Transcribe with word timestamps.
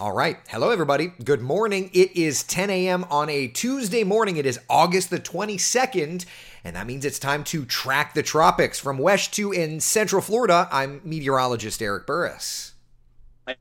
All 0.00 0.10
right. 0.10 0.38
Hello, 0.48 0.70
everybody. 0.70 1.12
Good 1.22 1.40
morning. 1.40 1.88
It 1.92 2.16
is 2.16 2.42
10 2.42 2.68
a.m. 2.68 3.04
on 3.10 3.30
a 3.30 3.46
Tuesday 3.46 4.02
morning. 4.02 4.36
It 4.36 4.44
is 4.44 4.58
August 4.68 5.08
the 5.10 5.20
22nd, 5.20 6.26
and 6.64 6.74
that 6.74 6.88
means 6.88 7.04
it's 7.04 7.20
time 7.20 7.44
to 7.44 7.64
track 7.64 8.12
the 8.12 8.22
tropics. 8.24 8.80
From 8.80 8.98
WESH 8.98 9.30
2 9.30 9.52
in 9.52 9.78
Central 9.78 10.20
Florida, 10.20 10.68
I'm 10.72 11.00
meteorologist 11.04 11.80
Eric 11.80 12.08
Burris. 12.08 12.72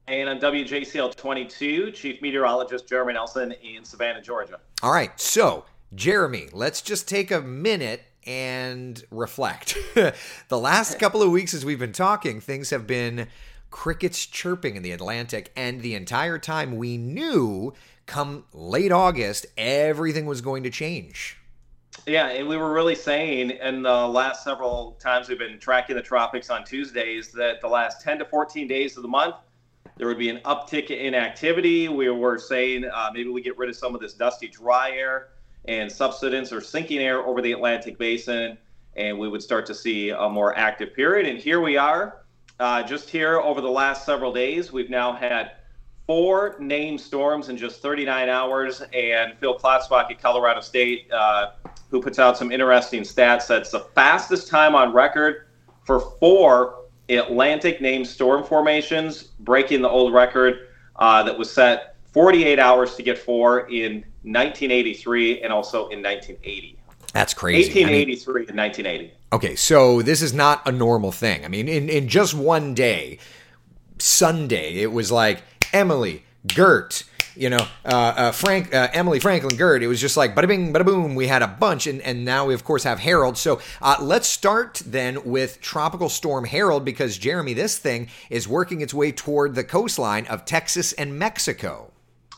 And 0.07 0.27
I'm 0.27 0.39
WJCL 0.39 1.15
22, 1.15 1.91
Chief 1.91 2.19
Meteorologist 2.19 2.87
Jeremy 2.87 3.13
Nelson 3.13 3.53
in 3.61 3.85
Savannah, 3.85 4.19
Georgia. 4.21 4.59
All 4.81 4.91
right. 4.91 5.11
So, 5.21 5.65
Jeremy, 5.93 6.49
let's 6.51 6.81
just 6.81 7.07
take 7.07 7.29
a 7.29 7.41
minute 7.41 8.01
and 8.25 9.03
reflect. 9.11 9.77
the 9.93 10.59
last 10.59 10.97
couple 10.97 11.21
of 11.21 11.29
weeks, 11.29 11.53
as 11.53 11.63
we've 11.63 11.77
been 11.77 11.93
talking, 11.93 12.41
things 12.41 12.71
have 12.71 12.87
been 12.87 13.27
crickets 13.73 14.27
chirping 14.27 14.75
in 14.75 14.83
the 14.83 14.91
Atlantic, 14.91 15.51
and 15.55 15.81
the 15.81 15.95
entire 15.95 16.37
time 16.37 16.77
we 16.77 16.95
knew 16.95 17.73
come 18.05 18.45
late 18.53 18.91
August, 18.91 19.47
everything 19.57 20.27
was 20.27 20.41
going 20.41 20.61
to 20.61 20.69
change. 20.69 21.37
Yeah, 22.05 22.27
and 22.27 22.47
we 22.47 22.55
were 22.55 22.71
really 22.71 22.93
saying 22.93 23.49
in 23.49 23.81
the 23.81 24.07
last 24.07 24.43
several 24.43 24.91
times 25.01 25.27
we've 25.27 25.39
been 25.39 25.57
tracking 25.57 25.95
the 25.95 26.03
tropics 26.03 26.51
on 26.51 26.63
Tuesdays 26.63 27.31
that 27.31 27.61
the 27.61 27.67
last 27.67 28.01
10 28.01 28.19
to 28.19 28.25
14 28.25 28.67
days 28.67 28.95
of 28.95 29.01
the 29.01 29.09
month, 29.09 29.35
there 29.97 30.07
would 30.07 30.19
be 30.19 30.29
an 30.29 30.37
uptick 30.45 30.91
in 30.91 31.15
activity. 31.15 31.89
We 31.89 32.11
were 32.11 32.37
saying 32.37 32.85
uh, 32.85 33.09
maybe 33.11 33.29
we 33.29 33.41
get 33.41 33.57
rid 33.57 33.71
of 33.71 33.75
some 33.75 33.95
of 33.95 34.01
this 34.01 34.13
dusty, 34.13 34.49
dry 34.49 34.91
air 34.91 35.29
and 35.65 35.91
subsidence 35.91 36.53
or 36.53 36.61
sinking 36.61 36.99
air 36.99 37.25
over 37.25 37.41
the 37.41 37.53
Atlantic 37.53 37.97
basin, 37.97 38.55
and 38.95 39.17
we 39.17 39.27
would 39.27 39.41
start 39.41 39.65
to 39.65 39.73
see 39.73 40.11
a 40.11 40.29
more 40.29 40.55
active 40.55 40.93
period. 40.93 41.25
And 41.25 41.39
here 41.39 41.59
we 41.59 41.75
are 41.75 42.22
uh, 42.59 42.83
just 42.83 43.09
here 43.09 43.39
over 43.39 43.61
the 43.61 43.69
last 43.69 44.05
several 44.05 44.31
days, 44.31 44.71
we've 44.71 44.89
now 44.89 45.13
had 45.13 45.53
four 46.05 46.55
named 46.59 46.99
storms 46.99 47.49
in 47.49 47.57
just 47.57 47.81
39 47.81 48.29
hours. 48.29 48.81
And 48.93 49.37
Phil 49.39 49.57
Klotzbach 49.57 50.11
at 50.11 50.21
Colorado 50.21 50.61
State, 50.61 51.11
uh, 51.11 51.51
who 51.89 52.01
puts 52.01 52.19
out 52.19 52.37
some 52.37 52.51
interesting 52.51 53.03
stats, 53.03 53.49
it's 53.49 53.71
the 53.71 53.81
fastest 53.95 54.47
time 54.47 54.75
on 54.75 54.93
record 54.93 55.47
for 55.85 55.99
four 55.99 56.85
Atlantic 57.09 57.81
named 57.81 58.07
storm 58.07 58.43
formations, 58.43 59.23
breaking 59.23 59.81
the 59.81 59.89
old 59.89 60.13
record 60.13 60.67
uh, 60.97 61.23
that 61.23 61.37
was 61.37 61.51
set 61.51 61.95
48 62.13 62.59
hours 62.59 62.95
to 62.95 63.03
get 63.03 63.17
four 63.17 63.61
in 63.69 63.95
1983 64.23 65.41
and 65.41 65.51
also 65.51 65.89
in 65.89 66.01
1980. 66.01 66.77
That's 67.13 67.33
crazy. 67.33 67.69
1883 67.69 68.33
I 68.33 68.39
mean, 68.39 68.49
and 68.49 68.57
1980. 68.57 69.13
Okay, 69.31 69.55
so 69.55 70.01
this 70.01 70.21
is 70.21 70.33
not 70.33 70.67
a 70.67 70.71
normal 70.71 71.11
thing. 71.11 71.45
I 71.45 71.47
mean, 71.47 71.67
in, 71.67 71.87
in 71.89 72.07
just 72.07 72.33
one 72.33 72.73
day, 72.73 73.19
Sunday, 73.99 74.81
it 74.81 74.91
was 74.91 75.11
like 75.11 75.43
Emily, 75.71 76.23
Gert, 76.47 77.03
you 77.35 77.49
know, 77.49 77.65
uh, 77.85 78.13
uh, 78.15 78.31
Frank, 78.31 78.73
uh, 78.73 78.89
Emily, 78.93 79.19
Franklin, 79.19 79.55
Gert. 79.55 79.83
It 79.83 79.87
was 79.87 80.01
just 80.01 80.17
like 80.17 80.35
bada 80.35 80.47
bing, 80.47 80.73
bada 80.73 80.85
boom. 80.85 81.15
We 81.15 81.27
had 81.27 81.41
a 81.41 81.47
bunch, 81.47 81.87
and, 81.87 82.01
and 82.01 82.25
now 82.25 82.47
we 82.47 82.53
of 82.53 82.63
course 82.63 82.83
have 82.83 82.99
Harold. 82.99 83.37
So 83.37 83.61
uh, 83.81 83.97
let's 84.01 84.27
start 84.27 84.81
then 84.85 85.23
with 85.23 85.61
Tropical 85.61 86.09
Storm 86.09 86.45
Harold 86.45 86.85
because 86.85 87.17
Jeremy, 87.17 87.53
this 87.53 87.77
thing 87.77 88.09
is 88.29 88.47
working 88.47 88.81
its 88.81 88.93
way 88.93 89.11
toward 89.11 89.55
the 89.55 89.63
coastline 89.63 90.25
of 90.27 90.45
Texas 90.45 90.93
and 90.93 91.17
Mexico. 91.17 91.91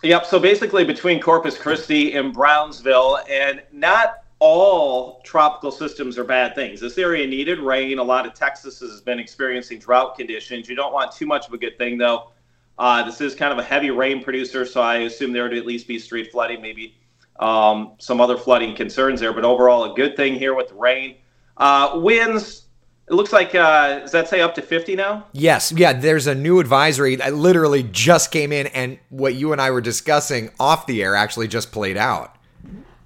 Yep. 0.03 0.25
So 0.25 0.39
basically, 0.39 0.83
between 0.83 1.19
Corpus 1.21 1.57
Christi 1.57 2.13
and 2.13 2.33
Brownsville, 2.33 3.19
and 3.29 3.63
not 3.71 4.24
all 4.39 5.21
tropical 5.21 5.71
systems 5.71 6.17
are 6.17 6.23
bad 6.23 6.55
things. 6.55 6.79
This 6.79 6.97
area 6.97 7.25
needed 7.25 7.59
rain. 7.59 7.99
A 7.99 8.03
lot 8.03 8.25
of 8.25 8.33
Texas 8.33 8.79
has 8.79 9.01
been 9.01 9.19
experiencing 9.19 9.79
drought 9.79 10.17
conditions. 10.17 10.67
You 10.67 10.75
don't 10.75 10.93
want 10.93 11.11
too 11.13 11.25
much 11.25 11.47
of 11.47 11.53
a 11.53 11.57
good 11.57 11.77
thing, 11.77 11.97
though. 11.97 12.31
Uh, 12.77 13.03
this 13.03 13.21
is 13.21 13.33
kind 13.33 13.53
of 13.53 13.59
a 13.59 13.63
heavy 13.63 13.91
rain 13.91 14.21
producer, 14.21 14.65
so 14.65 14.81
I 14.81 14.97
assume 14.99 15.31
there 15.31 15.43
would 15.43 15.57
at 15.57 15.65
least 15.65 15.87
be 15.87 15.97
street 15.97 16.31
flooding, 16.31 16.61
maybe 16.61 16.97
um, 17.39 17.93
some 17.99 18.19
other 18.19 18.37
flooding 18.37 18.75
concerns 18.75 19.21
there. 19.21 19.31
But 19.31 19.45
overall, 19.45 19.93
a 19.93 19.95
good 19.95 20.17
thing 20.17 20.35
here 20.35 20.53
with 20.53 20.69
the 20.69 20.75
rain. 20.75 21.15
Uh, 21.55 21.91
winds, 21.95 22.63
it 23.07 23.13
looks 23.13 23.31
like, 23.31 23.55
uh, 23.55 23.99
does 23.99 24.11
that 24.11 24.27
say 24.27 24.41
up 24.41 24.53
to 24.55 24.61
50 24.61 24.97
now? 24.97 25.25
Yes. 25.31 25.71
Yeah, 25.71 25.93
there's 25.93 26.27
a 26.27 26.35
new 26.35 26.59
advisory 26.59 27.15
that 27.15 27.33
literally 27.33 27.83
just 27.83 28.31
came 28.31 28.51
in, 28.51 28.67
and 28.67 28.99
what 29.07 29.35
you 29.35 29.53
and 29.53 29.61
I 29.61 29.71
were 29.71 29.79
discussing 29.79 30.51
off 30.59 30.85
the 30.85 31.01
air 31.01 31.15
actually 31.15 31.47
just 31.47 31.71
played 31.71 31.95
out. 31.95 32.35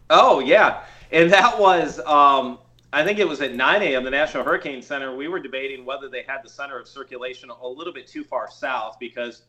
Oh, 0.09 0.39
yeah 0.39 0.81
and 1.11 1.31
that 1.31 1.59
was 1.59 1.99
um, 2.01 2.59
I 2.91 3.03
think 3.03 3.19
it 3.19 3.27
was 3.27 3.41
at 3.41 3.53
9 3.53 3.81
a.m. 3.83 4.03
the 4.03 4.09
National 4.09 4.43
Hurricane 4.43 4.81
Center. 4.81 5.15
We 5.15 5.27
were 5.27 5.39
debating 5.39 5.85
whether 5.85 6.09
they 6.09 6.23
had 6.27 6.39
the 6.43 6.49
center 6.49 6.79
of 6.79 6.87
circulation 6.87 7.49
a 7.49 7.67
little 7.67 7.93
bit 7.93 8.07
too 8.07 8.23
far 8.23 8.49
south 8.49 8.97
because 8.99 9.43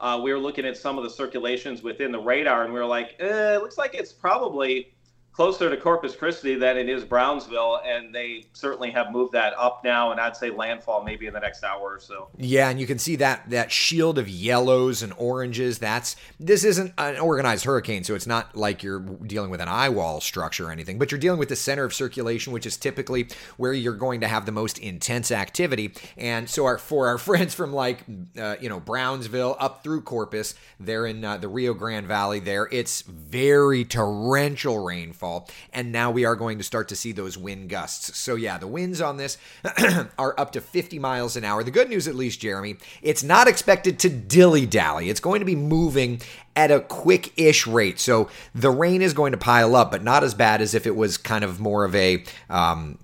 uh, 0.00 0.20
we 0.22 0.32
were 0.32 0.38
looking 0.38 0.64
at 0.64 0.76
some 0.76 0.96
of 0.96 1.04
the 1.04 1.10
circulations 1.10 1.82
within 1.82 2.10
the 2.10 2.18
radar, 2.18 2.64
and 2.64 2.72
we 2.72 2.78
were 2.78 2.86
like, 2.86 3.16
eh, 3.18 3.54
it 3.54 3.62
looks 3.62 3.78
like 3.78 3.94
it's 3.94 4.12
probably 4.12 4.94
closer 5.36 5.68
to 5.68 5.76
Corpus 5.76 6.16
Christi 6.16 6.54
than 6.54 6.78
it 6.78 6.88
is 6.88 7.04
Brownsville, 7.04 7.82
and 7.84 8.14
they 8.14 8.46
certainly 8.54 8.90
have 8.92 9.12
moved 9.12 9.34
that 9.34 9.52
up 9.58 9.84
now. 9.84 10.10
And 10.10 10.18
I'd 10.18 10.34
say 10.34 10.48
landfall 10.48 11.04
maybe 11.04 11.26
in 11.26 11.34
the 11.34 11.40
next 11.40 11.62
hour 11.62 11.82
or 11.82 12.00
so. 12.00 12.30
Yeah, 12.38 12.70
and 12.70 12.80
you 12.80 12.86
can 12.86 12.98
see 12.98 13.16
that 13.16 13.50
that 13.50 13.70
shield 13.70 14.18
of 14.18 14.30
yellows 14.30 15.02
and 15.02 15.12
oranges. 15.18 15.78
That's 15.78 16.16
this 16.40 16.64
isn't 16.64 16.94
an 16.96 17.18
organized 17.18 17.66
hurricane, 17.66 18.02
so 18.02 18.14
it's 18.14 18.26
not 18.26 18.56
like 18.56 18.82
you're 18.82 19.00
dealing 19.00 19.50
with 19.50 19.60
an 19.60 19.68
eye 19.68 19.90
wall 19.90 20.22
structure 20.22 20.68
or 20.68 20.72
anything, 20.72 20.98
but 20.98 21.10
you're 21.10 21.20
dealing 21.20 21.38
with 21.38 21.50
the 21.50 21.56
center 21.56 21.84
of 21.84 21.92
circulation, 21.92 22.54
which 22.54 22.64
is 22.64 22.78
typically 22.78 23.28
where 23.58 23.74
you're 23.74 23.92
going 23.92 24.22
to 24.22 24.28
have 24.28 24.46
the 24.46 24.52
most 24.52 24.78
intense 24.78 25.30
activity. 25.30 25.92
And 26.16 26.48
so, 26.48 26.64
our 26.64 26.78
for 26.78 27.08
our 27.08 27.18
friends 27.26 27.54
from 27.54 27.74
like 27.74 28.04
uh, 28.40 28.56
you 28.58 28.70
know 28.70 28.80
Brownsville 28.80 29.56
up 29.60 29.84
through 29.84 30.00
Corpus, 30.00 30.54
they're 30.80 31.04
in 31.04 31.22
uh, 31.22 31.36
the 31.36 31.48
Rio 31.48 31.74
Grande 31.74 32.06
Valley. 32.06 32.40
There, 32.40 32.70
it's 32.72 33.02
very 33.02 33.84
torrential 33.84 34.82
rainfall 34.82 35.25
rainfall, 35.26 35.48
and 35.72 35.92
now 35.92 36.10
we 36.10 36.24
are 36.24 36.36
going 36.36 36.58
to 36.58 36.64
start 36.64 36.88
to 36.88 36.96
see 36.96 37.12
those 37.12 37.36
wind 37.36 37.68
gusts. 37.68 38.16
So, 38.18 38.34
yeah, 38.34 38.58
the 38.58 38.66
winds 38.66 39.00
on 39.00 39.16
this 39.16 39.38
are 40.18 40.38
up 40.38 40.52
to 40.52 40.60
50 40.60 40.98
miles 40.98 41.36
an 41.36 41.44
hour. 41.44 41.62
The 41.62 41.70
good 41.70 41.88
news, 41.88 42.08
at 42.08 42.14
least, 42.14 42.40
Jeremy, 42.40 42.76
it's 43.02 43.22
not 43.22 43.48
expected 43.48 43.98
to 44.00 44.08
dilly 44.08 44.66
dally. 44.66 45.10
It's 45.10 45.20
going 45.20 45.40
to 45.40 45.46
be 45.46 45.56
moving 45.56 46.20
at 46.54 46.70
a 46.70 46.80
quick 46.80 47.32
ish 47.38 47.66
rate. 47.66 47.98
So, 47.98 48.28
the 48.54 48.70
rain 48.70 49.02
is 49.02 49.12
going 49.12 49.32
to 49.32 49.38
pile 49.38 49.76
up, 49.76 49.90
but 49.90 50.02
not 50.02 50.24
as 50.24 50.34
bad 50.34 50.60
as 50.60 50.74
if 50.74 50.86
it 50.86 50.96
was 50.96 51.18
kind 51.18 51.44
of 51.44 51.60
more 51.60 51.84
of 51.84 51.94
a. 51.94 52.24
Um, 52.48 52.98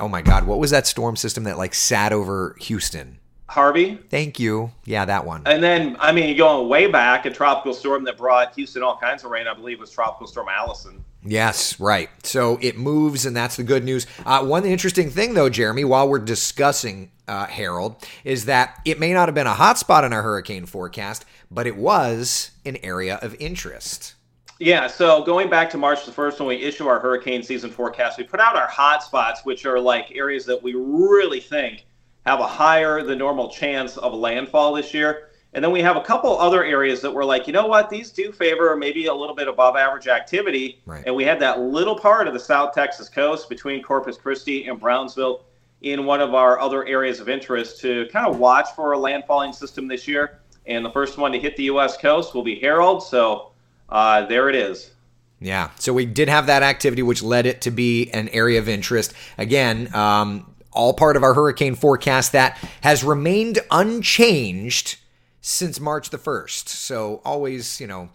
oh 0.00 0.08
my 0.08 0.22
God, 0.22 0.46
what 0.46 0.58
was 0.58 0.70
that 0.70 0.86
storm 0.86 1.16
system 1.16 1.44
that 1.44 1.58
like 1.58 1.74
sat 1.74 2.12
over 2.12 2.56
Houston? 2.60 3.18
Harvey. 3.52 3.98
Thank 4.08 4.40
you. 4.40 4.72
Yeah, 4.86 5.04
that 5.04 5.26
one. 5.26 5.42
And 5.44 5.62
then, 5.62 5.96
I 6.00 6.10
mean, 6.10 6.34
going 6.38 6.70
way 6.70 6.86
back, 6.86 7.26
a 7.26 7.30
tropical 7.30 7.74
storm 7.74 8.02
that 8.04 8.16
brought 8.16 8.54
Houston 8.54 8.82
all 8.82 8.96
kinds 8.96 9.24
of 9.24 9.30
rain, 9.30 9.46
I 9.46 9.52
believe, 9.52 9.78
was 9.78 9.90
Tropical 9.90 10.26
Storm 10.26 10.48
Allison. 10.50 11.04
Yes, 11.22 11.78
right. 11.78 12.08
So 12.24 12.58
it 12.62 12.78
moves, 12.78 13.26
and 13.26 13.36
that's 13.36 13.56
the 13.56 13.62
good 13.62 13.84
news. 13.84 14.06
Uh, 14.24 14.42
one 14.42 14.64
interesting 14.64 15.10
thing, 15.10 15.34
though, 15.34 15.50
Jeremy, 15.50 15.84
while 15.84 16.08
we're 16.08 16.18
discussing 16.18 17.10
uh, 17.28 17.44
Harold, 17.44 17.96
is 18.24 18.46
that 18.46 18.80
it 18.86 18.98
may 18.98 19.12
not 19.12 19.28
have 19.28 19.34
been 19.34 19.46
a 19.46 19.52
hotspot 19.52 20.04
in 20.04 20.14
our 20.14 20.22
hurricane 20.22 20.64
forecast, 20.64 21.26
but 21.50 21.66
it 21.66 21.76
was 21.76 22.52
an 22.64 22.78
area 22.82 23.18
of 23.20 23.36
interest. 23.38 24.14
Yeah, 24.60 24.86
so 24.86 25.22
going 25.24 25.50
back 25.50 25.68
to 25.70 25.76
March 25.76 26.06
the 26.06 26.12
1st 26.12 26.38
when 26.38 26.48
we 26.48 26.56
issue 26.56 26.86
our 26.86 27.00
hurricane 27.00 27.42
season 27.42 27.70
forecast, 27.70 28.16
we 28.16 28.24
put 28.24 28.40
out 28.40 28.56
our 28.56 28.68
hotspots, 28.68 29.44
which 29.44 29.66
are 29.66 29.78
like 29.78 30.10
areas 30.14 30.46
that 30.46 30.62
we 30.62 30.72
really 30.74 31.40
think 31.40 31.84
have 32.26 32.40
a 32.40 32.46
higher 32.46 33.02
than 33.02 33.18
normal 33.18 33.48
chance 33.48 33.96
of 33.96 34.12
a 34.12 34.16
landfall 34.16 34.74
this 34.74 34.94
year. 34.94 35.28
And 35.54 35.62
then 35.62 35.70
we 35.70 35.82
have 35.82 35.96
a 35.96 36.00
couple 36.00 36.38
other 36.38 36.64
areas 36.64 37.02
that 37.02 37.12
were 37.12 37.24
like, 37.24 37.46
you 37.46 37.52
know 37.52 37.66
what, 37.66 37.90
these 37.90 38.10
do 38.10 38.32
favor 38.32 38.74
maybe 38.74 39.06
a 39.06 39.14
little 39.14 39.34
bit 39.34 39.48
above 39.48 39.76
average 39.76 40.08
activity. 40.08 40.80
Right. 40.86 41.02
And 41.04 41.14
we 41.14 41.24
had 41.24 41.38
that 41.40 41.60
little 41.60 41.98
part 41.98 42.26
of 42.26 42.32
the 42.32 42.40
South 42.40 42.74
Texas 42.74 43.08
coast 43.08 43.50
between 43.50 43.82
Corpus 43.82 44.16
Christi 44.16 44.66
and 44.66 44.80
Brownsville 44.80 45.44
in 45.82 46.06
one 46.06 46.20
of 46.20 46.34
our 46.34 46.58
other 46.58 46.86
areas 46.86 47.20
of 47.20 47.28
interest 47.28 47.80
to 47.80 48.08
kind 48.12 48.26
of 48.26 48.38
watch 48.38 48.68
for 48.74 48.94
a 48.94 48.96
landfalling 48.96 49.54
system 49.54 49.88
this 49.88 50.08
year. 50.08 50.38
And 50.66 50.84
the 50.84 50.90
first 50.90 51.18
one 51.18 51.32
to 51.32 51.40
hit 51.40 51.56
the 51.56 51.64
U.S. 51.64 51.98
coast 51.98 52.34
will 52.34 52.44
be 52.44 52.58
Harold. 52.58 53.02
So 53.02 53.50
uh, 53.88 54.24
there 54.26 54.48
it 54.48 54.54
is. 54.54 54.92
Yeah. 55.40 55.70
So 55.76 55.92
we 55.92 56.06
did 56.06 56.28
have 56.28 56.46
that 56.46 56.62
activity, 56.62 57.02
which 57.02 57.22
led 57.22 57.46
it 57.46 57.62
to 57.62 57.72
be 57.72 58.10
an 58.12 58.28
area 58.28 58.60
of 58.60 58.68
interest. 58.68 59.12
Again, 59.36 59.92
um, 59.92 60.51
all 60.72 60.94
part 60.94 61.16
of 61.16 61.22
our 61.22 61.34
hurricane 61.34 61.74
forecast 61.74 62.32
that 62.32 62.58
has 62.82 63.04
remained 63.04 63.58
unchanged 63.70 64.96
since 65.40 65.80
March 65.80 66.10
the 66.10 66.18
1st. 66.18 66.68
So 66.68 67.20
always, 67.24 67.80
you 67.80 67.86
know, 67.86 68.08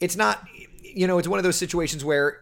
it's 0.00 0.16
not, 0.16 0.46
you 0.82 1.06
know, 1.06 1.18
it's 1.18 1.28
one 1.28 1.38
of 1.38 1.42
those 1.42 1.56
situations 1.56 2.04
where 2.04 2.40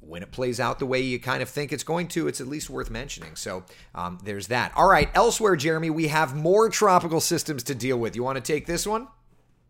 when 0.00 0.22
it 0.22 0.30
plays 0.30 0.60
out 0.60 0.78
the 0.78 0.86
way 0.86 1.00
you 1.00 1.18
kind 1.18 1.42
of 1.42 1.48
think 1.48 1.72
it's 1.72 1.82
going 1.82 2.08
to, 2.08 2.28
it's 2.28 2.40
at 2.40 2.46
least 2.46 2.70
worth 2.70 2.90
mentioning. 2.90 3.36
So 3.36 3.64
um, 3.94 4.18
there's 4.24 4.48
that. 4.48 4.72
All 4.76 4.88
right, 4.88 5.08
elsewhere, 5.14 5.56
Jeremy, 5.56 5.90
we 5.90 6.08
have 6.08 6.34
more 6.34 6.68
tropical 6.68 7.20
systems 7.20 7.62
to 7.64 7.74
deal 7.74 7.98
with. 7.98 8.16
You 8.16 8.22
want 8.22 8.36
to 8.36 8.52
take 8.52 8.66
this 8.66 8.86
one? 8.86 9.08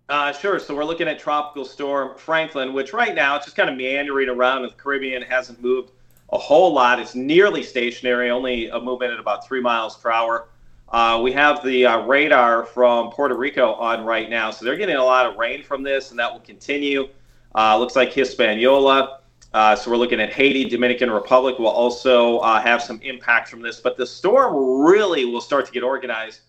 Uh, 0.08 0.32
sure. 0.32 0.60
So 0.60 0.74
we're 0.74 0.84
looking 0.84 1.08
at 1.08 1.18
Tropical 1.18 1.64
Storm 1.64 2.16
Franklin, 2.16 2.72
which 2.72 2.92
right 2.92 3.14
now 3.14 3.36
it's 3.36 3.46
just 3.46 3.56
kind 3.56 3.68
of 3.68 3.76
meandering 3.76 4.28
around 4.28 4.62
in 4.62 4.68
the 4.68 4.74
Caribbean. 4.74 5.22
Hasn't 5.22 5.60
moved 5.60 5.90
a 6.30 6.38
whole 6.38 6.72
lot. 6.72 6.98
It's 6.98 7.14
nearly 7.14 7.62
stationary, 7.62 8.30
only 8.30 8.68
a 8.68 8.80
movement 8.80 9.12
at 9.12 9.20
about 9.20 9.46
three 9.46 9.60
miles 9.60 9.96
per 9.96 10.10
hour. 10.10 10.48
Uh, 10.88 11.20
we 11.22 11.32
have 11.32 11.64
the 11.64 11.84
uh, 11.86 12.06
radar 12.06 12.64
from 12.64 13.10
Puerto 13.10 13.34
Rico 13.34 13.72
on 13.74 14.04
right 14.04 14.30
now, 14.30 14.50
so 14.50 14.64
they're 14.64 14.76
getting 14.76 14.96
a 14.96 15.04
lot 15.04 15.26
of 15.26 15.36
rain 15.36 15.62
from 15.62 15.82
this, 15.82 16.10
and 16.10 16.18
that 16.18 16.32
will 16.32 16.40
continue. 16.40 17.08
Uh, 17.54 17.76
looks 17.78 17.96
like 17.96 18.12
Hispaniola. 18.12 19.20
Uh, 19.52 19.74
so 19.74 19.90
we're 19.90 19.96
looking 19.96 20.20
at 20.20 20.32
Haiti, 20.32 20.64
Dominican 20.64 21.10
Republic 21.10 21.58
will 21.58 21.68
also 21.68 22.38
uh, 22.38 22.60
have 22.60 22.82
some 22.82 23.00
impact 23.02 23.48
from 23.48 23.62
this, 23.62 23.80
but 23.80 23.96
the 23.96 24.06
storm 24.06 24.84
really 24.84 25.24
will 25.24 25.40
start 25.40 25.64
to 25.66 25.72
get 25.72 25.82
organized 25.82 26.40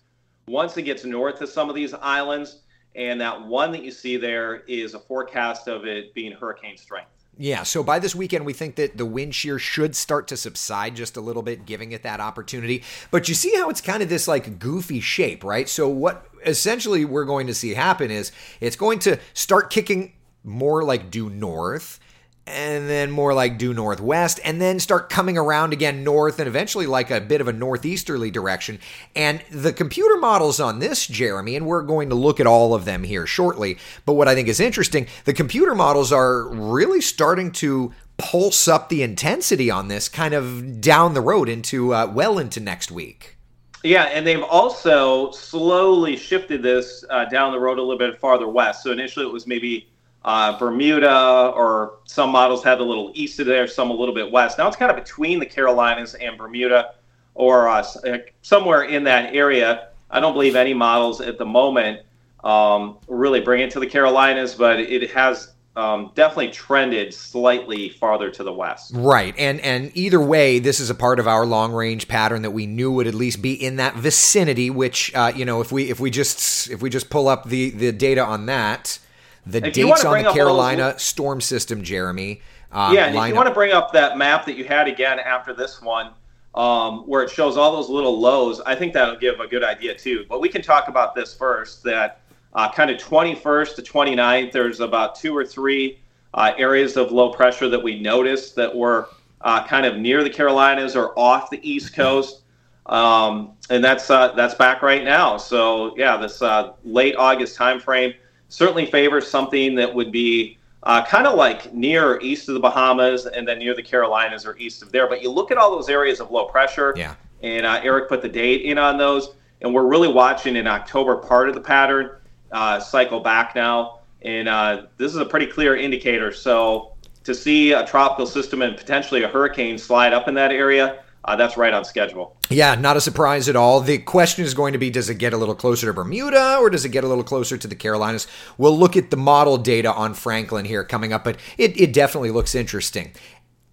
once 0.46 0.76
it 0.76 0.82
gets 0.82 1.04
north 1.04 1.40
of 1.40 1.48
some 1.48 1.68
of 1.68 1.74
these 1.74 1.94
islands. 1.94 2.60
And 2.94 3.20
that 3.20 3.46
one 3.46 3.70
that 3.72 3.82
you 3.82 3.90
see 3.90 4.16
there 4.16 4.56
is 4.66 4.94
a 4.94 4.98
forecast 4.98 5.68
of 5.68 5.86
it 5.86 6.12
being 6.14 6.32
hurricane 6.32 6.76
strength. 6.76 7.17
Yeah, 7.40 7.62
so 7.62 7.84
by 7.84 8.00
this 8.00 8.16
weekend, 8.16 8.44
we 8.44 8.52
think 8.52 8.74
that 8.76 8.96
the 8.96 9.06
wind 9.06 9.32
shear 9.32 9.60
should 9.60 9.94
start 9.94 10.26
to 10.28 10.36
subside 10.36 10.96
just 10.96 11.16
a 11.16 11.20
little 11.20 11.42
bit, 11.42 11.66
giving 11.66 11.92
it 11.92 12.02
that 12.02 12.18
opportunity. 12.18 12.82
But 13.12 13.28
you 13.28 13.34
see 13.34 13.54
how 13.54 13.70
it's 13.70 13.80
kind 13.80 14.02
of 14.02 14.08
this 14.08 14.26
like 14.26 14.58
goofy 14.58 14.98
shape, 14.98 15.44
right? 15.44 15.68
So, 15.68 15.88
what 15.88 16.26
essentially 16.44 17.04
we're 17.04 17.24
going 17.24 17.46
to 17.46 17.54
see 17.54 17.74
happen 17.74 18.10
is 18.10 18.32
it's 18.60 18.74
going 18.74 18.98
to 19.00 19.20
start 19.34 19.70
kicking 19.70 20.14
more 20.42 20.82
like 20.82 21.12
due 21.12 21.30
north 21.30 22.00
and 22.48 22.88
then 22.88 23.10
more 23.10 23.34
like 23.34 23.58
due 23.58 23.74
northwest, 23.74 24.40
and 24.44 24.60
then 24.60 24.80
start 24.80 25.10
coming 25.10 25.38
around 25.38 25.72
again 25.72 26.04
north, 26.04 26.38
and 26.38 26.48
eventually 26.48 26.86
like 26.86 27.10
a 27.10 27.20
bit 27.20 27.40
of 27.40 27.48
a 27.48 27.52
northeasterly 27.52 28.30
direction. 28.30 28.78
And 29.14 29.42
the 29.50 29.72
computer 29.72 30.16
models 30.16 30.60
on 30.60 30.78
this, 30.78 31.06
Jeremy, 31.06 31.56
and 31.56 31.66
we're 31.66 31.82
going 31.82 32.08
to 32.08 32.14
look 32.14 32.40
at 32.40 32.46
all 32.46 32.74
of 32.74 32.84
them 32.84 33.04
here 33.04 33.26
shortly. 33.26 33.78
But 34.04 34.14
what 34.14 34.28
I 34.28 34.34
think 34.34 34.48
is 34.48 34.60
interesting, 34.60 35.06
the 35.24 35.32
computer 35.32 35.74
models 35.74 36.12
are 36.12 36.48
really 36.48 37.00
starting 37.00 37.52
to 37.52 37.92
pulse 38.16 38.66
up 38.66 38.88
the 38.88 39.02
intensity 39.02 39.70
on 39.70 39.88
this 39.88 40.08
kind 40.08 40.34
of 40.34 40.80
down 40.80 41.14
the 41.14 41.20
road 41.20 41.48
into 41.48 41.94
uh, 41.94 42.10
well 42.12 42.38
into 42.38 42.60
next 42.60 42.90
week. 42.90 43.36
Yeah, 43.84 44.04
and 44.04 44.26
they've 44.26 44.42
also 44.42 45.30
slowly 45.30 46.16
shifted 46.16 46.62
this 46.62 47.04
uh, 47.10 47.26
down 47.26 47.52
the 47.52 47.60
road 47.60 47.78
a 47.78 47.82
little 47.82 47.98
bit 47.98 48.18
farther 48.18 48.48
west. 48.48 48.82
So 48.82 48.90
initially 48.90 49.24
it 49.24 49.32
was 49.32 49.46
maybe 49.46 49.88
uh, 50.24 50.58
Bermuda, 50.58 51.52
or 51.54 51.98
some 52.04 52.30
models 52.30 52.64
have 52.64 52.80
a 52.80 52.82
little 52.82 53.12
east 53.14 53.38
of 53.40 53.46
there, 53.46 53.66
some 53.66 53.90
a 53.90 53.94
little 53.94 54.14
bit 54.14 54.30
west. 54.30 54.58
Now 54.58 54.66
it's 54.68 54.76
kind 54.76 54.90
of 54.90 54.96
between 54.96 55.38
the 55.38 55.46
Carolinas 55.46 56.14
and 56.14 56.36
Bermuda, 56.36 56.94
or 57.34 57.68
uh, 57.68 57.84
uh, 58.06 58.18
somewhere 58.42 58.82
in 58.82 59.04
that 59.04 59.34
area. 59.34 59.88
I 60.10 60.20
don't 60.20 60.32
believe 60.32 60.56
any 60.56 60.74
models 60.74 61.20
at 61.20 61.38
the 61.38 61.44
moment 61.44 62.00
um, 62.44 62.98
really 63.08 63.40
bring 63.40 63.60
it 63.62 63.70
to 63.72 63.80
the 63.80 63.86
Carolinas, 63.86 64.54
but 64.54 64.80
it 64.80 65.10
has 65.10 65.52
um, 65.76 66.10
definitely 66.16 66.50
trended 66.50 67.14
slightly 67.14 67.90
farther 67.90 68.30
to 68.30 68.42
the 68.42 68.52
west. 68.52 68.90
Right, 68.94 69.34
and 69.38 69.60
and 69.60 69.92
either 69.94 70.20
way, 70.20 70.58
this 70.58 70.80
is 70.80 70.90
a 70.90 70.94
part 70.94 71.20
of 71.20 71.28
our 71.28 71.46
long 71.46 71.72
range 71.72 72.08
pattern 72.08 72.42
that 72.42 72.50
we 72.50 72.66
knew 72.66 72.90
would 72.92 73.06
at 73.06 73.14
least 73.14 73.40
be 73.40 73.52
in 73.52 73.76
that 73.76 73.94
vicinity. 73.94 74.70
Which 74.70 75.14
uh, 75.14 75.32
you 75.34 75.44
know, 75.44 75.60
if 75.60 75.70
we 75.70 75.88
if 75.90 76.00
we 76.00 76.10
just 76.10 76.68
if 76.70 76.82
we 76.82 76.90
just 76.90 77.10
pull 77.10 77.28
up 77.28 77.48
the 77.48 77.70
the 77.70 77.92
data 77.92 78.24
on 78.24 78.46
that, 78.46 78.98
the 79.48 79.66
if 79.66 79.74
dates 79.74 80.04
on 80.04 80.22
the 80.22 80.32
Carolina 80.32 80.92
those, 80.92 81.02
storm 81.02 81.40
system, 81.40 81.82
Jeremy. 81.82 82.40
Uh, 82.70 82.92
yeah, 82.94 83.06
and 83.06 83.16
if 83.16 83.28
you 83.28 83.34
want 83.34 83.48
to 83.48 83.54
bring 83.54 83.72
up 83.72 83.92
that 83.92 84.18
map 84.18 84.44
that 84.46 84.56
you 84.56 84.64
had 84.64 84.88
again 84.88 85.18
after 85.18 85.54
this 85.54 85.80
one, 85.80 86.12
um, 86.54 87.00
where 87.06 87.22
it 87.22 87.30
shows 87.30 87.56
all 87.56 87.72
those 87.72 87.88
little 87.88 88.18
lows, 88.18 88.60
I 88.60 88.74
think 88.74 88.92
that'll 88.92 89.16
give 89.16 89.40
a 89.40 89.46
good 89.46 89.64
idea 89.64 89.94
too. 89.94 90.26
But 90.28 90.40
we 90.40 90.48
can 90.48 90.60
talk 90.60 90.88
about 90.88 91.14
this 91.14 91.34
first. 91.34 91.82
That 91.84 92.20
uh, 92.54 92.70
kind 92.70 92.90
of 92.90 92.98
21st 92.98 93.76
to 93.76 93.82
29th, 93.82 94.52
there's 94.52 94.80
about 94.80 95.14
two 95.14 95.36
or 95.36 95.44
three 95.44 95.98
uh, 96.34 96.52
areas 96.58 96.96
of 96.96 97.10
low 97.10 97.32
pressure 97.32 97.68
that 97.68 97.82
we 97.82 98.00
noticed 98.00 98.54
that 98.56 98.74
were 98.74 99.08
uh, 99.42 99.64
kind 99.66 99.86
of 99.86 99.96
near 99.96 100.22
the 100.22 100.30
Carolinas 100.30 100.96
or 100.96 101.18
off 101.18 101.50
the 101.50 101.60
East 101.68 101.94
Coast. 101.94 102.42
Um, 102.86 103.52
and 103.70 103.84
that's 103.84 104.10
uh, 104.10 104.32
that's 104.32 104.54
back 104.54 104.82
right 104.82 105.04
now. 105.04 105.36
So 105.36 105.94
yeah, 105.96 106.16
this 106.16 106.40
uh, 106.40 106.72
late 106.84 107.14
August 107.16 107.58
timeframe 107.58 108.14
certainly 108.48 108.86
favors 108.86 109.30
something 109.30 109.74
that 109.76 109.94
would 109.94 110.10
be 110.12 110.58
uh, 110.84 111.04
kind 111.04 111.26
of 111.26 111.36
like 111.36 111.72
near 111.74 112.20
east 112.20 112.48
of 112.48 112.54
the 112.54 112.60
Bahamas 112.60 113.26
and 113.26 113.46
then 113.46 113.58
near 113.58 113.74
the 113.74 113.82
Carolinas 113.82 114.46
or 114.46 114.56
east 114.58 114.82
of 114.82 114.92
there. 114.92 115.08
But 115.08 115.22
you 115.22 115.30
look 115.30 115.50
at 115.50 115.58
all 115.58 115.70
those 115.70 115.88
areas 115.88 116.20
of 116.20 116.30
low 116.30 116.46
pressure. 116.46 116.94
Yeah. 116.96 117.14
And 117.42 117.64
uh, 117.66 117.80
Eric 117.84 118.08
put 118.08 118.22
the 118.22 118.28
date 118.28 118.62
in 118.62 118.78
on 118.78 118.98
those, 118.98 119.34
and 119.60 119.72
we're 119.72 119.86
really 119.86 120.08
watching 120.08 120.56
in 120.56 120.66
October 120.66 121.16
part 121.16 121.48
of 121.48 121.54
the 121.54 121.60
pattern 121.60 122.10
uh, 122.50 122.80
cycle 122.80 123.20
back 123.20 123.54
now, 123.54 124.00
and 124.22 124.48
uh, 124.48 124.86
this 124.96 125.12
is 125.12 125.18
a 125.18 125.24
pretty 125.24 125.46
clear 125.46 125.76
indicator. 125.76 126.32
So 126.32 126.94
to 127.22 127.34
see 127.34 127.72
a 127.72 127.86
tropical 127.86 128.26
system 128.26 128.62
and 128.62 128.76
potentially 128.76 129.22
a 129.22 129.28
hurricane 129.28 129.78
slide 129.78 130.12
up 130.12 130.26
in 130.26 130.34
that 130.34 130.50
area 130.50 131.04
uh, 131.28 131.36
that's 131.36 131.58
right 131.58 131.74
on 131.74 131.84
schedule. 131.84 132.34
Yeah, 132.48 132.74
not 132.74 132.96
a 132.96 133.02
surprise 133.02 133.50
at 133.50 133.56
all. 133.56 133.82
The 133.82 133.98
question 133.98 134.46
is 134.46 134.54
going 134.54 134.72
to 134.72 134.78
be 134.78 134.88
does 134.88 135.10
it 135.10 135.16
get 135.16 135.34
a 135.34 135.36
little 135.36 135.54
closer 135.54 135.86
to 135.86 135.92
Bermuda 135.92 136.56
or 136.58 136.70
does 136.70 136.86
it 136.86 136.88
get 136.88 137.04
a 137.04 137.06
little 137.06 137.22
closer 137.22 137.58
to 137.58 137.68
the 137.68 137.74
Carolinas? 137.74 138.26
We'll 138.56 138.76
look 138.76 138.96
at 138.96 139.10
the 139.10 139.18
model 139.18 139.58
data 139.58 139.92
on 139.92 140.14
Franklin 140.14 140.64
here 140.64 140.84
coming 140.84 141.12
up, 141.12 141.24
but 141.24 141.36
it, 141.58 141.78
it 141.78 141.92
definitely 141.92 142.30
looks 142.30 142.54
interesting. 142.54 143.12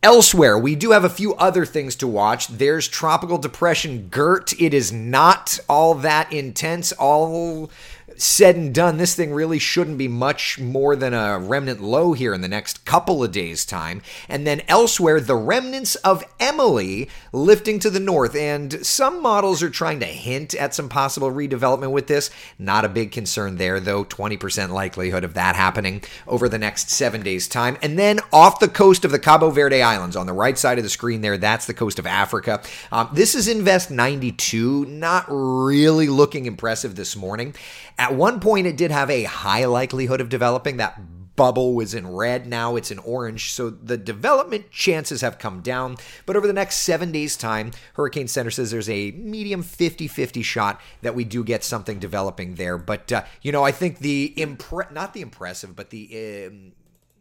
Elsewhere, 0.04 0.60
we 0.60 0.75
do 0.75 0.92
have 0.92 1.06
a 1.06 1.10
few 1.10 1.34
other 1.36 1.66
things 1.66 1.96
to 1.96 2.07
watch. 2.07 2.50
There's 2.50 2.90
Tropical 2.90 3.38
Depression 3.38 4.10
Gert. 4.10 4.51
It 4.60 4.74
is 4.74 4.92
not 4.92 5.58
all 5.69 5.96
that 5.96 6.34
intense. 6.34 6.92
All 6.92 7.72
said 8.18 8.56
and 8.56 8.74
done, 8.74 8.98
this 8.98 9.16
thing 9.16 9.34
really 9.34 9.60
shouldn't 9.60 9.98
be 9.98 10.08
much 10.08 10.60
more 10.60 10.96
than 10.96 11.14
a 11.14 11.40
remnant 11.40 11.82
low 11.82 12.14
here 12.14 12.34
in 12.34 12.42
the 12.42 12.48
next 12.48 12.86
couple 12.86 13.24
of 13.24 13.32
days' 13.32 13.66
time. 13.66 14.02
And 14.30 14.46
then 14.46 14.62
elsewhere, 14.68 15.20
the 15.20 15.36
remnants 15.36 15.96
of 15.96 16.24
Emily 16.40 17.10
lifting 17.32 17.80
to 17.80 17.90
the 17.90 18.00
north. 18.00 18.36
And 18.36 18.86
some 18.86 19.22
models 19.22 19.62
are 19.64 19.70
trying 19.70 20.00
to 20.00 20.06
hint 20.06 20.54
at 20.56 20.74
some 20.74 20.90
possible 20.90 21.32
redevelopment 21.32 21.92
with 21.92 22.08
this. 22.08 22.30
Not 22.58 22.86
a 22.86 22.90
big 22.90 23.12
concern 23.12 23.58
there, 23.58 23.80
though. 23.80 24.06
20% 24.06 24.70
likelihood 24.70 25.24
of 25.24 25.34
that 25.34 25.56
happening 25.56 26.02
over 26.28 26.48
the 26.48 26.58
next 26.58 26.90
seven 26.90 27.22
days' 27.22 27.48
time. 27.48 27.78
And 27.82 28.00
then 28.00 28.20
off 28.32 28.60
the 28.60 28.68
coast 28.68 29.06
of 29.06 29.12
the 29.12 29.20
Cabo 29.20 29.50
Verde 29.50 29.82
Islands, 29.82 30.16
on 30.16 30.26
the 30.26 30.34
right 30.34 30.58
side 30.58 30.78
of 30.78 30.84
the 30.84 30.90
screen 30.90 31.22
there, 31.22 31.38
that's 31.38 31.66
the 31.66 31.74
coast 31.74 32.00
of 32.00 32.06
Africa. 32.06 32.62
Um, 32.92 33.10
this 33.14 33.36
is 33.36 33.48
Invest 33.48 33.92
92. 33.92 34.86
Not 34.86 35.26
really 35.28 36.08
looking 36.08 36.46
impressive 36.46 36.96
this 36.96 37.16
morning. 37.16 37.54
At 38.06 38.13
one 38.13 38.40
point, 38.40 38.68
it 38.68 38.78
did 38.78 38.92
have 38.92 39.10
a 39.10 39.24
high 39.24 39.66
likelihood 39.66 40.22
of 40.22 40.30
developing. 40.30 40.78
That 40.78 41.02
bubble 41.36 41.74
was 41.74 41.96
in 41.96 42.06
red. 42.06 42.46
Now 42.46 42.75
it's 42.75 42.92
in 42.92 43.00
orange. 43.00 43.52
So 43.52 43.72
the 43.72 43.98
development 43.98 44.69
chances 44.69 45.22
have 45.22 45.40
come 45.40 45.62
down. 45.62 45.98
But 46.28 46.36
over 46.36 46.46
the 46.46 46.54
next 46.54 46.75
seven 46.75 47.12
days' 47.12 47.36
time, 47.36 47.72
Hurricane 47.96 48.28
Center 48.28 48.52
says 48.52 48.69
there's 48.69 48.92
a 48.92 49.10
medium 49.13 49.63
50 49.63 50.07
50 50.07 50.44
shot 50.44 50.80
that 51.02 51.16
we 51.16 51.24
do 51.24 51.44
get 51.44 51.63
something 51.63 51.98
developing 51.98 52.54
there. 52.54 52.78
But, 52.78 53.12
uh, 53.12 53.24
you 53.42 53.52
know, 53.52 53.63
I 53.63 53.72
think 53.72 53.98
the, 53.98 54.36
impre- 54.38 54.92
not 54.92 55.16
the 55.16 55.22
impressive, 55.22 55.75
but 55.75 55.90
the. 55.90 56.46
Um, 56.48 56.74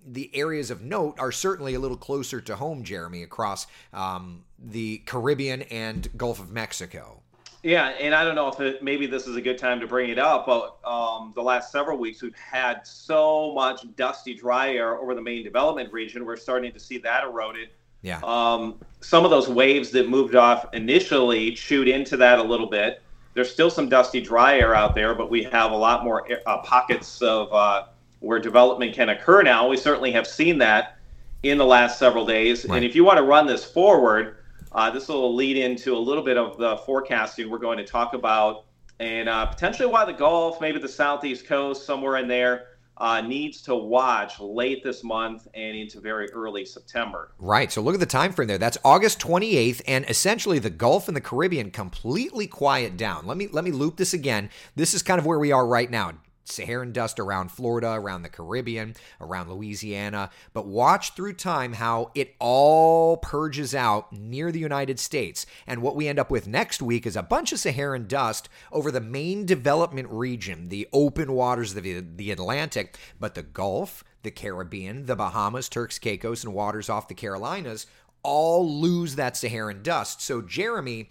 the 0.07 0.31
areas 0.35 0.71
of 0.71 0.83
note 0.83 1.19
are 1.19 1.33
certainly 1.33 1.73
a 1.73 1.81
little 1.81 1.97
closer 1.97 2.39
to 2.39 2.57
home, 2.57 2.85
Jeremy, 2.85 3.23
across 3.23 3.67
um, 3.95 4.45
the 4.59 4.99
Caribbean 5.07 5.63
and 5.63 6.07
Gulf 6.15 6.41
of 6.41 6.51
Mexico. 6.51 7.23
Yeah, 7.65 7.89
and 7.99 8.15
I 8.15 8.25
don't 8.25 8.35
know 8.35 8.49
if 8.49 8.61
it, 8.61 8.83
maybe 8.83 9.07
this 9.07 9.27
is 9.27 9.37
a 9.37 9.41
good 9.41 9.57
time 9.57 9.81
to 9.81 9.87
bring 9.87 10.11
it 10.11 10.19
up, 10.19 10.45
but 10.45 10.77
um, 10.85 11.33
the 11.35 11.43
last 11.43 11.73
several 11.73 11.97
weeks 11.97 12.21
we've 12.21 12.35
had 12.37 12.87
so 12.87 13.55
much 13.55 13.87
dusty 13.97 14.35
dry 14.35 14.75
air 14.75 14.99
over 14.99 15.15
the 15.15 15.23
main 15.23 15.43
development 15.43 15.91
region. 15.91 16.27
We're 16.27 16.37
starting 16.37 16.73
to 16.75 16.79
see 16.79 16.99
that 16.99 17.25
eroded. 17.25 17.71
Yeah. 18.03 18.21
Um, 18.23 18.79
some 19.01 19.25
of 19.25 19.31
those 19.31 19.49
waves 19.49 19.91
that 19.93 20.11
moved 20.11 20.35
off 20.35 20.67
initially 20.75 21.53
chewed 21.53 21.89
into 21.89 22.19
that 22.19 22.39
a 22.39 22.43
little 22.43 22.67
bit. 22.67 23.01
There's 23.33 23.51
still 23.51 23.71
some 23.71 23.89
dusty 23.89 24.21
dry 24.21 24.59
air 24.59 24.75
out 24.75 24.95
there, 24.95 25.15
but 25.15 25.31
we 25.31 25.43
have 25.45 25.73
a 25.73 25.77
lot 25.77 26.05
more 26.05 26.29
uh, 26.47 26.59
pockets 26.59 27.23
of 27.23 27.51
uh, 27.51 27.87
where 28.21 28.39
development 28.39 28.95
can 28.95 29.09
occur 29.09 29.43
now. 29.43 29.69
We 29.69 29.79
certainly 29.79 30.13
have 30.13 30.27
seen 30.27 30.59
that 30.59 30.99
in 31.43 31.57
the 31.57 31.65
last 31.65 31.99
several 31.99 32.27
days. 32.27 32.67
Right. 32.67 32.77
And 32.77 32.85
if 32.85 32.95
you 32.95 33.05
want 33.05 33.17
to 33.17 33.25
run 33.25 33.47
this 33.47 33.65
forward, 33.65 34.37
uh, 34.75 34.91
this 34.91 35.09
will 35.09 35.35
lead 35.35 35.57
into 35.57 35.95
a 35.95 35.99
little 35.99 36.25
bit 36.25 36.37
of 36.37 36.59
the 36.59 36.77
forecasting 36.79 37.49
we're 37.49 37.59
going 37.59 37.79
to 37.79 37.85
talk 37.87 38.15
about 38.15 38.65
and 39.01 39.29
uh, 39.29 39.47
potentially 39.47 39.89
why 39.89 40.05
the 40.05 40.13
Gulf, 40.13 40.61
maybe 40.61 40.79
the 40.79 40.89
Southeast 40.89 41.47
Coast, 41.47 41.85
somewhere 41.85 42.17
in 42.17 42.29
there, 42.29 42.69
uh, 42.97 43.21
needs 43.21 43.61
to 43.63 43.75
watch 43.75 44.39
late 44.39 44.85
this 44.85 45.03
month 45.03 45.49
and 45.55 45.77
into 45.77 46.01
very 46.01 46.31
early 46.31 46.65
September. 46.65 47.33
Right. 47.39 47.73
So 47.73 47.81
look 47.83 47.95
at 47.95 48.01
the 48.01 48.07
time 48.07 48.33
frame 48.33 48.47
there. 48.47 48.59
That's 48.59 48.79
August 48.85 49.19
28th, 49.19 49.83
and 49.89 50.09
essentially 50.09 50.61
the 50.61 50.71
Gulf 50.71 51.09
and 51.09 51.17
the 51.17 51.21
Caribbean 51.21 51.73
completely 51.73 52.47
quiet 52.47 52.97
down. 52.97 53.27
Let 53.27 53.37
me 53.37 53.49
let 53.49 53.65
me 53.65 53.73
loop 53.73 53.97
this 53.97 54.15
again. 54.15 54.49
This 54.77 54.95
is 54.95 55.03
kind 55.03 55.19
of 55.19 55.27
where 55.27 55.41
we 55.41 55.51
are 55.51 55.67
right 55.67 55.91
now. 55.91 56.13
Saharan 56.45 56.93
dust 56.93 57.19
around 57.19 57.51
Florida, 57.51 57.93
around 57.93 58.23
the 58.23 58.29
Caribbean, 58.29 58.95
around 59.21 59.51
Louisiana. 59.51 60.31
But 60.53 60.67
watch 60.67 61.15
through 61.15 61.35
time 61.35 61.75
how 61.75 62.11
it 62.15 62.35
all 62.39 63.17
purges 63.17 63.75
out 63.75 64.13
near 64.13 64.53
the 64.53 64.59
United 64.61 65.01
States. 65.01 65.47
And 65.67 65.83
what 65.83 65.97
we 65.97 66.07
end 66.07 66.19
up 66.19 66.31
with 66.31 66.47
next 66.47 66.83
week 66.83 67.07
is 67.07 67.17
a 67.17 67.23
bunch 67.23 67.53
of 67.53 67.59
Saharan 67.59 68.07
dust 68.07 68.49
over 68.71 68.91
the 68.91 69.01
main 69.01 69.47
development 69.47 70.09
region, 70.11 70.69
the 70.69 70.89
open 70.93 71.33
waters 71.33 71.75
of 71.77 71.83
the, 71.83 72.01
the 72.01 72.31
Atlantic, 72.31 72.99
but 73.19 73.35
the 73.35 73.43
Gulf, 73.43 74.05
the 74.23 74.31
Caribbean, 74.31 75.07
the 75.07 75.17
Bahamas, 75.17 75.69
Turks, 75.69 75.99
Caicos, 75.99 76.45
and 76.45 76.55
waters 76.55 76.89
off 76.89 77.09
the 77.09 77.15
Carolinas 77.15 77.87
all 78.25 78.69
lose 78.69 79.15
that 79.15 79.37
Saharan 79.37 79.83
dust. 79.83 80.21
So, 80.21 80.43
Jeremy, 80.43 81.09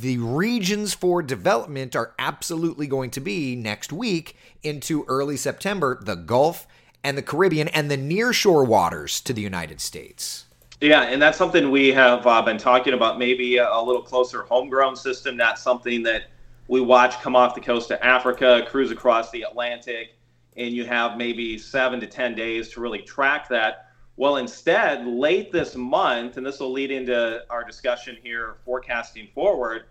the 0.00 0.18
regions 0.18 0.94
for 0.94 1.22
development 1.22 1.94
are 1.94 2.14
absolutely 2.18 2.86
going 2.86 3.10
to 3.12 3.20
be 3.20 3.54
next 3.54 3.92
week 3.92 4.34
into 4.62 5.04
early 5.06 5.36
September 5.36 5.98
the 6.02 6.16
Gulf 6.16 6.66
and 7.04 7.16
the 7.16 7.22
Caribbean 7.22 7.68
and 7.68 7.90
the 7.90 7.98
nearshore 7.98 8.66
waters 8.66 9.20
to 9.20 9.32
the 9.32 9.42
United 9.42 9.80
States. 9.80 10.46
Yeah, 10.80 11.02
and 11.02 11.20
that's 11.20 11.36
something 11.36 11.70
we 11.70 11.88
have 11.92 12.26
uh, 12.26 12.40
been 12.42 12.58
talking 12.58 12.94
about. 12.94 13.18
Maybe 13.18 13.56
a, 13.56 13.68
a, 13.68 13.82
little 13.82 14.02
closer 14.02 14.42
homegrown 14.42 14.94
system. 14.94 15.36
That's 15.36 15.60
something 15.60 16.02
that 16.04 16.30
we 16.68 16.80
watch 16.80 17.20
come 17.20 17.34
off 17.34 17.54
the 17.54 17.60
coast 17.60 17.90
of 17.90 17.98
Africa, 18.00 18.64
cruise 18.68 18.92
across 18.92 19.30
the 19.30 19.42
Atlantic, 19.42 20.14
and 20.56 20.72
you 20.72 20.84
have 20.84 21.16
maybe 21.16 21.58
seven 21.58 21.98
to 22.00 22.06
10 22.06 22.34
days 22.34 22.68
to 22.70 22.80
really 22.80 23.00
track 23.00 23.48
that. 23.48 23.87
Well, 24.18 24.38
instead, 24.38 25.06
late 25.06 25.52
this 25.52 25.76
month, 25.76 26.38
and 26.38 26.44
this 26.44 26.58
will 26.58 26.72
lead 26.72 26.90
into 26.90 27.44
our 27.50 27.62
discussion 27.62 28.16
here, 28.20 28.56
forecasting 28.64 29.28
forward, 29.32 29.84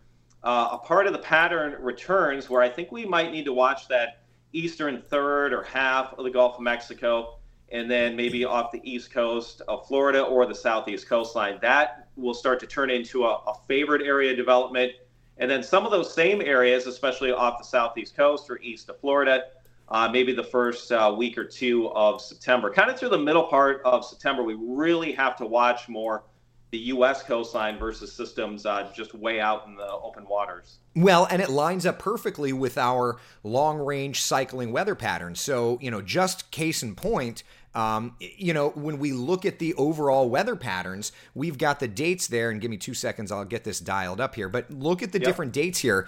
uh, 0.44 0.72
a 0.74 0.78
part 0.80 1.08
of 1.08 1.14
the 1.14 1.20
pattern 1.20 1.82
returns 1.82 2.50
where 2.50 2.62
I 2.62 2.68
think 2.68 2.92
we 2.92 3.06
might 3.06 3.32
need 3.32 3.46
to 3.46 3.54
watch 3.54 3.88
that 3.88 4.24
eastern 4.52 5.02
third 5.02 5.54
or 5.54 5.64
half 5.64 6.14
of 6.18 6.26
the 6.26 6.30
Gulf 6.30 6.56
of 6.56 6.62
Mexico 6.62 7.38
and 7.72 7.90
then 7.90 8.18
maybe 8.18 8.44
off 8.44 8.74
the 8.74 8.82
east 8.84 9.12
coast 9.12 9.62
of 9.70 9.88
Florida 9.88 10.24
or 10.24 10.46
the 10.46 10.56
southeast 10.56 11.08
coastline. 11.08 11.58
That 11.62 12.10
will 12.18 12.34
start 12.34 12.60
to 12.60 12.68
turn 12.68 12.90
into 12.90 13.24
a, 13.24 13.34
a 13.34 13.54
favored 13.66 14.02
area 14.02 14.36
development. 14.36 14.92
And 15.38 15.50
then 15.50 15.64
some 15.64 15.86
of 15.86 15.92
those 15.92 16.14
same 16.14 16.42
areas, 16.42 16.86
especially 16.86 17.32
off 17.32 17.60
the 17.60 17.64
southeast 17.64 18.18
coast 18.18 18.50
or 18.50 18.60
east 18.60 18.90
of 18.90 19.00
Florida, 19.00 19.44
uh, 19.90 20.10
maybe 20.12 20.34
the 20.34 20.44
first 20.44 20.92
uh, 20.92 21.14
week 21.18 21.38
or 21.38 21.46
two 21.46 21.90
of 21.92 22.22
September. 22.22 22.70
Kind 22.70 22.90
of 22.90 23.00
through 23.00 23.10
the 23.10 23.18
middle 23.18 23.46
part 23.46 23.82
of 23.86 24.06
September, 24.06 24.44
we 24.44 24.56
really 24.60 25.12
have 25.14 25.36
to 25.38 25.46
watch 25.46 25.88
more 25.88 26.24
the 26.72 26.78
U.S. 26.78 27.24
coastline 27.24 27.80
versus 27.80 28.12
systems 28.12 28.66
uh, 28.66 28.92
just 28.94 29.14
way 29.14 29.40
out 29.40 29.66
in 29.68 29.76
the 29.76 29.90
open 29.90 30.28
waters. 30.28 30.80
Well, 30.96 31.26
and 31.30 31.42
it 31.42 31.50
lines 31.50 31.86
up 31.86 31.98
perfectly 31.98 32.52
with 32.52 32.78
our 32.78 33.18
long 33.44 33.80
range 33.80 34.22
cycling 34.22 34.74
weather 34.74 34.96
pattern. 34.96 35.36
So, 35.36 35.78
you 35.82 35.90
know, 35.90 36.02
just 36.02 36.52
case 36.52 36.84
in 36.84 36.96
point, 36.96 37.44
um, 37.74 38.16
you 38.20 38.54
know, 38.54 38.70
when 38.72 39.00
we 39.00 39.14
look 39.14 39.46
at 39.46 39.60
the 39.60 39.74
overall 39.76 40.30
weather 40.30 40.58
patterns, 40.58 41.14
we've 41.34 41.58
got 41.58 41.80
the 41.80 41.88
dates 41.88 42.28
there. 42.28 42.50
And 42.50 42.60
give 42.60 42.70
me 42.70 42.78
two 42.78 42.94
seconds, 42.94 43.32
I'll 43.32 43.46
get 43.46 43.64
this 43.64 43.80
dialed 43.80 44.20
up 44.20 44.36
here. 44.36 44.50
But 44.50 44.70
look 44.70 45.02
at 45.02 45.14
the 45.14 45.20
yep. 45.20 45.26
different 45.26 45.54
dates 45.54 45.80
here. 45.80 46.08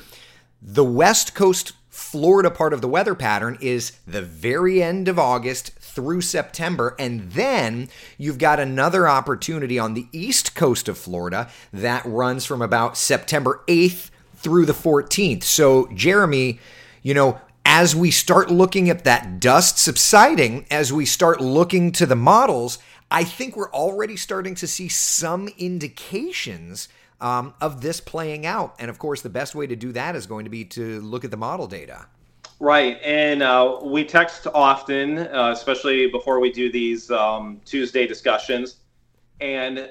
The 0.62 0.84
West 0.84 1.36
Coast 1.36 1.74
Florida 1.90 2.52
part 2.52 2.72
of 2.72 2.82
the 2.82 2.88
weather 2.88 3.16
pattern 3.16 3.58
is 3.62 3.94
the 4.06 4.22
very 4.22 4.82
end 4.82 5.08
of 5.08 5.18
August 5.18 5.72
through 5.80 6.22
September. 6.22 6.96
And 7.00 7.32
then 7.32 7.90
you've 8.18 8.38
got 8.38 8.60
another 8.60 9.08
opportunity 9.08 9.80
on 9.80 9.96
the 9.96 10.08
east 10.12 10.56
coast 10.56 10.88
of 10.88 10.98
Florida 10.98 11.50
that 11.74 12.06
runs 12.06 12.46
from 12.46 12.62
about 12.62 12.96
September 12.96 13.64
8th 13.68 14.12
through 14.36 14.66
the 14.66 14.74
14th. 14.74 15.44
So, 15.44 15.88
Jeremy, 15.94 16.60
you 17.02 17.14
know, 17.14 17.42
as 17.66 17.96
we 17.96 18.12
start 18.12 18.50
looking 18.50 18.90
at 18.90 19.04
that 19.04 19.40
dust 19.40 19.78
subsiding, 19.78 20.66
as 20.72 20.94
we 20.94 21.06
start 21.06 21.42
looking 21.42 21.92
to 21.94 22.06
the 22.06 22.16
models, 22.16 22.80
I 23.12 23.24
think 23.24 23.56
we're 23.56 23.72
already 23.72 24.16
starting 24.16 24.56
to 24.56 24.68
see 24.68 24.88
some 24.88 25.50
indications 25.58 26.88
um, 27.22 27.54
of 27.62 27.82
this 27.82 28.00
playing 28.00 28.46
out. 28.46 28.76
And 28.80 28.90
of 28.90 29.00
course, 29.00 29.22
the 29.22 29.30
best 29.30 29.56
way 29.56 29.68
to 29.68 29.76
do 29.76 29.92
that 29.94 30.16
is 30.16 30.26
going 30.26 30.46
to 30.46 30.50
be 30.50 30.66
to 30.66 31.02
look 31.02 31.24
at 31.24 31.32
the 31.32 31.38
model 31.38 31.68
data. 31.68 32.08
Right. 32.60 33.00
And 33.04 33.42
uh, 33.42 33.80
we 33.84 34.04
text 34.04 34.46
often, 34.54 35.20
uh, 35.20 35.52
especially 35.54 36.08
before 36.08 36.40
we 36.40 36.52
do 36.52 36.72
these 36.72 37.10
um, 37.10 37.62
Tuesday 37.64 38.06
discussions. 38.06 38.78
And 39.40 39.90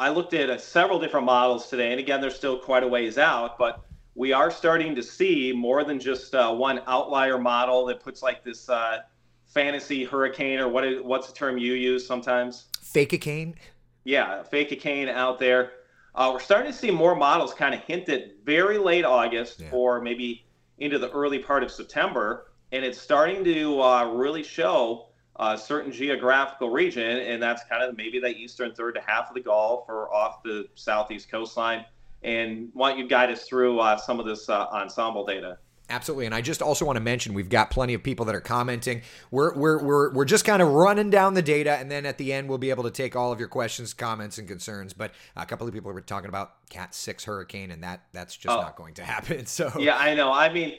I 0.00 0.08
looked 0.10 0.34
at 0.34 0.50
uh, 0.50 0.58
several 0.58 0.98
different 0.98 1.26
models 1.26 1.68
today. 1.68 1.92
And 1.92 2.00
again, 2.00 2.20
they're 2.20 2.30
still 2.30 2.58
quite 2.58 2.82
a 2.82 2.88
ways 2.88 3.18
out, 3.18 3.56
but 3.56 3.84
we 4.16 4.32
are 4.32 4.50
starting 4.50 4.96
to 4.96 5.02
see 5.02 5.52
more 5.52 5.84
than 5.84 6.00
just 6.00 6.34
uh, 6.34 6.52
one 6.52 6.82
outlier 6.88 7.38
model 7.38 7.86
that 7.86 8.00
puts 8.00 8.20
like 8.20 8.42
this 8.42 8.68
uh, 8.68 8.98
fantasy 9.46 10.04
hurricane 10.04 10.58
or 10.58 10.68
what 10.68 10.84
is, 10.84 11.02
what's 11.02 11.28
the 11.28 11.32
term 11.32 11.56
you 11.56 11.74
use 11.74 12.04
sometimes? 12.04 12.64
Fake 12.80 13.12
a 13.12 13.18
cane. 13.18 13.54
Yeah, 14.02 14.42
fake 14.42 14.72
a 14.72 14.76
cane 14.76 15.08
out 15.08 15.38
there. 15.38 15.70
Uh, 16.18 16.32
we're 16.32 16.40
starting 16.40 16.72
to 16.72 16.76
see 16.76 16.90
more 16.90 17.14
models 17.14 17.54
kind 17.54 17.72
of 17.72 17.80
hint 17.82 18.08
at 18.08 18.32
very 18.44 18.76
late 18.76 19.04
August 19.04 19.60
yeah. 19.60 19.68
or 19.70 20.00
maybe 20.00 20.44
into 20.78 20.98
the 20.98 21.08
early 21.12 21.38
part 21.38 21.62
of 21.62 21.70
September, 21.70 22.50
and 22.72 22.84
it's 22.84 23.00
starting 23.00 23.44
to 23.44 23.80
uh, 23.80 24.04
really 24.12 24.42
show 24.42 25.06
a 25.36 25.56
certain 25.56 25.92
geographical 25.92 26.70
region, 26.70 27.18
and 27.18 27.40
that's 27.40 27.62
kind 27.70 27.84
of 27.84 27.96
maybe 27.96 28.18
that 28.18 28.36
eastern 28.36 28.74
third 28.74 28.96
to 28.96 29.00
half 29.00 29.28
of 29.28 29.34
the 29.34 29.40
Gulf 29.40 29.84
or 29.88 30.12
off 30.12 30.42
the 30.42 30.66
southeast 30.74 31.30
coastline 31.30 31.84
and 32.24 32.68
want 32.74 32.96
you 32.98 33.04
to 33.04 33.08
guide 33.08 33.30
us 33.30 33.44
through 33.44 33.78
uh, 33.78 33.96
some 33.96 34.18
of 34.18 34.26
this 34.26 34.48
uh, 34.48 34.66
ensemble 34.72 35.24
data. 35.24 35.56
Absolutely, 35.90 36.26
and 36.26 36.34
I 36.34 36.42
just 36.42 36.60
also 36.60 36.84
want 36.84 36.96
to 36.96 37.00
mention 37.00 37.32
we've 37.32 37.48
got 37.48 37.70
plenty 37.70 37.94
of 37.94 38.02
people 38.02 38.26
that 38.26 38.34
are 38.34 38.40
commenting. 38.40 39.02
We're 39.30 39.54
we're 39.54 39.82
we're 39.82 40.12
we're 40.12 40.24
just 40.26 40.44
kind 40.44 40.60
of 40.60 40.68
running 40.68 41.08
down 41.08 41.32
the 41.32 41.42
data, 41.42 41.72
and 41.72 41.90
then 41.90 42.04
at 42.04 42.18
the 42.18 42.32
end 42.32 42.48
we'll 42.48 42.58
be 42.58 42.68
able 42.70 42.84
to 42.84 42.90
take 42.90 43.16
all 43.16 43.32
of 43.32 43.38
your 43.38 43.48
questions, 43.48 43.94
comments, 43.94 44.36
and 44.36 44.46
concerns. 44.46 44.92
But 44.92 45.12
a 45.34 45.46
couple 45.46 45.66
of 45.66 45.72
people 45.72 45.90
were 45.90 46.00
talking 46.02 46.28
about 46.28 46.68
Cat 46.68 46.94
Six 46.94 47.24
hurricane, 47.24 47.70
and 47.70 47.82
that 47.84 48.02
that's 48.12 48.36
just 48.36 48.54
oh. 48.54 48.60
not 48.60 48.76
going 48.76 48.94
to 48.94 49.04
happen. 49.04 49.46
So 49.46 49.72
yeah, 49.78 49.96
I 49.96 50.14
know. 50.14 50.32
I 50.32 50.52
mean, 50.52 50.74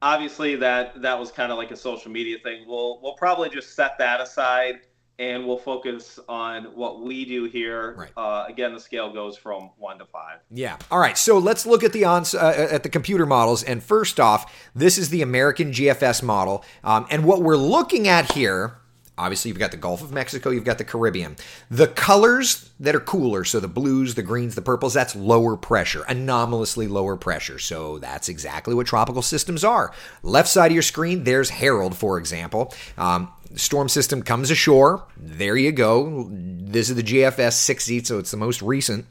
obviously 0.00 0.56
that 0.56 1.02
that 1.02 1.18
was 1.18 1.30
kind 1.30 1.52
of 1.52 1.58
like 1.58 1.70
a 1.70 1.76
social 1.76 2.10
media 2.10 2.38
thing. 2.42 2.64
We'll 2.66 3.00
we'll 3.02 3.14
probably 3.14 3.50
just 3.50 3.74
set 3.74 3.98
that 3.98 4.20
aside 4.20 4.80
and 5.18 5.46
we'll 5.46 5.58
focus 5.58 6.18
on 6.28 6.64
what 6.74 7.00
we 7.00 7.24
do 7.24 7.44
here. 7.44 7.94
Right. 7.94 8.10
Uh, 8.16 8.44
again, 8.48 8.72
the 8.72 8.80
scale 8.80 9.12
goes 9.12 9.36
from 9.36 9.70
one 9.76 9.98
to 9.98 10.04
five. 10.06 10.38
Yeah. 10.50 10.76
All 10.90 10.98
right. 10.98 11.18
So 11.18 11.38
let's 11.38 11.66
look 11.66 11.82
at 11.82 11.92
the 11.92 12.04
on 12.04 12.24
uh, 12.34 12.68
at 12.70 12.82
the 12.82 12.88
computer 12.88 13.26
models. 13.26 13.62
And 13.62 13.82
first 13.82 14.20
off, 14.20 14.52
this 14.74 14.98
is 14.98 15.10
the 15.10 15.22
American 15.22 15.72
GFS 15.72 16.22
model, 16.22 16.64
um, 16.84 17.06
and 17.10 17.24
what 17.24 17.42
we're 17.42 17.56
looking 17.56 18.08
at 18.08 18.32
here. 18.32 18.78
Obviously, 19.18 19.48
you've 19.48 19.58
got 19.58 19.72
the 19.72 19.76
Gulf 19.76 20.02
of 20.02 20.12
Mexico, 20.12 20.50
you've 20.50 20.64
got 20.64 20.78
the 20.78 20.84
Caribbean. 20.84 21.36
The 21.70 21.88
colors 21.88 22.70
that 22.78 22.94
are 22.94 23.00
cooler, 23.00 23.44
so 23.44 23.58
the 23.58 23.68
blues, 23.68 24.14
the 24.14 24.22
greens, 24.22 24.54
the 24.54 24.62
purples, 24.62 24.94
that's 24.94 25.16
lower 25.16 25.56
pressure, 25.56 26.04
anomalously 26.08 26.86
lower 26.86 27.16
pressure. 27.16 27.58
So 27.58 27.98
that's 27.98 28.28
exactly 28.28 28.74
what 28.74 28.86
tropical 28.86 29.22
systems 29.22 29.64
are. 29.64 29.92
Left 30.22 30.48
side 30.48 30.70
of 30.70 30.74
your 30.74 30.82
screen, 30.82 31.24
there's 31.24 31.50
Harold, 31.50 31.96
for 31.96 32.18
example. 32.18 32.72
Um, 32.96 33.32
storm 33.56 33.88
system 33.88 34.22
comes 34.22 34.50
ashore. 34.50 35.04
There 35.16 35.56
you 35.56 35.72
go. 35.72 36.28
This 36.30 36.88
is 36.88 36.96
the 36.96 37.02
GFS 37.02 37.68
6Z, 37.68 38.06
so 38.06 38.18
it's 38.18 38.30
the 38.30 38.36
most 38.36 38.62
recent. 38.62 39.06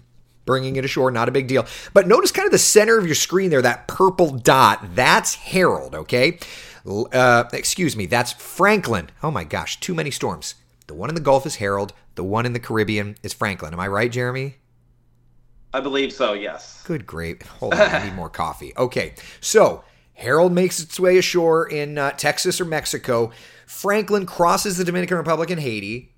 Bringing 0.45 0.77
it 0.77 0.85
ashore, 0.85 1.11
not 1.11 1.27
a 1.27 1.31
big 1.33 1.47
deal. 1.49 1.65
But 1.93 2.07
notice 2.07 2.31
kind 2.31 2.45
of 2.45 2.53
the 2.53 2.57
center 2.57 2.97
of 2.97 3.05
your 3.05 3.15
screen 3.15 3.49
there, 3.49 3.61
that 3.61 3.89
purple 3.89 4.31
dot. 4.31 4.95
That's 4.95 5.35
Harold, 5.35 5.93
okay? 5.93 6.39
Uh, 6.87 7.43
excuse 7.51 7.95
me, 7.95 8.05
that's 8.05 8.31
Franklin. 8.31 9.09
Oh 9.21 9.31
my 9.31 9.43
gosh, 9.43 9.79
too 9.79 9.93
many 9.93 10.11
storms. 10.11 10.55
The 10.87 10.93
one 10.93 11.09
in 11.09 11.15
the 11.15 11.21
Gulf 11.21 11.45
is 11.45 11.57
Harold. 11.57 11.93
The 12.15 12.23
one 12.23 12.45
in 12.45 12.53
the 12.53 12.59
Caribbean 12.59 13.17
is 13.23 13.33
Franklin. 13.33 13.73
Am 13.73 13.79
I 13.79 13.87
right, 13.87 14.11
Jeremy? 14.11 14.55
I 15.73 15.81
believe 15.81 16.13
so, 16.13 16.33
yes. 16.33 16.81
Good 16.85 17.05
great. 17.05 17.43
Hold 17.43 17.73
on, 17.73 17.81
I 17.81 18.05
need 18.05 18.15
more 18.15 18.29
coffee. 18.43 18.73
Okay, 18.77 19.15
so 19.41 19.83
Harold 20.13 20.53
makes 20.53 20.79
its 20.79 20.99
way 20.99 21.17
ashore 21.17 21.69
in 21.69 21.97
uh, 21.97 22.11
Texas 22.11 22.61
or 22.61 22.65
Mexico. 22.65 23.31
Franklin 23.65 24.25
crosses 24.25 24.77
the 24.77 24.85
Dominican 24.85 25.17
Republic 25.17 25.49
and 25.49 25.59
Haiti. 25.59 26.13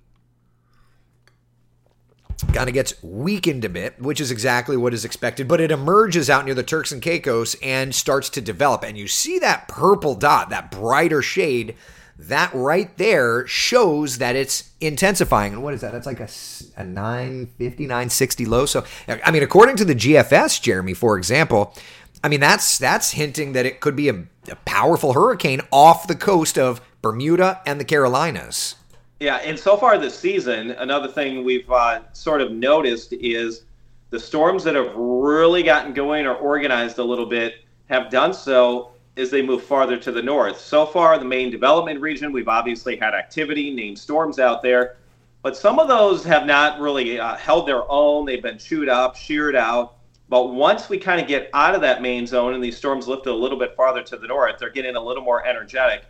Kind 2.52 2.68
of 2.68 2.74
gets 2.74 3.02
weakened 3.02 3.64
a 3.64 3.68
bit, 3.68 4.00
which 4.00 4.20
is 4.20 4.30
exactly 4.30 4.76
what 4.76 4.94
is 4.94 5.04
expected, 5.04 5.46
but 5.46 5.60
it 5.60 5.70
emerges 5.70 6.30
out 6.30 6.44
near 6.44 6.54
the 6.54 6.62
Turks 6.62 6.92
and 6.92 7.02
Caicos 7.02 7.54
and 7.62 7.94
starts 7.94 8.28
to 8.30 8.40
develop. 8.40 8.82
And 8.82 8.96
you 8.96 9.08
see 9.08 9.38
that 9.38 9.68
purple 9.68 10.14
dot, 10.14 10.50
that 10.50 10.70
brighter 10.70 11.22
shade, 11.22 11.76
that 12.18 12.50
right 12.52 12.96
there 12.98 13.46
shows 13.46 14.18
that 14.18 14.36
it's 14.36 14.70
intensifying. 14.80 15.54
And 15.54 15.62
what 15.62 15.74
is 15.74 15.80
that? 15.80 15.92
That's 15.92 16.06
like 16.06 16.20
a, 16.20 16.28
a 16.76 16.84
950, 16.84 17.84
960 17.84 18.46
low. 18.46 18.66
So, 18.66 18.84
I 19.08 19.30
mean, 19.30 19.42
according 19.42 19.76
to 19.76 19.84
the 19.84 19.94
GFS, 19.94 20.60
Jeremy, 20.60 20.94
for 20.94 21.16
example, 21.16 21.74
I 22.22 22.28
mean, 22.28 22.40
that's 22.40 22.76
that's 22.78 23.12
hinting 23.12 23.52
that 23.52 23.64
it 23.64 23.80
could 23.80 23.96
be 23.96 24.08
a, 24.10 24.24
a 24.50 24.56
powerful 24.66 25.14
hurricane 25.14 25.62
off 25.70 26.06
the 26.06 26.14
coast 26.14 26.58
of 26.58 26.80
Bermuda 27.00 27.62
and 27.64 27.80
the 27.80 27.84
Carolinas. 27.84 28.74
Yeah, 29.20 29.36
and 29.36 29.58
so 29.58 29.76
far 29.76 29.98
this 29.98 30.18
season, 30.18 30.70
another 30.70 31.06
thing 31.06 31.44
we've 31.44 31.70
uh, 31.70 32.00
sort 32.14 32.40
of 32.40 32.52
noticed 32.52 33.12
is 33.12 33.64
the 34.08 34.18
storms 34.18 34.64
that 34.64 34.74
have 34.74 34.94
really 34.96 35.62
gotten 35.62 35.92
going 35.92 36.26
or 36.26 36.34
organized 36.34 36.98
a 36.98 37.04
little 37.04 37.26
bit 37.26 37.56
have 37.90 38.10
done 38.10 38.32
so 38.32 38.92
as 39.18 39.30
they 39.30 39.42
move 39.42 39.62
farther 39.62 39.98
to 39.98 40.10
the 40.10 40.22
north. 40.22 40.58
So 40.58 40.86
far, 40.86 41.18
the 41.18 41.26
main 41.26 41.50
development 41.50 42.00
region, 42.00 42.32
we've 42.32 42.48
obviously 42.48 42.96
had 42.96 43.12
activity, 43.12 43.74
named 43.74 43.98
storms 43.98 44.38
out 44.38 44.62
there, 44.62 44.96
but 45.42 45.54
some 45.54 45.78
of 45.78 45.86
those 45.86 46.24
have 46.24 46.46
not 46.46 46.80
really 46.80 47.20
uh, 47.20 47.36
held 47.36 47.68
their 47.68 47.82
own. 47.90 48.24
They've 48.24 48.42
been 48.42 48.58
chewed 48.58 48.88
up, 48.88 49.16
sheared 49.16 49.54
out. 49.54 49.96
But 50.30 50.54
once 50.54 50.88
we 50.88 50.96
kind 50.96 51.20
of 51.20 51.28
get 51.28 51.50
out 51.52 51.74
of 51.74 51.82
that 51.82 52.00
main 52.00 52.26
zone 52.26 52.54
and 52.54 52.64
these 52.64 52.76
storms 52.76 53.06
lift 53.06 53.26
a 53.26 53.34
little 53.34 53.58
bit 53.58 53.76
farther 53.76 54.02
to 54.02 54.16
the 54.16 54.28
north, 54.28 54.56
they're 54.58 54.70
getting 54.70 54.96
a 54.96 55.00
little 55.00 55.24
more 55.24 55.44
energetic. 55.44 56.04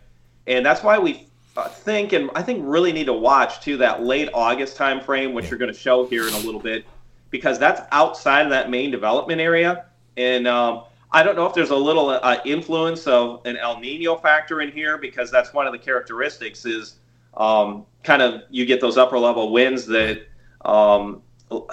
And 0.47 0.65
that's 0.65 0.81
why 0.81 0.97
we 0.97 1.27
think, 1.55 2.13
and 2.13 2.29
I 2.35 2.41
think 2.41 2.61
really 2.63 2.91
need 2.91 3.05
to 3.05 3.13
watch 3.13 3.61
too 3.61 3.77
that 3.77 4.03
late 4.03 4.29
August 4.33 4.77
timeframe, 4.77 5.33
which 5.33 5.49
you're 5.49 5.59
going 5.59 5.73
to 5.73 5.77
show 5.77 6.05
here 6.05 6.27
in 6.27 6.33
a 6.33 6.39
little 6.39 6.59
bit, 6.59 6.85
because 7.29 7.59
that's 7.59 7.81
outside 7.91 8.43
of 8.43 8.49
that 8.51 8.69
main 8.69 8.91
development 8.91 9.41
area. 9.41 9.85
And 10.17 10.47
um, 10.47 10.83
I 11.11 11.23
don't 11.23 11.35
know 11.35 11.45
if 11.45 11.53
there's 11.53 11.71
a 11.71 11.75
little 11.75 12.09
uh, 12.09 12.37
influence 12.45 13.05
of 13.07 13.41
an 13.45 13.57
El 13.57 13.79
Nino 13.79 14.15
factor 14.15 14.61
in 14.61 14.71
here 14.71 14.97
because 14.97 15.29
that's 15.29 15.53
one 15.53 15.67
of 15.67 15.73
the 15.73 15.79
characteristics 15.79 16.65
is 16.65 16.95
um, 17.35 17.85
kind 18.03 18.21
of 18.21 18.43
you 18.49 18.65
get 18.65 18.81
those 18.81 18.97
upper 18.97 19.19
level 19.19 19.51
winds 19.51 19.85
that 19.87 20.27
um, 20.63 21.21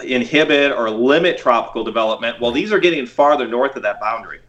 inhibit 0.05 0.73
or 0.73 0.91
limit 0.91 1.39
tropical 1.39 1.85
development. 1.85 2.41
Well, 2.41 2.51
these 2.51 2.73
are 2.73 2.81
getting 2.81 3.07
farther 3.07 3.47
north 3.47 3.77
of 3.77 3.83
that 3.83 4.01
boundary. 4.01 4.41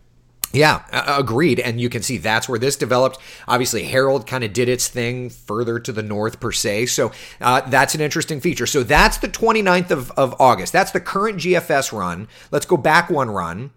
Yeah, 0.52 0.84
agreed. 0.92 1.60
And 1.60 1.80
you 1.80 1.90
can 1.90 2.02
see 2.02 2.18
that's 2.18 2.50
where 2.50 2.58
this 2.58 2.76
developed. 2.76 3.20
Obviously, 3.48 3.84
Harold 3.84 4.26
kind 4.26 4.44
of 4.44 4.52
did 4.52 4.68
its 4.68 4.88
thing 4.88 5.30
further 5.30 5.80
to 5.80 5.92
the 5.92 6.02
north, 6.02 6.40
per 6.40 6.52
se. 6.52 6.88
So 6.88 7.12
uh, 7.40 7.62
that's 7.70 7.94
an 7.94 8.02
interesting 8.02 8.42
feature. 8.42 8.66
So 8.66 8.82
that's 8.82 9.18
the 9.18 9.28
29th 9.28 9.92
of, 9.92 10.12
of 10.12 10.36
August. 10.40 10.74
That's 10.74 10.92
the 10.92 11.00
current 11.00 11.38
GFS 11.38 11.92
run. 11.92 12.28
Let's 12.52 12.66
go 12.66 12.78
back 12.78 13.12
one 13.12 13.30
run, 13.30 13.70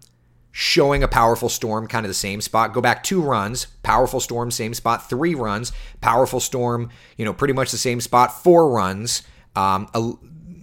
showing 0.51 1.03
a 1.03 1.07
powerful 1.07 1.49
storm, 1.49 1.87
kind 1.87 2.05
of 2.05 2.09
the 2.09 2.15
same 2.15 2.41
spot. 2.41 2.73
Go 2.73 2.81
back 2.81 3.03
two 3.03 3.21
runs, 3.21 3.67
powerful 3.83 4.19
storm, 4.19 4.49
same 4.49 4.73
spot. 4.73 5.07
Three 5.07 5.35
runs, 5.35 5.73
powerful 6.01 6.39
storm, 6.39 6.89
you 7.17 7.25
know, 7.25 7.33
pretty 7.33 7.53
much 7.53 7.69
the 7.69 7.77
same 7.77 8.01
spot. 8.01 8.43
Four 8.43 8.71
runs, 8.71 9.21
um, 9.55 9.87
a, 9.93 10.13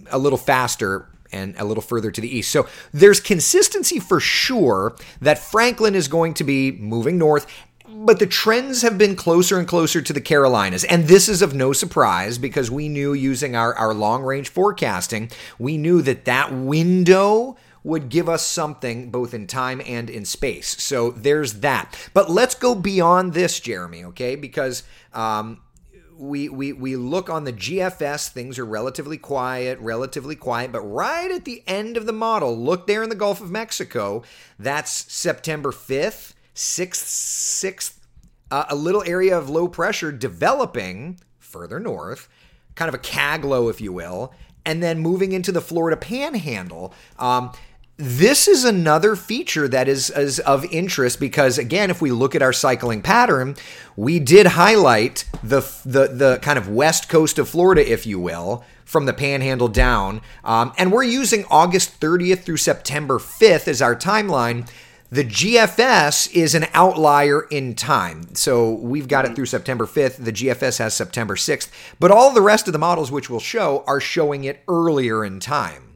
a 0.09 0.17
little 0.17 0.37
faster 0.37 1.10
and 1.31 1.55
a 1.57 1.65
little 1.65 1.83
further 1.83 2.11
to 2.11 2.21
the 2.21 2.37
east. 2.37 2.51
So 2.51 2.67
there's 2.93 3.19
consistency 3.19 3.99
for 3.99 4.19
sure 4.19 4.95
that 5.21 5.39
Franklin 5.39 5.95
is 5.95 6.07
going 6.07 6.33
to 6.35 6.43
be 6.43 6.71
moving 6.71 7.17
north. 7.17 7.47
But 7.93 8.19
the 8.19 8.27
trends 8.27 8.83
have 8.83 8.97
been 8.97 9.17
closer 9.17 9.59
and 9.59 9.67
closer 9.67 10.01
to 10.01 10.13
the 10.13 10.21
Carolinas. 10.21 10.85
And 10.85 11.07
this 11.07 11.27
is 11.27 11.41
of 11.41 11.53
no 11.53 11.73
surprise 11.73 12.37
because 12.37 12.71
we 12.71 12.87
knew 12.87 13.11
using 13.13 13.55
our, 13.55 13.73
our 13.75 13.93
long 13.93 14.23
range 14.23 14.47
forecasting, 14.47 15.29
we 15.59 15.77
knew 15.77 16.01
that 16.03 16.23
that 16.25 16.53
window 16.53 17.57
would 17.83 18.09
give 18.09 18.29
us 18.29 18.45
something 18.45 19.09
both 19.09 19.33
in 19.33 19.47
time 19.47 19.81
and 19.85 20.09
in 20.09 20.23
space. 20.23 20.81
So 20.81 21.11
there's 21.11 21.61
that. 21.61 22.09
But 22.13 22.29
let's 22.29 22.55
go 22.55 22.75
beyond 22.75 23.33
this, 23.33 23.59
Jeremy, 23.59 24.05
okay? 24.05 24.35
Because 24.35 24.83
um, 25.13 25.59
we, 26.21 26.49
we 26.49 26.71
we 26.71 26.95
look 26.95 27.29
on 27.29 27.45
the 27.45 27.53
GFS, 27.53 28.29
things 28.29 28.59
are 28.59 28.65
relatively 28.65 29.17
quiet, 29.17 29.79
relatively 29.79 30.35
quiet, 30.35 30.71
but 30.71 30.81
right 30.81 31.31
at 31.31 31.45
the 31.45 31.63
end 31.65 31.97
of 31.97 32.05
the 32.05 32.13
model, 32.13 32.55
look 32.55 32.85
there 32.85 33.01
in 33.01 33.09
the 33.09 33.15
Gulf 33.15 33.41
of 33.41 33.49
Mexico, 33.49 34.21
that's 34.59 34.91
September 35.11 35.71
5th, 35.71 36.33
6th, 36.53 37.63
6th, 37.63 37.93
uh, 38.51 38.65
a 38.69 38.75
little 38.75 39.03
area 39.03 39.35
of 39.35 39.49
low 39.49 39.67
pressure 39.67 40.11
developing 40.11 41.19
further 41.39 41.79
north, 41.79 42.29
kind 42.75 42.87
of 42.87 42.95
a 42.95 42.99
CAG 42.99 43.43
low, 43.43 43.67
if 43.67 43.81
you 43.81 43.91
will, 43.91 44.31
and 44.63 44.83
then 44.83 44.99
moving 44.99 45.31
into 45.31 45.51
the 45.51 45.61
Florida 45.61 45.97
panhandle. 45.97 46.93
Um, 47.17 47.51
this 48.01 48.47
is 48.47 48.65
another 48.65 49.15
feature 49.15 49.67
that 49.67 49.87
is, 49.87 50.09
is 50.09 50.39
of 50.39 50.65
interest 50.65 51.19
because 51.19 51.59
again 51.59 51.91
if 51.91 52.01
we 52.01 52.11
look 52.11 52.33
at 52.33 52.41
our 52.41 52.51
cycling 52.51 53.01
pattern 53.01 53.55
we 53.95 54.19
did 54.19 54.47
highlight 54.47 55.23
the 55.43 55.61
the 55.85 56.07
the 56.07 56.39
kind 56.41 56.57
of 56.57 56.67
west 56.67 57.07
coast 57.09 57.37
of 57.37 57.47
Florida 57.47 57.89
if 57.89 58.07
you 58.07 58.19
will 58.19 58.63
from 58.85 59.05
the 59.05 59.13
panhandle 59.13 59.67
down 59.67 60.19
um, 60.43 60.73
and 60.79 60.91
we're 60.91 61.03
using 61.03 61.45
August 61.51 61.99
30th 61.99 62.39
through 62.39 62.57
September 62.57 63.19
5th 63.19 63.67
as 63.67 63.81
our 63.81 63.95
timeline 63.95 64.67
the 65.11 65.23
GFS 65.25 66.31
is 66.33 66.55
an 66.55 66.67
outlier 66.73 67.41
in 67.51 67.75
time. 67.75 68.33
So 68.33 68.71
we've 68.71 69.09
got 69.09 69.25
it 69.25 69.35
through 69.35 69.47
September 69.47 69.85
5th. 69.85 70.23
The 70.23 70.31
GFS 70.31 70.79
has 70.79 70.93
September 70.93 71.35
6th. 71.35 71.69
But 71.99 72.11
all 72.11 72.31
the 72.31 72.39
rest 72.39 72.67
of 72.67 72.71
the 72.71 72.79
models, 72.79 73.11
which 73.11 73.29
we'll 73.29 73.41
show, 73.41 73.83
are 73.87 73.99
showing 73.99 74.45
it 74.45 74.63
earlier 74.69 75.25
in 75.25 75.41
time. 75.41 75.90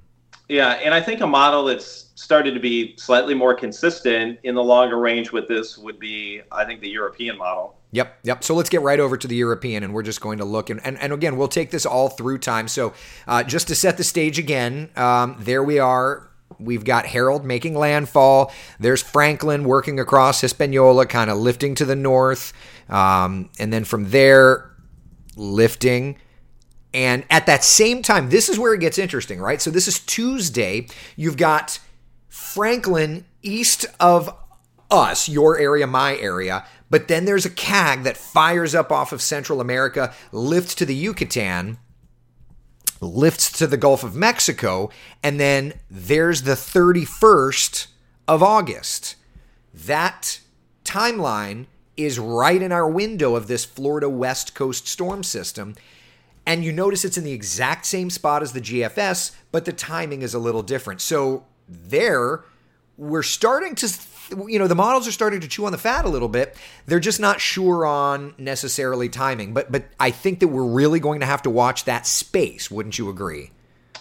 Yeah, 0.48 0.74
and 0.74 0.94
I 0.94 1.02
think 1.02 1.22
a 1.22 1.28
model 1.28 1.66
that's 1.66 2.12
started 2.16 2.54
to 2.54 2.60
be 2.60 2.96
slightly 2.98 3.34
more 3.34 3.54
consistent 3.54 4.40
in 4.44 4.56
the 4.56 4.64
longer 4.64 5.00
range 5.00 5.32
with 5.32 5.48
this 5.48 5.78
would 5.78 6.00
be, 6.00 6.42
I 6.52 6.66
think, 6.66 6.82
the 6.82 6.90
European 6.90 7.38
model. 7.38 7.78
Yep, 7.92 8.20
yep. 8.24 8.44
So 8.44 8.56
let's 8.56 8.70
get 8.70 8.82
right 8.82 9.00
over 9.00 9.18
to 9.18 9.28
the 9.28 9.36
European, 9.36 9.84
and 9.84 9.94
we're 9.94 10.04
just 10.04 10.22
going 10.22 10.38
to 10.40 10.46
look. 10.46 10.70
And, 10.70 10.86
and, 10.86 11.00
and 11.00 11.14
again, 11.14 11.38
we'll 11.38 11.48
take 11.48 11.72
this 11.72 11.86
all 11.86 12.10
through 12.10 12.40
time. 12.40 12.68
So 12.68 12.94
uh, 13.28 13.44
just 13.44 13.68
to 13.70 13.76
set 13.76 13.98
the 13.98 14.04
stage 14.04 14.38
again, 14.38 14.90
um, 14.96 15.38
there 15.40 15.64
we 15.64 15.80
are. 15.80 16.30
We've 16.60 16.84
got 16.84 17.06
Harold 17.06 17.44
making 17.44 17.76
landfall. 17.76 18.52
There's 18.80 19.02
Franklin 19.02 19.64
working 19.64 20.00
across 20.00 20.42
Hispaniola, 20.42 21.06
kind 21.08 21.30
of 21.30 21.38
lifting 21.38 21.76
to 21.76 21.86
the 21.86 21.96
north. 21.96 22.54
Um, 22.88 23.50
and 23.60 23.74
then 23.74 23.84
from 23.84 24.12
there, 24.12 24.72
lifting 25.36 26.18
and 26.96 27.26
at 27.30 27.46
that 27.48 27.66
same 27.66 28.02
time, 28.02 28.30
this 28.30 28.48
is 28.48 28.58
where 28.58 28.74
it 28.74 28.80
gets 28.80 28.98
interesting, 28.98 29.42
right? 29.42 29.62
So 29.62 29.70
this 29.70 29.86
is 29.86 30.00
Tuesday. 30.00 30.88
You've 31.18 31.36
got 31.36 31.80
Franklin 32.30 33.26
east 33.42 33.86
of 34.00 34.34
us, 34.90 35.28
your 35.28 35.60
area, 35.60 35.88
my 35.88 36.16
area. 36.16 36.66
But 36.90 37.10
then 37.10 37.26
there's 37.26 37.46
a 37.46 37.50
CAG 37.50 38.04
that 38.04 38.16
fires 38.16 38.74
up 38.74 38.94
off 38.94 39.12
of 39.12 39.22
Central 39.22 39.60
America, 39.60 40.14
lifts 40.32 40.74
to 40.76 40.86
the 40.86 40.96
Yucatan, 40.96 41.80
lifts 43.02 43.52
to 43.58 43.68
the 43.68 43.76
Gulf 43.76 44.02
of 44.02 44.16
Mexico, 44.16 44.90
and 45.22 45.38
then 45.38 45.74
there's 45.92 46.44
the 46.44 46.54
31st 46.54 47.88
of 48.26 48.42
August. 48.42 49.18
That 49.74 50.40
timeline 50.86 51.66
is 51.98 52.20
right 52.20 52.62
in 52.62 52.72
our 52.72 52.88
window 52.88 53.36
of 53.36 53.48
this 53.48 53.66
Florida 53.66 54.08
West 54.08 54.56
Coast 54.56 54.88
storm 54.88 55.24
system. 55.24 55.76
And 56.46 56.64
you 56.64 56.72
notice 56.72 57.04
it's 57.04 57.18
in 57.18 57.24
the 57.24 57.32
exact 57.32 57.86
same 57.86 58.10
spot 58.10 58.44
as 58.44 58.54
the 58.54 58.62
GFS, 58.62 59.36
but 59.52 59.66
the 59.66 59.74
timing 59.74 60.22
is 60.22 60.34
a 60.34 60.40
little 60.40 60.62
different. 60.62 61.02
So 61.02 61.46
there, 61.68 62.44
we're 62.98 63.24
starting 63.24 63.74
to, 63.76 63.90
you 64.48 64.60
know, 64.60 64.68
the 64.68 64.76
models 64.76 65.08
are 65.08 65.12
starting 65.12 65.42
to 65.42 65.48
chew 65.48 65.66
on 65.66 65.72
the 65.72 65.78
fat 65.78 66.06
a 66.06 66.10
little 66.10 66.28
bit. 66.28 66.56
They're 66.86 67.00
just 67.00 67.20
not 67.20 67.42
sure 67.42 67.86
on 67.86 68.36
necessarily 68.38 69.10
timing. 69.10 69.54
But 69.54 69.72
but 69.72 69.86
I 70.00 70.12
think 70.12 70.40
that 70.42 70.50
we're 70.50 70.66
really 70.66 71.00
going 71.00 71.22
to 71.22 71.26
have 71.26 71.42
to 71.44 71.50
watch 71.50 71.86
that 71.86 72.06
space. 72.06 72.70
Wouldn't 72.70 73.00
you 73.00 73.10
agree? 73.10 73.52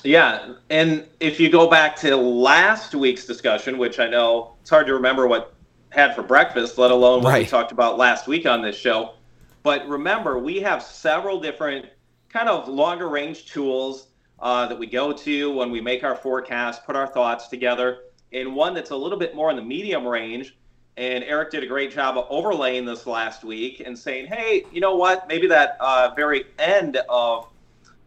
Yeah, 0.02 0.56
and 0.68 1.06
if 1.18 1.40
you 1.40 1.48
go 1.48 1.70
back 1.70 1.96
to 1.96 2.14
last 2.14 2.94
week's 2.94 3.24
discussion, 3.24 3.78
which 3.78 3.98
I 3.98 4.06
know 4.06 4.54
it's 4.60 4.68
hard 4.68 4.86
to 4.88 4.92
remember 4.92 5.26
what 5.26 5.54
had 5.88 6.14
for 6.14 6.22
breakfast, 6.22 6.76
let 6.76 6.90
alone 6.90 7.22
what 7.22 7.30
right. 7.30 7.44
we 7.44 7.48
talked 7.48 7.72
about 7.72 7.96
last 7.96 8.26
week 8.26 8.44
on 8.44 8.60
this 8.60 8.76
show. 8.76 9.14
But 9.62 9.88
remember, 9.88 10.38
we 10.38 10.60
have 10.60 10.82
several 10.82 11.40
different 11.40 11.86
kind 12.34 12.48
of 12.48 12.66
longer 12.66 13.08
range 13.08 13.46
tools 13.46 14.08
uh, 14.40 14.66
that 14.66 14.76
we 14.76 14.88
go 14.88 15.12
to 15.12 15.52
when 15.52 15.70
we 15.70 15.80
make 15.80 16.02
our 16.02 16.16
forecast, 16.16 16.84
put 16.84 16.96
our 16.96 17.06
thoughts 17.06 17.46
together. 17.46 18.00
And 18.32 18.56
one 18.56 18.74
that's 18.74 18.90
a 18.90 18.96
little 18.96 19.18
bit 19.18 19.36
more 19.36 19.50
in 19.50 19.56
the 19.56 19.62
medium 19.62 20.04
range. 20.04 20.56
And 20.96 21.22
Eric 21.22 21.52
did 21.52 21.62
a 21.62 21.66
great 21.68 21.92
job 21.92 22.18
of 22.18 22.26
overlaying 22.28 22.86
this 22.86 23.06
last 23.06 23.44
week 23.44 23.82
and 23.86 23.96
saying, 23.96 24.26
hey, 24.26 24.64
you 24.72 24.80
know 24.80 24.96
what? 24.96 25.28
Maybe 25.28 25.46
that 25.46 25.76
uh, 25.78 26.12
very 26.16 26.46
end 26.58 26.98
of 27.08 27.46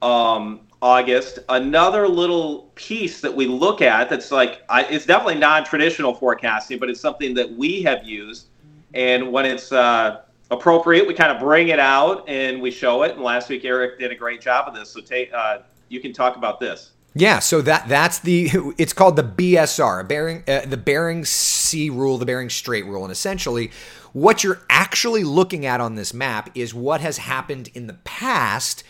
um, 0.02 0.68
August, 0.82 1.40
another 1.48 2.06
little 2.06 2.70
piece 2.76 3.22
that 3.22 3.34
we 3.34 3.48
look 3.48 3.82
at 3.82 4.10
that's 4.10 4.30
like, 4.30 4.62
I, 4.68 4.84
it's 4.84 5.06
definitely 5.06 5.40
non 5.40 5.64
traditional 5.64 6.14
forecasting, 6.14 6.80
but 6.80 6.90
it's 6.90 7.00
something 7.00 7.34
that 7.36 7.50
we 7.50 7.82
have 7.84 8.04
used. 8.04 8.48
And 8.94 9.32
when 9.32 9.46
it's, 9.46 9.72
uh, 9.72 10.24
appropriate, 10.52 11.08
we 11.08 11.14
kind 11.14 11.32
of 11.32 11.40
bring 11.40 11.70
it 11.70 11.80
out 11.80 12.28
and 12.28 12.62
we 12.62 12.72
show 12.72 13.04
it. 13.04 13.12
And 13.14 13.22
last 13.22 13.50
week, 13.50 13.66
Eric 13.66 14.00
did 14.00 14.12
a 14.12 14.16
great 14.16 14.42
job 14.42 14.68
of 14.68 14.76
this. 14.76 14.90
So 14.90 15.02
take, 15.02 15.32
uh, 15.34 15.60
you 15.90 16.00
can 16.00 16.14
talk 16.14 16.36
about 16.36 16.60
this. 16.60 16.92
Yeah, 17.14 17.40
so 17.40 17.62
that 17.62 17.88
that's 17.88 18.20
the 18.20 18.52
it's 18.78 18.94
called 18.94 19.16
the 19.16 19.24
BSR, 19.24 20.08
Bering 20.08 20.44
uh, 20.48 20.68
the 20.68 20.78
Bering 20.78 21.26
Sea 21.26 21.90
rule, 21.90 22.20
the 22.20 22.28
Bering 22.28 22.50
Strait 22.50 22.86
rule, 22.86 23.04
and 23.04 23.12
essentially 23.12 23.72
what 24.14 24.44
you're 24.44 24.62
actually 24.70 25.24
looking 25.24 25.66
at 25.66 25.82
on 25.82 25.96
this 25.96 26.14
map 26.14 26.52
is 26.54 26.76
what 26.76 27.02
has 27.02 27.18
happened 27.18 27.70
in 27.74 27.88
the 27.88 27.96
past 27.96 28.84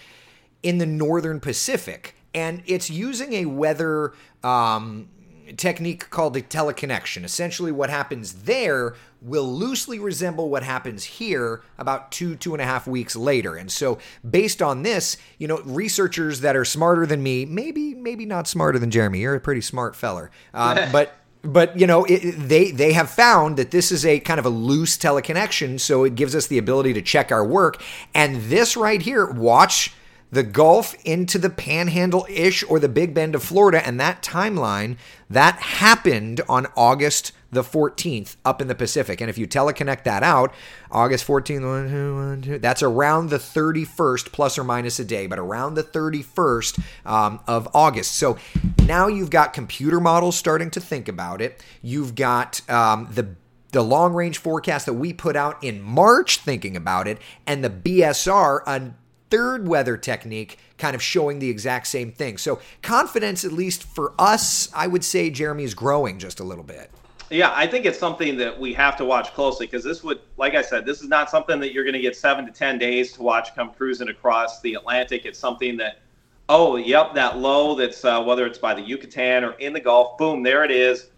in 0.61 0.77
the 0.77 0.85
northern 0.85 1.39
Pacific, 1.39 2.15
and 2.33 2.63
it's 2.65 2.89
using 2.89 3.31
a 3.31 3.45
weather 3.45 4.13
um, 4.43 5.07
technique 5.55 6.09
called 6.09 6.35
a 6.35 6.41
teleconnection. 6.41 7.23
Essentially, 7.23 7.71
what 7.71 7.89
happens 7.89 8.43
there 8.43 8.95
will 9.21 9.51
loosely 9.51 9.99
resemble 9.99 10.49
what 10.49 10.63
happens 10.63 11.03
here 11.03 11.61
about 11.77 12.11
two, 12.11 12.35
two 12.35 12.53
and 12.53 12.61
a 12.61 12.65
half 12.65 12.87
weeks 12.87 13.15
later. 13.15 13.55
And 13.55 13.71
so, 13.71 13.97
based 14.29 14.61
on 14.61 14.83
this, 14.83 15.17
you 15.37 15.47
know, 15.47 15.61
researchers 15.65 16.41
that 16.41 16.55
are 16.55 16.65
smarter 16.65 17.05
than 17.05 17.23
me, 17.23 17.45
maybe, 17.45 17.95
maybe 17.95 18.25
not 18.25 18.47
smarter 18.47 18.79
than 18.79 18.91
Jeremy, 18.91 19.19
you're 19.19 19.35
a 19.35 19.39
pretty 19.39 19.61
smart 19.61 19.95
feller, 19.95 20.31
uh, 20.53 20.89
but 20.91 21.13
but 21.43 21.79
you 21.79 21.87
know 21.87 22.03
it, 22.05 22.31
they 22.33 22.71
they 22.71 22.93
have 22.93 23.09
found 23.09 23.57
that 23.57 23.71
this 23.71 23.91
is 23.91 24.05
a 24.05 24.19
kind 24.19 24.39
of 24.39 24.45
a 24.45 24.49
loose 24.49 24.97
teleconnection 24.97 25.79
so 25.79 26.03
it 26.03 26.15
gives 26.15 26.35
us 26.35 26.47
the 26.47 26.57
ability 26.57 26.93
to 26.93 27.01
check 27.01 27.31
our 27.31 27.45
work 27.45 27.81
and 28.13 28.41
this 28.43 28.75
right 28.75 29.01
here 29.01 29.25
watch 29.27 29.93
the 30.31 30.43
Gulf 30.43 30.95
into 31.05 31.37
the 31.37 31.49
Panhandle 31.49 32.25
ish 32.29 32.63
or 32.69 32.79
the 32.79 32.89
Big 32.89 33.13
Bend 33.13 33.35
of 33.35 33.43
Florida, 33.43 33.85
and 33.85 33.99
that 33.99 34.21
timeline 34.21 34.97
that 35.29 35.55
happened 35.55 36.41
on 36.49 36.67
August 36.75 37.31
the 37.49 37.63
14th 37.63 38.35
up 38.43 38.61
in 38.61 38.67
the 38.67 38.75
Pacific. 38.75 39.21
And 39.21 39.29
if 39.29 39.37
you 39.37 39.47
teleconnect 39.47 40.03
that 40.03 40.21
out, 40.21 40.53
August 40.91 41.25
14th, 41.25 41.65
one, 41.65 41.89
two, 41.89 42.15
one, 42.15 42.41
two, 42.41 42.59
that's 42.59 42.83
around 42.83 43.29
the 43.29 43.37
31st, 43.37 44.31
plus 44.31 44.57
or 44.57 44.63
minus 44.63 44.99
a 44.99 45.05
day, 45.05 45.27
but 45.27 45.39
around 45.39 45.75
the 45.75 45.83
31st 45.83 46.79
um, 47.05 47.39
of 47.47 47.69
August. 47.73 48.15
So 48.15 48.37
now 48.85 49.07
you've 49.07 49.29
got 49.29 49.53
computer 49.53 50.01
models 50.01 50.37
starting 50.37 50.69
to 50.71 50.81
think 50.81 51.07
about 51.07 51.41
it. 51.41 51.63
You've 51.81 52.15
got 52.15 52.67
um, 52.69 53.07
the 53.11 53.35
the 53.73 53.83
long 53.83 54.13
range 54.13 54.37
forecast 54.37 54.85
that 54.85 54.93
we 54.93 55.11
put 55.11 55.35
out 55.35 55.61
in 55.61 55.81
March 55.81 56.37
thinking 56.37 56.77
about 56.77 57.05
it, 57.05 57.19
and 57.45 57.63
the 57.63 57.69
BSR, 57.69 58.61
a 58.65 58.93
third 59.29 59.67
weather 59.67 59.97
technique, 59.97 60.57
kind 60.77 60.95
of 60.95 61.01
showing 61.01 61.39
the 61.39 61.49
exact 61.49 61.87
same 61.87 62.11
thing. 62.11 62.37
So 62.37 62.59
confidence, 62.81 63.43
at 63.43 63.51
least 63.51 63.83
for 63.83 64.13
us, 64.17 64.69
I 64.73 64.87
would 64.87 65.03
say 65.03 65.29
Jeremy 65.29 65.63
is 65.63 65.73
growing 65.73 66.19
just 66.19 66.39
a 66.39 66.43
little 66.43 66.63
bit. 66.63 66.89
Yeah, 67.29 67.51
I 67.53 67.67
think 67.67 67.85
it's 67.85 67.99
something 67.99 68.37
that 68.37 68.57
we 68.57 68.73
have 68.73 68.95
to 68.97 69.05
watch 69.05 69.33
closely 69.33 69.65
because 69.65 69.83
this 69.83 70.01
would, 70.01 70.21
like 70.37 70.55
I 70.55 70.61
said, 70.61 70.85
this 70.85 71.01
is 71.01 71.09
not 71.09 71.29
something 71.29 71.59
that 71.59 71.73
you're 71.73 71.83
going 71.83 71.93
to 71.93 71.99
get 71.99 72.15
seven 72.15 72.45
to 72.45 72.51
10 72.51 72.77
days 72.77 73.11
to 73.13 73.21
watch 73.21 73.53
come 73.53 73.71
cruising 73.73 74.07
across 74.07 74.61
the 74.61 74.75
Atlantic. 74.75 75.25
It's 75.25 75.37
something 75.37 75.75
that, 75.77 75.99
oh, 76.47 76.77
yep, 76.77 77.13
that 77.15 77.37
low 77.37 77.75
that's 77.75 78.05
uh, 78.05 78.23
whether 78.23 78.45
it's 78.45 78.57
by 78.57 78.73
the 78.73 78.81
Yucatan 78.81 79.43
or 79.43 79.51
in 79.53 79.73
the 79.73 79.79
Gulf, 79.81 80.17
boom, 80.17 80.41
there 80.41 80.63
it 80.63 80.71
is. 80.71 81.09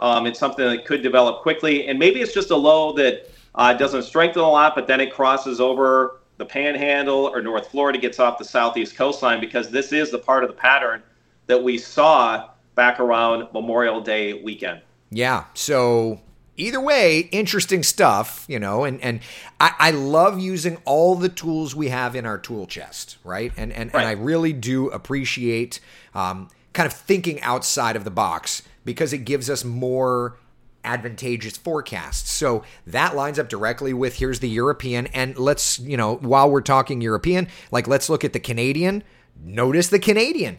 Um, 0.00 0.26
it's 0.26 0.38
something 0.38 0.64
that 0.64 0.86
could 0.86 1.02
develop 1.02 1.42
quickly. 1.42 1.88
And 1.88 1.98
maybe 1.98 2.22
it's 2.22 2.32
just 2.32 2.50
a 2.50 2.56
low 2.56 2.94
that 2.94 3.28
uh, 3.54 3.74
doesn't 3.74 4.04
strengthen 4.04 4.40
a 4.40 4.48
lot, 4.48 4.74
but 4.74 4.86
then 4.86 5.00
it 5.00 5.12
crosses 5.12 5.60
over 5.60 6.17
the 6.38 6.46
panhandle 6.46 7.30
or 7.32 7.42
North 7.42 7.68
Florida, 7.68 7.98
gets 7.98 8.18
off 8.18 8.38
the 8.38 8.44
southeast 8.44 8.96
coastline 8.96 9.40
because 9.40 9.70
this 9.70 9.92
is 9.92 10.10
the 10.10 10.18
part 10.18 10.44
of 10.44 10.50
the 10.50 10.56
pattern 10.56 11.02
that 11.46 11.62
we 11.62 11.76
saw 11.76 12.48
back 12.74 13.00
around 13.00 13.48
Memorial 13.52 14.00
Day 14.00 14.42
weekend. 14.42 14.80
Yeah. 15.10 15.44
So 15.54 16.20
either 16.56 16.80
way, 16.80 17.20
interesting 17.32 17.82
stuff, 17.82 18.44
you 18.48 18.58
know, 18.58 18.84
and, 18.84 19.00
and 19.02 19.20
I, 19.58 19.72
I 19.78 19.90
love 19.90 20.38
using 20.38 20.78
all 20.84 21.14
the 21.14 21.28
tools 21.28 21.74
we 21.74 21.88
have 21.88 22.14
in 22.14 22.26
our 22.26 22.38
tool 22.38 22.66
chest, 22.66 23.16
right? 23.24 23.52
And 23.56 23.72
and, 23.72 23.92
right. 23.92 24.00
and 24.00 24.08
I 24.08 24.12
really 24.12 24.52
do 24.52 24.88
appreciate 24.90 25.80
um, 26.14 26.48
kind 26.72 26.86
of 26.86 26.92
thinking 26.92 27.40
outside 27.40 27.96
of 27.96 28.04
the 28.04 28.10
box 28.10 28.62
because 28.84 29.12
it 29.12 29.18
gives 29.18 29.48
us 29.48 29.64
more 29.64 30.36
advantageous 30.84 31.56
forecasts. 31.56 32.30
So 32.30 32.64
that 32.86 33.16
lines 33.16 33.38
up 33.38 33.48
directly 33.48 33.92
with 33.92 34.16
here's 34.16 34.40
the 34.40 34.48
European. 34.48 35.06
And 35.08 35.38
let's, 35.38 35.78
you 35.78 35.96
know, 35.96 36.16
while 36.16 36.50
we're 36.50 36.60
talking 36.60 37.00
European, 37.00 37.48
like 37.70 37.86
let's 37.86 38.08
look 38.08 38.24
at 38.24 38.32
the 38.32 38.40
Canadian. 38.40 39.02
Notice 39.40 39.88
the 39.88 39.98
Canadian 39.98 40.58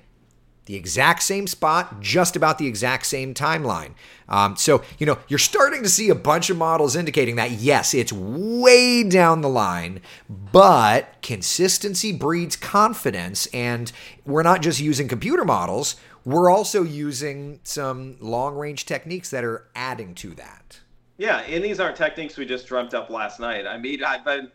the 0.70 0.76
exact 0.76 1.24
same 1.24 1.48
spot, 1.48 2.00
just 2.00 2.36
about 2.36 2.60
the 2.60 2.68
exact 2.68 3.04
same 3.08 3.34
timeline. 3.34 3.90
Um, 4.28 4.56
so, 4.56 4.84
you 5.00 5.08
know, 5.08 5.18
you're 5.28 5.40
starting 5.40 5.82
to 5.82 5.90
see 5.90 6.10
a 6.10 6.16
bunch 6.16 6.52
of 6.52 6.58
models 6.58 6.96
indicating 6.96 7.38
that, 7.38 7.50
yes, 7.50 7.96
it's 7.96 8.14
way 8.14 9.04
down 9.04 9.42
the 9.42 9.50
line, 9.50 10.00
but 10.30 11.24
consistency 11.24 12.12
breeds 12.12 12.56
confidence. 12.56 13.48
And 13.48 13.92
we're 14.28 14.44
not 14.44 14.62
just 14.62 14.80
using 14.80 15.08
computer 15.08 15.44
models, 15.44 15.96
we're 16.26 16.50
also 16.50 16.84
using 16.84 17.60
some 17.64 18.18
long 18.20 18.56
range 18.56 18.86
techniques 18.86 19.30
that 19.32 19.44
are 19.44 19.68
adding 19.76 20.16
to 20.16 20.30
that. 20.36 20.80
Yeah, 21.18 21.40
and 21.40 21.64
these 21.64 21.80
aren't 21.80 21.98
techniques 21.98 22.38
we 22.38 22.46
just 22.46 22.68
dreamt 22.68 22.94
up 22.94 23.10
last 23.10 23.40
night. 23.40 23.68
I 23.68 23.78
mean, 23.78 24.04
I've 24.04 24.24
been 24.24 24.52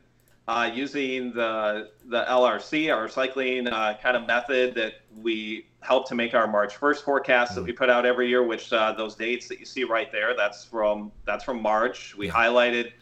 uh, 0.46 0.70
using 0.72 1.32
the 1.32 1.90
the 2.06 2.24
LRC, 2.24 2.94
our 2.94 3.08
cycling 3.08 3.68
uh, 3.68 3.96
kind 4.02 4.16
of 4.16 4.26
method 4.26 4.74
that 4.74 4.94
we 5.22 5.66
help 5.80 6.08
to 6.08 6.14
make 6.14 6.34
our 6.34 6.46
March 6.46 6.74
1st 6.78 7.02
forecast 7.02 7.54
that 7.54 7.62
we 7.62 7.72
put 7.72 7.90
out 7.90 8.06
every 8.06 8.28
year. 8.28 8.42
Which 8.42 8.72
uh, 8.72 8.92
those 8.92 9.14
dates 9.14 9.48
that 9.48 9.60
you 9.60 9.66
see 9.66 9.84
right 9.84 10.10
there, 10.12 10.34
that's 10.34 10.64
from 10.64 11.12
that's 11.24 11.44
from 11.44 11.60
March. 11.60 12.14
We 12.16 12.28
highlighted 12.28 12.92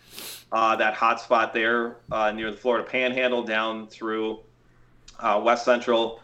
uh, 0.52 0.76
that 0.76 0.94
hot 0.94 1.20
spot 1.20 1.52
there 1.52 1.96
uh, 2.10 2.30
near 2.32 2.50
the 2.50 2.56
Florida 2.56 2.88
Panhandle 2.88 3.42
down 3.42 3.86
through 3.88 4.40
uh, 5.20 5.40
West 5.42 5.64
Central 5.64 6.20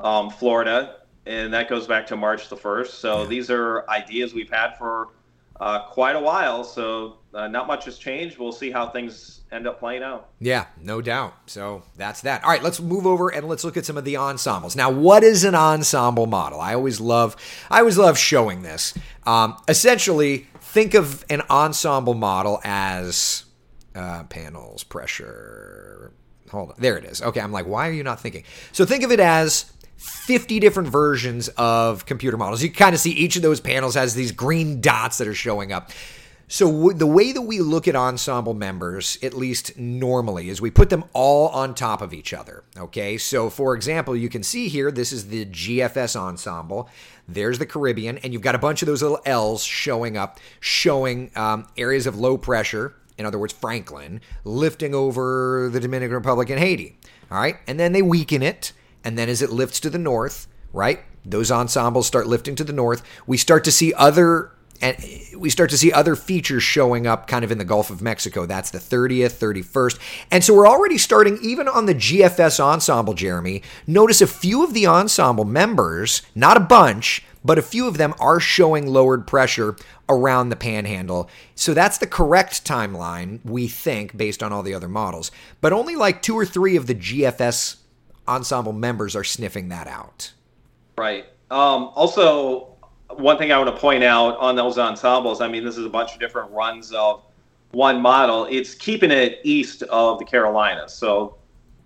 um, 0.00 0.30
Florida, 0.30 0.96
and 1.26 1.52
that 1.52 1.68
goes 1.68 1.86
back 1.86 2.06
to 2.08 2.16
March 2.16 2.48
the 2.48 2.56
1st. 2.56 2.88
So 2.88 3.22
yeah. 3.22 3.28
these 3.28 3.50
are 3.50 3.88
ideas 3.88 4.32
we've 4.32 4.50
had 4.50 4.76
for 4.76 5.08
quite 5.90 6.16
a 6.16 6.20
while. 6.20 6.64
So 6.64 7.18
not 7.32 7.66
much 7.66 7.84
has 7.86 7.98
changed. 7.98 8.38
We'll 8.38 8.52
see 8.52 8.70
how 8.70 8.88
things 8.88 9.36
end 9.52 9.66
up 9.66 9.78
playing 9.78 10.02
out. 10.02 10.30
Yeah, 10.40 10.66
no 10.80 11.00
doubt. 11.00 11.34
So 11.46 11.82
that's 11.96 12.22
that. 12.22 12.44
All 12.44 12.50
right, 12.50 12.62
let's 12.62 12.80
move 12.80 13.06
over 13.06 13.28
and 13.28 13.48
let's 13.48 13.64
look 13.64 13.76
at 13.76 13.84
some 13.84 13.96
of 13.96 14.04
the 14.04 14.16
ensembles. 14.16 14.76
Now, 14.76 14.90
what 14.90 15.22
is 15.22 15.44
an 15.44 15.54
ensemble 15.54 16.26
model? 16.26 16.60
I 16.60 16.74
always 16.74 17.00
love, 17.00 17.36
I 17.70 17.80
always 17.80 17.98
love 17.98 18.18
showing 18.18 18.62
this. 18.62 18.94
Um, 19.24 19.56
essentially, 19.68 20.46
think 20.60 20.94
of 20.94 21.24
an 21.30 21.42
ensemble 21.48 22.14
model 22.14 22.60
as 22.64 23.44
uh, 23.94 24.24
panels, 24.24 24.84
pressure. 24.84 26.12
Hold 26.50 26.70
on, 26.70 26.76
there 26.78 26.96
it 26.96 27.04
is. 27.04 27.22
Okay, 27.22 27.40
I'm 27.40 27.52
like, 27.52 27.66
why 27.66 27.88
are 27.88 27.92
you 27.92 28.04
not 28.04 28.20
thinking? 28.20 28.44
So 28.72 28.84
think 28.84 29.02
of 29.02 29.10
it 29.10 29.20
as 29.20 29.72
50 29.96 30.60
different 30.60 30.88
versions 30.88 31.48
of 31.56 32.06
computer 32.06 32.36
models. 32.36 32.62
You 32.62 32.70
kind 32.70 32.94
of 32.94 33.00
see 33.00 33.12
each 33.12 33.36
of 33.36 33.42
those 33.42 33.60
panels 33.60 33.94
has 33.94 34.14
these 34.14 34.32
green 34.32 34.80
dots 34.80 35.18
that 35.18 35.28
are 35.28 35.34
showing 35.34 35.72
up. 35.72 35.90
So 36.48 36.70
w- 36.70 36.96
the 36.96 37.06
way 37.06 37.32
that 37.32 37.42
we 37.42 37.58
look 37.58 37.88
at 37.88 37.96
ensemble 37.96 38.54
members, 38.54 39.18
at 39.20 39.34
least 39.34 39.76
normally, 39.76 40.48
is 40.48 40.60
we 40.60 40.70
put 40.70 40.90
them 40.90 41.04
all 41.12 41.48
on 41.48 41.74
top 41.74 42.00
of 42.00 42.14
each 42.14 42.32
other. 42.32 42.62
Okay, 42.76 43.18
so 43.18 43.50
for 43.50 43.74
example, 43.74 44.16
you 44.16 44.28
can 44.28 44.44
see 44.44 44.68
here 44.68 44.92
this 44.92 45.12
is 45.12 45.26
the 45.26 45.44
GFS 45.46 46.14
ensemble. 46.14 46.88
There's 47.26 47.58
the 47.58 47.66
Caribbean, 47.66 48.18
and 48.18 48.32
you've 48.32 48.42
got 48.42 48.54
a 48.54 48.58
bunch 48.58 48.80
of 48.80 48.86
those 48.86 49.02
little 49.02 49.20
L's 49.26 49.64
showing 49.64 50.16
up, 50.16 50.38
showing 50.60 51.32
um, 51.34 51.66
areas 51.76 52.06
of 52.06 52.16
low 52.16 52.38
pressure. 52.38 52.94
In 53.18 53.26
other 53.26 53.38
words, 53.38 53.52
Franklin 53.52 54.20
lifting 54.44 54.94
over 54.94 55.68
the 55.72 55.80
Dominican 55.80 56.14
Republic 56.14 56.48
and 56.50 56.60
Haiti. 56.60 56.96
All 57.28 57.38
right, 57.38 57.56
and 57.66 57.80
then 57.80 57.92
they 57.92 58.02
weaken 58.02 58.42
it, 58.44 58.72
and 59.06 59.16
then 59.16 59.28
as 59.28 59.40
it 59.40 59.50
lifts 59.50 59.78
to 59.80 59.88
the 59.88 59.98
north, 59.98 60.48
right, 60.72 60.98
those 61.24 61.52
ensembles 61.52 62.08
start 62.08 62.26
lifting 62.26 62.56
to 62.56 62.64
the 62.64 62.72
north. 62.72 63.04
We 63.24 63.36
start 63.36 63.62
to 63.64 63.70
see 63.70 63.94
other 63.94 64.50
and 64.82 64.96
we 65.38 65.48
start 65.48 65.70
to 65.70 65.78
see 65.78 65.90
other 65.90 66.16
features 66.16 66.62
showing 66.62 67.06
up 67.06 67.28
kind 67.28 67.44
of 67.44 67.52
in 67.52 67.56
the 67.56 67.64
Gulf 67.64 67.88
of 67.88 68.02
Mexico. 68.02 68.44
That's 68.44 68.70
the 68.70 68.78
30th, 68.78 69.38
31st. 69.38 69.98
And 70.30 70.44
so 70.44 70.54
we're 70.54 70.68
already 70.68 70.98
starting, 70.98 71.38
even 71.40 71.66
on 71.66 71.86
the 71.86 71.94
GFS 71.94 72.60
ensemble, 72.60 73.14
Jeremy. 73.14 73.62
Notice 73.86 74.20
a 74.20 74.26
few 74.26 74.62
of 74.64 74.74
the 74.74 74.86
ensemble 74.86 75.46
members, 75.46 76.20
not 76.34 76.58
a 76.58 76.60
bunch, 76.60 77.24
but 77.42 77.58
a 77.58 77.62
few 77.62 77.88
of 77.88 77.96
them 77.96 78.12
are 78.20 78.40
showing 78.40 78.86
lowered 78.86 79.26
pressure 79.26 79.76
around 80.10 80.50
the 80.50 80.56
panhandle. 80.56 81.30
So 81.54 81.72
that's 81.72 81.96
the 81.96 82.06
correct 82.06 82.66
timeline, 82.66 83.38
we 83.44 83.68
think, 83.68 84.16
based 84.16 84.42
on 84.42 84.52
all 84.52 84.64
the 84.64 84.74
other 84.74 84.88
models. 84.88 85.30
But 85.62 85.72
only 85.72 85.96
like 85.96 86.20
two 86.20 86.34
or 86.34 86.44
three 86.44 86.76
of 86.76 86.86
the 86.86 86.94
GFS 86.94 87.76
ensemble 88.28 88.72
members 88.72 89.16
are 89.16 89.24
sniffing 89.24 89.68
that 89.68 89.86
out. 89.86 90.32
Right. 90.98 91.26
Um, 91.50 91.90
also, 91.94 92.76
one 93.10 93.38
thing 93.38 93.52
I 93.52 93.58
want 93.58 93.74
to 93.74 93.80
point 93.80 94.02
out 94.02 94.36
on 94.38 94.56
those 94.56 94.78
ensembles, 94.78 95.40
I 95.40 95.48
mean, 95.48 95.64
this 95.64 95.76
is 95.76 95.84
a 95.84 95.90
bunch 95.90 96.12
of 96.14 96.20
different 96.20 96.50
runs 96.50 96.92
of 96.92 97.22
one 97.72 98.00
model. 98.00 98.46
It's 98.50 98.74
keeping 98.74 99.10
it 99.10 99.40
east 99.44 99.82
of 99.84 100.18
the 100.18 100.24
Carolinas, 100.24 100.92
so 100.92 101.36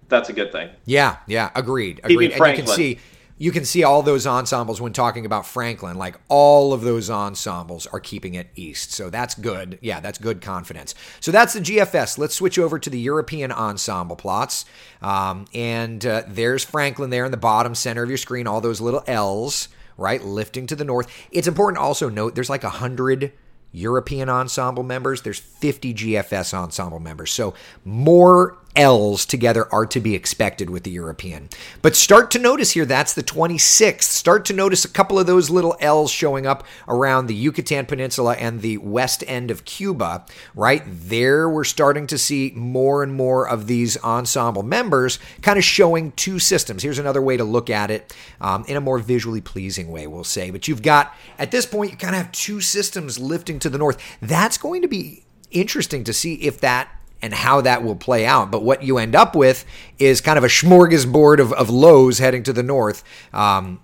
that's 0.09 0.29
a 0.29 0.33
good 0.33 0.53
thing. 0.53 0.71
Yeah, 0.85 1.19
yeah, 1.27 1.51
agreed, 1.55 2.01
agreed. 2.05 2.33
And 2.33 2.47
you 2.47 2.55
can 2.55 2.67
see 2.67 2.99
you 3.41 3.51
can 3.53 3.65
see 3.65 3.83
all 3.83 4.03
those 4.03 4.27
ensembles 4.27 4.83
when 4.83 4.93
talking 4.93 5.25
about 5.25 5.47
Franklin. 5.47 5.97
Like 5.97 6.21
all 6.29 6.75
of 6.75 6.83
those 6.83 7.09
ensembles 7.09 7.87
are 7.87 7.99
keeping 7.99 8.35
it 8.35 8.51
east, 8.55 8.93
so 8.93 9.09
that's 9.09 9.35
good. 9.35 9.79
Yeah, 9.81 10.01
that's 10.01 10.19
good 10.19 10.43
confidence. 10.43 10.95
So 11.21 11.33
that's 11.33 11.55
the 11.55 11.61
GFS. 11.61 12.19
Let's 12.19 12.35
switch 12.35 12.59
over 12.59 12.79
to 12.79 12.91
the 12.91 13.01
European 13.01 13.51
ensemble 13.51 14.17
plots, 14.17 14.67
um, 15.01 15.47
and 15.55 16.05
uh, 16.05 16.25
there's 16.29 16.65
Franklin 16.65 17.09
there 17.09 17.25
in 17.25 17.31
the 17.31 17.39
bottom 17.39 17.75
center 17.75 18.03
of 18.03 18.11
your 18.11 18.19
screen. 18.19 18.47
All 18.47 18.61
those 18.61 18.81
little 18.81 19.03
L's 19.07 19.69
right? 19.97 20.25
Lifting 20.25 20.67
to 20.67 20.75
the 20.75 20.85
north. 20.85 21.13
It's 21.31 21.47
important 21.47 21.79
also 21.79 22.09
note 22.09 22.35
there's 22.35 22.49
like 22.49 22.65
a 22.65 22.71
hundred 22.71 23.35
European 23.73 24.29
ensemble 24.29 24.83
members, 24.83 25.23
there's 25.23 25.39
50 25.39 25.95
GFS 25.95 26.55
ensemble 26.55 26.99
members. 26.99 27.31
So 27.31 27.55
more 27.85 28.59
L's 28.77 29.27
together 29.27 29.73
are 29.73 29.87
to 29.87 30.01
be 30.01 30.15
expected 30.15 30.71
with 30.71 30.85
the 30.85 30.91
European. 30.91 31.49
But 31.83 31.97
start 31.97 32.31
to 32.33 32.39
notice 32.39 32.73
here, 32.73 32.85
that's 32.85 33.15
the 33.15 33.23
26th. 33.23 34.03
Start 34.03 34.45
to 34.47 34.53
notice 34.53 34.85
a 34.85 34.89
couple 34.89 35.19
of 35.19 35.27
those 35.27 35.51
little 35.51 35.77
L's 35.81 36.11
showing 36.11 36.47
up 36.47 36.65
around 36.87 37.27
the 37.27 37.35
Yucatan 37.35 37.87
Peninsula 37.87 38.35
and 38.35 38.61
the 38.61 38.79
west 38.79 39.25
end 39.27 39.51
of 39.51 39.65
Cuba, 39.65 40.25
right? 40.55 40.83
There, 40.87 41.49
we're 41.49 41.65
starting 41.65 42.07
to 42.09 42.19
see 42.19 42.53
more 42.55 43.03
and 43.03 43.13
more 43.13 43.49
of 43.49 43.67
these 43.67 43.97
ensemble 44.05 44.63
members 44.63 45.19
kind 45.43 45.59
of 45.59 45.65
showing 45.65 46.13
two 46.13 46.39
systems. 46.39 46.83
Here's 46.83 46.99
another 46.99 47.23
way 47.23 47.37
to 47.37 47.45
look 47.45 47.71
at 47.71 47.91
it 47.91 48.15
um, 48.41 48.65
in 48.69 48.77
a 48.77 48.81
more 48.81 48.99
visually 48.99 49.41
pleasing 49.41 49.91
way, 49.91 50.07
we'll 50.07 50.25
say. 50.25 50.51
But 50.51 50.69
you've 50.69 50.83
got, 50.83 51.15
at 51.39 51.51
this 51.51 51.67
point, 51.67 51.91
you 51.91 51.97
kind 51.97 52.15
of 52.15 52.23
have 52.23 52.33
two 52.33 52.61
systems 52.61 53.19
lifting 53.19 53.59
to 53.61 53.69
the 53.69 53.79
north. 53.79 54.01
That's 54.21 54.59
going 54.59 54.83
to 54.83 54.89
be 54.89 55.25
interesting 55.51 56.05
to 56.05 56.13
see 56.13 56.35
if 56.35 56.61
that 56.61 56.89
and 57.23 57.35
how 57.35 57.61
that 57.61 57.83
will 57.83 57.97
play 57.97 58.27
out. 58.27 58.51
But 58.51 58.63
what 58.63 58.83
you 58.83 58.99
end 58.99 59.15
up 59.15 59.35
with 59.35 59.65
is 59.99 60.21
kind 60.21 60.39
of 60.39 60.45
a 60.45 60.49
smorgasbord 60.49 61.39
of, 61.39 61.53
of 61.53 61.71
lows 61.71 62.19
heading 62.19 62.43
to 62.45 62.53
the 62.53 62.63
north. 62.63 63.05
Um, 63.33 63.81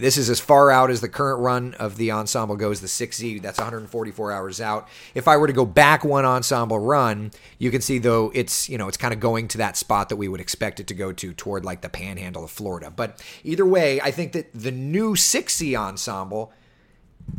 this 0.00 0.16
is 0.16 0.30
as 0.30 0.40
far 0.40 0.70
out 0.70 0.90
as 0.90 1.00
the 1.00 1.08
current 1.08 1.40
run 1.40 1.74
of 1.74 1.96
the 1.96 2.12
ensemble 2.12 2.56
goes, 2.56 2.80
the 2.80 2.86
6Z. 2.86 3.42
That's 3.42 3.58
144 3.58 4.32
hours 4.32 4.60
out. 4.60 4.88
If 5.14 5.28
I 5.28 5.36
were 5.36 5.46
to 5.46 5.52
go 5.52 5.66
back 5.66 6.04
one 6.04 6.24
ensemble 6.24 6.78
run, 6.78 7.32
you 7.58 7.70
can 7.70 7.80
see 7.80 7.98
though 7.98 8.30
it's 8.34 8.68
you 8.68 8.78
know 8.78 8.88
it's 8.88 8.96
kind 8.96 9.12
of 9.12 9.20
going 9.20 9.48
to 9.48 9.58
that 9.58 9.76
spot 9.76 10.08
that 10.08 10.16
we 10.16 10.28
would 10.28 10.40
expect 10.40 10.80
it 10.80 10.86
to 10.88 10.94
go 10.94 11.12
to 11.12 11.32
toward 11.34 11.64
like 11.64 11.80
the 11.80 11.88
Panhandle 11.88 12.44
of 12.44 12.50
Florida. 12.50 12.90
But 12.90 13.22
either 13.44 13.66
way, 13.66 14.00
I 14.00 14.10
think 14.10 14.32
that 14.32 14.50
the 14.54 14.70
new 14.70 15.14
6Z 15.14 15.76
ensemble 15.76 16.52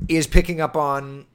is 0.07 0.27
picking 0.27 0.61
up 0.61 0.75
on 0.75 1.25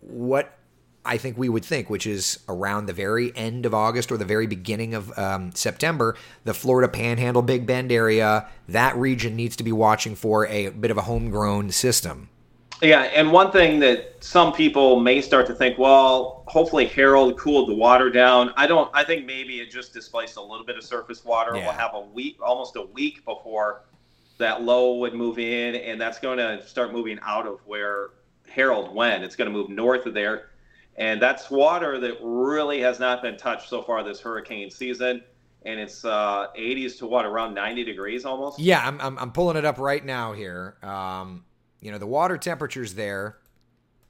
what 0.00 0.56
I 1.04 1.18
think 1.18 1.36
we 1.36 1.48
would 1.48 1.64
think, 1.64 1.90
which 1.90 2.06
is 2.06 2.38
around 2.48 2.86
the 2.86 2.92
very 2.92 3.34
end 3.36 3.66
of 3.66 3.74
August 3.74 4.10
or 4.10 4.16
the 4.16 4.24
very 4.24 4.46
beginning 4.46 4.94
of 4.94 5.16
um, 5.18 5.52
September, 5.54 6.16
the 6.44 6.54
Florida 6.54 6.88
Panhandle, 6.88 7.42
Big 7.42 7.66
Bend 7.66 7.92
area, 7.92 8.48
that 8.68 8.96
region 8.96 9.36
needs 9.36 9.56
to 9.56 9.64
be 9.64 9.72
watching 9.72 10.14
for 10.14 10.46
a 10.46 10.70
bit 10.70 10.90
of 10.90 10.96
a 10.96 11.02
homegrown 11.02 11.70
system. 11.70 12.30
Yeah, 12.82 13.02
and 13.02 13.32
one 13.32 13.50
thing 13.50 13.78
that 13.80 14.16
some 14.20 14.52
people 14.52 14.98
may 14.98 15.20
start 15.20 15.46
to 15.46 15.54
think, 15.54 15.78
well, 15.78 16.44
hopefully 16.48 16.86
Harold 16.86 17.38
cooled 17.38 17.68
the 17.68 17.74
water 17.74 18.10
down. 18.10 18.52
I 18.56 18.66
don't. 18.66 18.90
I 18.92 19.04
think 19.04 19.26
maybe 19.26 19.60
it 19.60 19.70
just 19.70 19.92
displaced 19.92 20.36
a 20.36 20.42
little 20.42 20.66
bit 20.66 20.76
of 20.76 20.84
surface 20.84 21.24
water. 21.24 21.54
Yeah. 21.54 21.64
We'll 21.64 21.72
have 21.72 21.94
a 21.94 22.00
week, 22.00 22.38
almost 22.42 22.76
a 22.76 22.82
week 22.82 23.24
before 23.24 23.82
that 24.38 24.62
low 24.62 24.96
would 24.96 25.14
move 25.14 25.38
in, 25.38 25.76
and 25.76 26.00
that's 26.00 26.18
going 26.18 26.38
to 26.38 26.66
start 26.66 26.92
moving 26.92 27.18
out 27.22 27.46
of 27.46 27.60
where 27.64 28.10
Harold 28.48 28.94
went. 28.94 29.22
It's 29.22 29.36
going 29.36 29.50
to 29.50 29.56
move 29.56 29.70
north 29.70 30.06
of 30.06 30.14
there 30.14 30.50
and 30.96 31.20
that's 31.20 31.50
water 31.50 31.98
that 32.00 32.18
really 32.22 32.80
has 32.80 32.98
not 32.98 33.22
been 33.22 33.36
touched 33.36 33.68
so 33.68 33.82
far 33.82 34.02
this 34.02 34.20
hurricane 34.20 34.70
season. 34.70 35.22
And 35.66 35.80
it's 35.80 36.04
uh, 36.04 36.48
80s 36.58 36.98
to 36.98 37.06
what 37.06 37.24
around 37.24 37.54
90 37.54 37.84
degrees 37.84 38.24
almost. 38.26 38.58
Yeah, 38.58 38.86
I'm, 38.86 39.00
I'm, 39.00 39.18
I'm 39.18 39.32
pulling 39.32 39.56
it 39.56 39.64
up 39.64 39.78
right 39.78 40.04
now 40.04 40.34
here. 40.34 40.76
Um, 40.82 41.44
you 41.84 41.92
know 41.92 41.98
the 41.98 42.06
water 42.06 42.38
temperatures 42.38 42.94
there. 42.94 43.36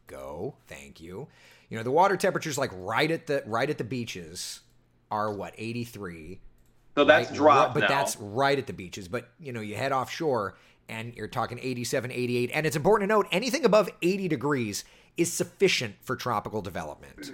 Go, 0.07 0.55
thank 0.69 1.01
you. 1.01 1.27
You 1.69 1.77
know 1.77 1.83
the 1.83 1.91
water 1.91 2.17
temperatures 2.17 2.57
like 2.57 2.71
right 2.73 3.11
at 3.11 3.27
the 3.27 3.43
right 3.47 3.69
at 3.69 3.79
the 3.79 3.85
beaches 3.85 4.61
are 5.11 5.33
what 5.33 5.55
83. 5.59 6.41
So 6.95 7.05
that's 7.05 7.31
right? 7.31 7.37
dropped, 7.37 7.75
but 7.75 7.81
now. 7.81 7.89
that's 7.89 8.17
right 8.17 8.57
at 8.57 8.69
the 8.69 8.73
beaches. 8.73 9.09
But 9.09 9.29
you 9.41 9.53
know 9.53 9.61
you 9.61 9.75
head 9.75 9.91
offshore 9.91 10.57
and 10.89 11.15
you're 11.15 11.29
talking 11.29 11.59
87, 11.61 12.11
88, 12.11 12.51
and 12.53 12.67
it's 12.67 12.77
important 12.77 13.09
to 13.09 13.15
note 13.15 13.27
anything 13.33 13.65
above 13.65 13.89
80 14.03 14.29
degrees 14.29 14.85
is 15.17 15.33
sufficient 15.33 15.97
for 16.03 16.17
tropical 16.17 16.61
development. 16.61 17.33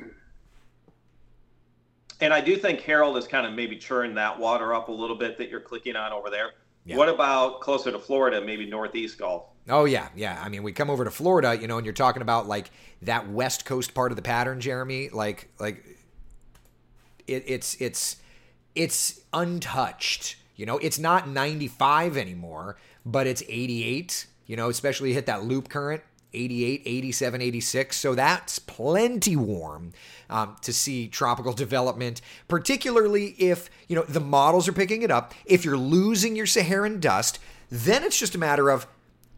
And 2.20 2.34
I 2.34 2.40
do 2.40 2.56
think 2.56 2.80
Harold 2.80 3.16
has 3.16 3.26
kind 3.26 3.46
of 3.46 3.54
maybe 3.54 3.76
churned 3.76 4.16
that 4.18 4.38
water 4.38 4.74
up 4.74 4.88
a 4.88 4.92
little 4.92 5.16
bit 5.16 5.38
that 5.38 5.48
you're 5.48 5.60
clicking 5.60 5.96
on 5.96 6.12
over 6.12 6.28
there. 6.28 6.52
Yeah. 6.84 6.96
What 6.96 7.08
about 7.08 7.60
closer 7.60 7.90
to 7.90 7.98
Florida, 7.98 8.40
maybe 8.40 8.68
Northeast 8.68 9.18
Gulf? 9.18 9.44
Oh 9.68 9.84
yeah, 9.84 10.08
yeah. 10.16 10.40
I 10.42 10.48
mean, 10.48 10.62
we 10.62 10.72
come 10.72 10.90
over 10.90 11.04
to 11.04 11.10
Florida, 11.10 11.56
you 11.58 11.66
know, 11.66 11.76
and 11.76 11.84
you're 11.84 11.92
talking 11.92 12.22
about 12.22 12.48
like 12.48 12.70
that 13.02 13.28
West 13.30 13.64
Coast 13.64 13.94
part 13.94 14.12
of 14.12 14.16
the 14.16 14.22
pattern, 14.22 14.60
Jeremy. 14.60 15.10
Like, 15.10 15.48
like 15.58 15.84
it, 17.26 17.44
it's 17.46 17.80
it's 17.80 18.16
it's 18.74 19.20
untouched. 19.32 20.36
You 20.56 20.66
know, 20.66 20.78
it's 20.78 20.98
not 20.98 21.28
95 21.28 22.16
anymore, 22.16 22.76
but 23.04 23.26
it's 23.26 23.42
88. 23.48 24.26
You 24.46 24.56
know, 24.56 24.68
especially 24.68 25.12
hit 25.12 25.26
that 25.26 25.44
loop 25.44 25.68
current. 25.68 26.02
88, 26.32 26.82
87, 26.84 27.42
86. 27.42 27.96
So 27.96 28.14
that's 28.14 28.58
plenty 28.60 29.34
warm 29.34 29.92
um, 30.28 30.56
to 30.62 30.72
see 30.72 31.08
tropical 31.08 31.52
development, 31.52 32.20
particularly 32.46 33.34
if, 33.38 33.68
you 33.88 33.96
know, 33.96 34.04
the 34.04 34.20
models 34.20 34.68
are 34.68 34.72
picking 34.72 35.02
it 35.02 35.10
up. 35.10 35.34
If 35.44 35.64
you're 35.64 35.76
losing 35.76 36.36
your 36.36 36.46
Saharan 36.46 37.00
dust, 37.00 37.40
then 37.68 38.04
it's 38.04 38.18
just 38.18 38.34
a 38.34 38.38
matter 38.38 38.70
of 38.70 38.86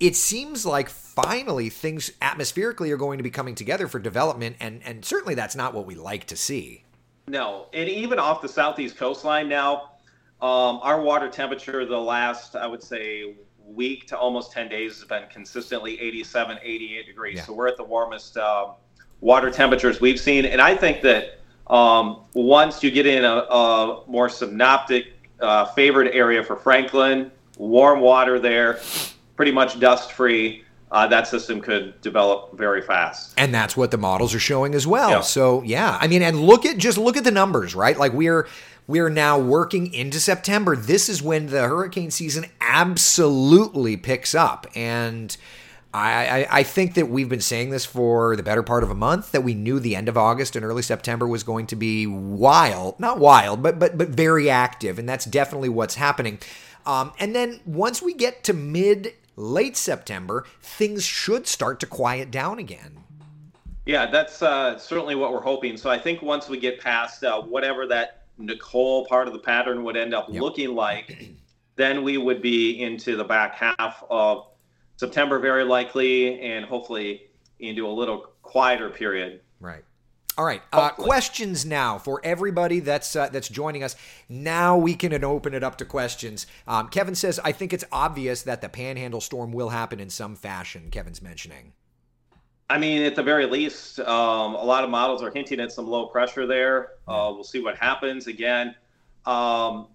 it 0.00 0.16
seems 0.16 0.66
like 0.66 0.88
finally 0.88 1.68
things 1.68 2.10
atmospherically 2.20 2.90
are 2.90 2.96
going 2.96 3.18
to 3.18 3.22
be 3.22 3.30
coming 3.30 3.54
together 3.54 3.86
for 3.86 4.00
development 4.00 4.56
and 4.58 4.82
and 4.84 5.04
certainly 5.04 5.36
that's 5.36 5.54
not 5.54 5.74
what 5.74 5.86
we 5.86 5.94
like 5.94 6.24
to 6.26 6.36
see. 6.36 6.82
No, 7.28 7.66
and 7.72 7.88
even 7.88 8.18
off 8.18 8.42
the 8.42 8.48
southeast 8.48 8.96
coastline 8.96 9.48
now, 9.48 9.92
um, 10.40 10.80
our 10.82 11.00
water 11.00 11.28
temperature 11.28 11.84
the 11.86 11.96
last 11.96 12.56
I 12.56 12.66
would 12.66 12.82
say 12.82 13.36
week 13.74 14.06
to 14.08 14.18
almost 14.18 14.52
10 14.52 14.68
days 14.68 14.96
has 14.96 15.04
been 15.04 15.24
consistently 15.30 16.00
87, 16.00 16.58
88 16.62 17.06
degrees. 17.06 17.36
Yeah. 17.36 17.42
So 17.44 17.52
we're 17.52 17.68
at 17.68 17.76
the 17.76 17.84
warmest 17.84 18.36
um, 18.36 18.72
water 19.20 19.50
temperatures 19.50 20.00
we've 20.00 20.20
seen. 20.20 20.44
And 20.44 20.60
I 20.60 20.76
think 20.76 21.02
that 21.02 21.38
um, 21.68 22.24
once 22.34 22.82
you 22.82 22.90
get 22.90 23.06
in 23.06 23.24
a, 23.24 23.28
a 23.28 24.04
more 24.06 24.28
synoptic 24.28 25.14
uh, 25.40 25.66
favored 25.66 26.08
area 26.08 26.42
for 26.42 26.56
Franklin, 26.56 27.30
warm 27.56 28.00
water 28.00 28.38
there, 28.38 28.80
pretty 29.36 29.52
much 29.52 29.80
dust 29.80 30.12
free. 30.12 30.64
Uh, 30.90 31.06
that 31.06 31.26
system 31.26 31.58
could 31.58 31.98
develop 32.02 32.56
very 32.58 32.82
fast. 32.82 33.32
And 33.38 33.54
that's 33.54 33.78
what 33.78 33.90
the 33.90 33.96
models 33.96 34.34
are 34.34 34.38
showing 34.38 34.74
as 34.74 34.86
well. 34.86 35.10
Yeah. 35.10 35.20
So 35.22 35.62
yeah, 35.62 35.96
I 35.98 36.06
mean, 36.06 36.20
and 36.20 36.38
look 36.38 36.66
at 36.66 36.76
just 36.76 36.98
look 36.98 37.16
at 37.16 37.24
the 37.24 37.30
numbers, 37.30 37.74
right? 37.74 37.96
Like 37.96 38.12
we're 38.12 38.46
we're 38.86 39.10
now 39.10 39.38
working 39.38 39.92
into 39.92 40.20
September. 40.20 40.76
This 40.76 41.08
is 41.08 41.22
when 41.22 41.46
the 41.46 41.62
hurricane 41.62 42.10
season 42.10 42.46
absolutely 42.60 43.96
picks 43.96 44.34
up. 44.34 44.66
And 44.74 45.36
I, 45.94 46.46
I, 46.50 46.62
think 46.62 46.94
that 46.94 47.10
we've 47.10 47.28
been 47.28 47.42
saying 47.42 47.68
this 47.68 47.84
for 47.84 48.34
the 48.34 48.42
better 48.42 48.62
part 48.62 48.82
of 48.82 48.90
a 48.90 48.94
month 48.94 49.32
that 49.32 49.42
we 49.42 49.52
knew 49.52 49.78
the 49.78 49.94
end 49.94 50.08
of 50.08 50.16
August 50.16 50.56
and 50.56 50.64
early 50.64 50.80
September 50.80 51.26
was 51.26 51.42
going 51.42 51.66
to 51.66 51.76
be 51.76 52.06
wild, 52.06 52.98
not 52.98 53.18
wild, 53.18 53.62
but 53.62 53.78
but 53.78 53.98
but 53.98 54.08
very 54.08 54.48
active, 54.48 54.98
and 54.98 55.06
that's 55.06 55.26
definitely 55.26 55.68
what's 55.68 55.96
happening. 55.96 56.38
Um, 56.86 57.12
and 57.18 57.34
then 57.34 57.60
once 57.66 58.00
we 58.00 58.14
get 58.14 58.42
to 58.44 58.54
mid 58.54 59.12
late 59.36 59.76
September, 59.76 60.46
things 60.62 61.04
should 61.04 61.46
start 61.46 61.78
to 61.80 61.86
quiet 61.86 62.30
down 62.30 62.58
again. 62.58 63.00
Yeah, 63.84 64.10
that's 64.10 64.40
uh, 64.40 64.78
certainly 64.78 65.14
what 65.14 65.32
we're 65.32 65.42
hoping. 65.42 65.76
So 65.76 65.90
I 65.90 65.98
think 65.98 66.22
once 66.22 66.48
we 66.48 66.58
get 66.58 66.80
past 66.80 67.22
uh, 67.22 67.40
whatever 67.42 67.86
that 67.88 68.21
Nicole 68.38 69.06
part 69.06 69.26
of 69.26 69.32
the 69.32 69.38
pattern 69.38 69.84
would 69.84 69.96
end 69.96 70.14
up 70.14 70.28
yep. 70.28 70.42
looking 70.42 70.74
like, 70.74 71.30
then 71.76 72.02
we 72.02 72.18
would 72.18 72.42
be 72.42 72.82
into 72.82 73.16
the 73.16 73.24
back 73.24 73.54
half 73.54 74.02
of 74.10 74.46
September, 74.96 75.38
very 75.38 75.64
likely, 75.64 76.40
and 76.40 76.64
hopefully 76.64 77.30
into 77.58 77.86
a 77.86 77.90
little 77.90 78.32
quieter 78.42 78.90
period. 78.90 79.40
Right. 79.60 79.84
All 80.38 80.46
right. 80.46 80.62
Uh, 80.72 80.90
questions 80.90 81.66
now 81.66 81.98
for 81.98 82.20
everybody 82.24 82.80
that's 82.80 83.14
uh, 83.14 83.28
that's 83.28 83.48
joining 83.48 83.82
us. 83.82 83.96
Now 84.28 84.78
we 84.78 84.94
can 84.94 85.22
open 85.22 85.52
it 85.52 85.62
up 85.62 85.76
to 85.78 85.84
questions. 85.84 86.46
Um, 86.66 86.88
Kevin 86.88 87.14
says, 87.14 87.38
"I 87.44 87.52
think 87.52 87.72
it's 87.74 87.84
obvious 87.92 88.42
that 88.42 88.62
the 88.62 88.70
Panhandle 88.70 89.20
storm 89.20 89.52
will 89.52 89.68
happen 89.68 90.00
in 90.00 90.08
some 90.08 90.34
fashion." 90.34 90.88
Kevin's 90.90 91.20
mentioning. 91.20 91.74
I 92.72 92.78
mean, 92.78 93.02
at 93.02 93.14
the 93.14 93.22
very 93.22 93.44
least, 93.44 94.00
um, 94.00 94.54
a 94.54 94.64
lot 94.64 94.82
of 94.82 94.88
models 94.88 95.22
are 95.22 95.30
hinting 95.30 95.60
at 95.60 95.70
some 95.70 95.86
low 95.86 96.06
pressure 96.06 96.46
there. 96.46 96.92
Uh, 97.06 97.30
we'll 97.34 97.44
see 97.44 97.60
what 97.60 97.76
happens. 97.76 98.28
Again, 98.28 98.68
um, 99.26 99.88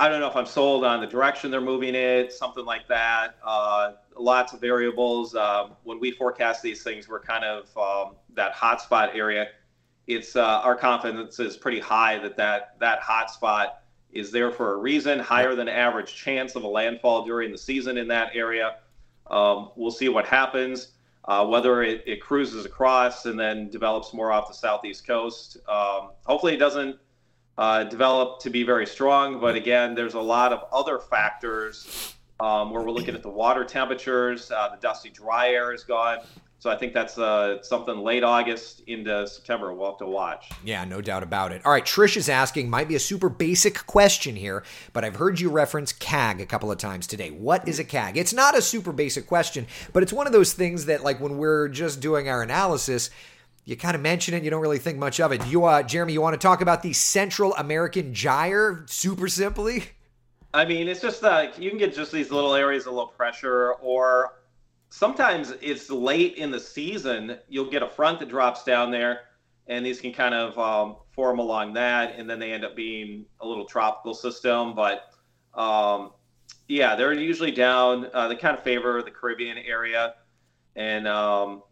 I 0.00 0.08
don't 0.08 0.18
know 0.20 0.26
if 0.26 0.34
I'm 0.34 0.46
sold 0.46 0.86
on 0.86 1.02
the 1.02 1.06
direction 1.06 1.50
they're 1.50 1.60
moving 1.60 1.94
it, 1.94 2.32
something 2.32 2.64
like 2.64 2.88
that. 2.88 3.36
Uh, 3.44 3.92
lots 4.16 4.54
of 4.54 4.60
variables. 4.62 5.34
Um, 5.34 5.72
when 5.84 6.00
we 6.00 6.12
forecast 6.12 6.62
these 6.62 6.82
things, 6.82 7.10
we're 7.10 7.20
kind 7.20 7.44
of 7.44 7.76
um, 7.76 8.14
that 8.32 8.54
hotspot 8.54 9.14
area. 9.14 9.48
It's 10.06 10.34
uh, 10.34 10.42
our 10.42 10.76
confidence 10.76 11.38
is 11.38 11.58
pretty 11.58 11.78
high 11.78 12.18
that 12.20 12.38
that 12.38 12.76
that 12.80 13.02
hotspot 13.02 13.72
is 14.12 14.32
there 14.32 14.50
for 14.50 14.72
a 14.72 14.76
reason, 14.78 15.18
higher 15.18 15.54
than 15.54 15.68
average 15.68 16.16
chance 16.16 16.56
of 16.56 16.62
a 16.62 16.68
landfall 16.68 17.26
during 17.26 17.52
the 17.52 17.58
season 17.58 17.98
in 17.98 18.08
that 18.08 18.30
area. 18.32 18.76
Um, 19.26 19.72
we'll 19.76 19.90
see 19.90 20.08
what 20.08 20.24
happens 20.24 20.92
uh, 21.28 21.46
whether 21.46 21.82
it, 21.82 22.02
it, 22.06 22.22
cruises 22.22 22.64
across 22.64 23.26
and 23.26 23.38
then 23.38 23.68
develops 23.68 24.14
more 24.14 24.32
off 24.32 24.48
the 24.48 24.54
southeast 24.54 25.06
coast. 25.06 25.58
Um, 25.68 26.12
hopefully, 26.24 26.54
it 26.54 26.58
doesn't 26.58 26.96
uh, 27.58 27.84
develop 27.84 28.40
to 28.40 28.50
be 28.50 28.62
very 28.62 28.86
strong, 28.86 29.38
but 29.38 29.54
again, 29.54 29.94
there's 29.94 30.14
a 30.14 30.20
lot 30.20 30.54
of 30.54 30.64
other 30.72 30.98
factors 30.98 32.14
um, 32.40 32.70
where 32.70 32.82
we're 32.82 32.90
looking 32.90 33.14
at 33.14 33.22
the 33.22 33.28
water 33.28 33.62
temperatures, 33.62 34.50
uh, 34.50 34.70
the 34.70 34.80
dusty 34.80 35.10
dry 35.10 35.50
air 35.50 35.74
is 35.74 35.84
gone. 35.84 36.20
So 36.60 36.70
I 36.70 36.76
think 36.76 36.92
that's 36.92 37.16
uh, 37.18 37.62
something 37.62 37.98
late 37.98 38.24
August 38.24 38.82
into 38.88 39.28
September 39.28 39.72
we'll 39.72 39.90
have 39.90 39.98
to 39.98 40.06
watch. 40.06 40.50
Yeah, 40.64 40.84
no 40.84 41.00
doubt 41.00 41.22
about 41.22 41.52
it. 41.52 41.62
All 41.64 41.70
right, 41.70 41.84
Trish 41.84 42.16
is 42.16 42.28
asking, 42.28 42.68
might 42.68 42.88
be 42.88 42.96
a 42.96 43.00
super 43.00 43.28
basic 43.28 43.86
question 43.86 44.34
here, 44.34 44.64
but 44.92 45.04
I've 45.04 45.16
heard 45.16 45.38
you 45.38 45.50
reference 45.50 45.92
CAG 45.92 46.40
a 46.40 46.46
couple 46.46 46.72
of 46.72 46.78
times 46.78 47.06
today. 47.06 47.30
What 47.30 47.68
is 47.68 47.78
a 47.78 47.84
CAG? 47.84 48.16
It's 48.16 48.32
not 48.32 48.58
a 48.58 48.62
super 48.62 48.92
basic 48.92 49.28
question, 49.28 49.68
but 49.92 50.02
it's 50.02 50.12
one 50.12 50.26
of 50.26 50.32
those 50.32 50.52
things 50.52 50.86
that, 50.86 51.04
like, 51.04 51.20
when 51.20 51.38
we're 51.38 51.68
just 51.68 52.00
doing 52.00 52.28
our 52.28 52.42
analysis, 52.42 53.10
you 53.64 53.76
kind 53.76 53.94
of 53.94 54.00
mention 54.00 54.34
it, 54.34 54.42
you 54.42 54.50
don't 54.50 54.62
really 54.62 54.78
think 54.78 54.98
much 54.98 55.20
of 55.20 55.30
it. 55.30 55.46
You, 55.46 55.64
uh, 55.64 55.84
Jeremy, 55.84 56.12
you 56.12 56.20
want 56.20 56.34
to 56.34 56.44
talk 56.44 56.60
about 56.60 56.82
the 56.82 56.92
Central 56.92 57.54
American 57.54 58.12
gyre 58.12 58.84
super 58.88 59.28
simply? 59.28 59.84
I 60.54 60.64
mean, 60.64 60.88
it's 60.88 61.02
just 61.02 61.22
like 61.22 61.56
you 61.58 61.68
can 61.70 61.78
get 61.78 61.94
just 61.94 62.10
these 62.10 62.32
little 62.32 62.54
areas 62.54 62.86
of 62.86 62.94
low 62.94 63.06
pressure, 63.06 63.74
or 63.74 64.37
sometimes 64.90 65.52
it's 65.60 65.90
late 65.90 66.36
in 66.36 66.50
the 66.50 66.60
season. 66.60 67.38
You'll 67.48 67.70
get 67.70 67.82
a 67.82 67.88
front 67.88 68.18
that 68.20 68.28
drops 68.28 68.64
down 68.64 68.90
there, 68.90 69.20
and 69.66 69.84
these 69.84 70.00
can 70.00 70.12
kind 70.12 70.34
of 70.34 70.58
um, 70.58 70.96
form 71.10 71.38
along 71.38 71.74
that, 71.74 72.14
and 72.18 72.28
then 72.28 72.38
they 72.38 72.52
end 72.52 72.64
up 72.64 72.74
being 72.76 73.26
a 73.40 73.46
little 73.46 73.64
tropical 73.64 74.14
system. 74.14 74.74
But 74.74 75.10
um, 75.54 76.12
Yeah, 76.68 76.96
they're 76.96 77.12
usually 77.14 77.50
down. 77.50 78.08
Uh, 78.12 78.28
they 78.28 78.36
kind 78.36 78.56
of 78.56 78.62
favor 78.62 79.02
the 79.02 79.10
Caribbean 79.10 79.58
area, 79.58 80.14
and 80.76 81.08
um, 81.08 81.62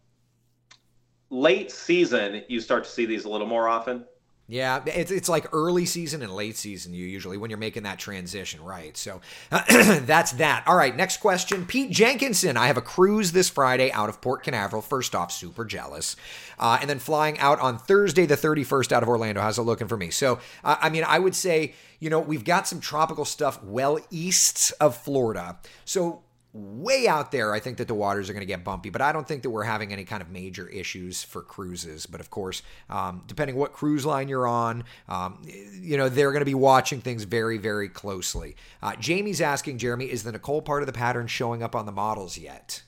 late 1.29 1.71
season 1.71 2.43
you 2.47 2.59
start 2.59 2.83
to 2.83 2.89
see 2.89 3.05
these 3.05 3.25
a 3.25 3.29
little 3.29 3.47
more 3.47 3.67
often. 3.67 4.05
Yeah, 4.49 4.81
it's 4.85 5.11
it's 5.11 5.27
like 5.27 5.47
early 5.51 5.85
season 5.85 6.21
and 6.21 6.33
late 6.33 6.55
season. 6.55 6.93
You 6.93 7.05
usually 7.05 7.35
when 7.35 7.49
you're 7.49 7.59
making 7.59 7.83
that 7.83 7.99
transition, 7.99 8.63
right? 8.63 8.95
So 8.95 9.19
that's 9.49 10.31
that. 10.33 10.63
All 10.65 10.75
right, 10.77 10.95
next 10.95 11.17
question. 11.17 11.65
Pete 11.65 11.91
Jenkinson. 11.91 12.55
I 12.55 12.67
have 12.67 12.77
a 12.77 12.81
cruise 12.81 13.33
this 13.33 13.49
Friday 13.49 13.91
out 13.91 14.07
of 14.07 14.21
Port 14.21 14.43
Canaveral. 14.43 14.81
First 14.81 15.15
off, 15.15 15.33
super 15.33 15.65
jealous, 15.65 16.15
uh, 16.59 16.77
and 16.79 16.89
then 16.89 16.99
flying 16.99 17.37
out 17.39 17.59
on 17.59 17.77
Thursday 17.77 18.25
the 18.25 18.37
31st 18.37 18.93
out 18.93 19.03
of 19.03 19.09
Orlando. 19.09 19.41
How's 19.41 19.59
it 19.59 19.63
looking 19.63 19.89
for 19.89 19.97
me? 19.97 20.11
So 20.11 20.39
uh, 20.63 20.77
I 20.79 20.89
mean, 20.89 21.03
I 21.05 21.19
would 21.19 21.35
say 21.35 21.73
you 21.99 22.09
know 22.09 22.21
we've 22.21 22.45
got 22.45 22.69
some 22.69 22.79
tropical 22.79 23.25
stuff 23.25 23.61
well 23.61 23.99
east 24.11 24.71
of 24.79 24.95
Florida. 24.95 25.57
So 25.83 26.21
way 26.57 27.07
out 27.07 27.31
there, 27.31 27.53
I 27.53 27.59
think 27.59 27.77
that 27.77 27.87
the 27.87 27.93
waters 27.93 28.29
are 28.29 28.33
going 28.33 28.41
to 28.41 28.47
get 28.47 28.63
bumpy, 28.63 28.89
but 28.89 29.01
I 29.01 29.11
don't 29.11 29.27
think 29.27 29.43
that 29.43 29.49
we're 29.49 29.63
having 29.63 29.93
any 29.93 30.03
kind 30.03 30.21
of 30.21 30.29
major 30.29 30.67
issues 30.67 31.23
for 31.23 31.41
cruises. 31.41 32.05
But 32.05 32.19
of 32.19 32.29
course, 32.29 32.61
um, 32.89 33.23
depending 33.27 33.55
what 33.55 33.73
cruise 33.73 34.05
line 34.05 34.27
you're 34.27 34.47
on, 34.47 34.83
um, 35.07 35.41
you 35.45 35.97
know, 35.97 36.09
they're 36.09 36.31
going 36.31 36.41
to 36.41 36.45
be 36.45 36.55
watching 36.55 37.01
things 37.01 37.23
very, 37.23 37.57
very 37.57 37.89
closely. 37.89 38.55
Uh, 38.81 38.95
Jamie's 38.95 39.41
asking, 39.41 39.77
Jeremy, 39.77 40.05
is 40.05 40.23
the 40.23 40.31
Nicole 40.31 40.61
part 40.61 40.81
of 40.81 40.87
the 40.87 40.93
pattern 40.93 41.27
showing 41.27 41.63
up 41.63 41.75
on 41.75 41.85
the 41.85 41.91
models 41.91 42.37
yet? 42.37 42.81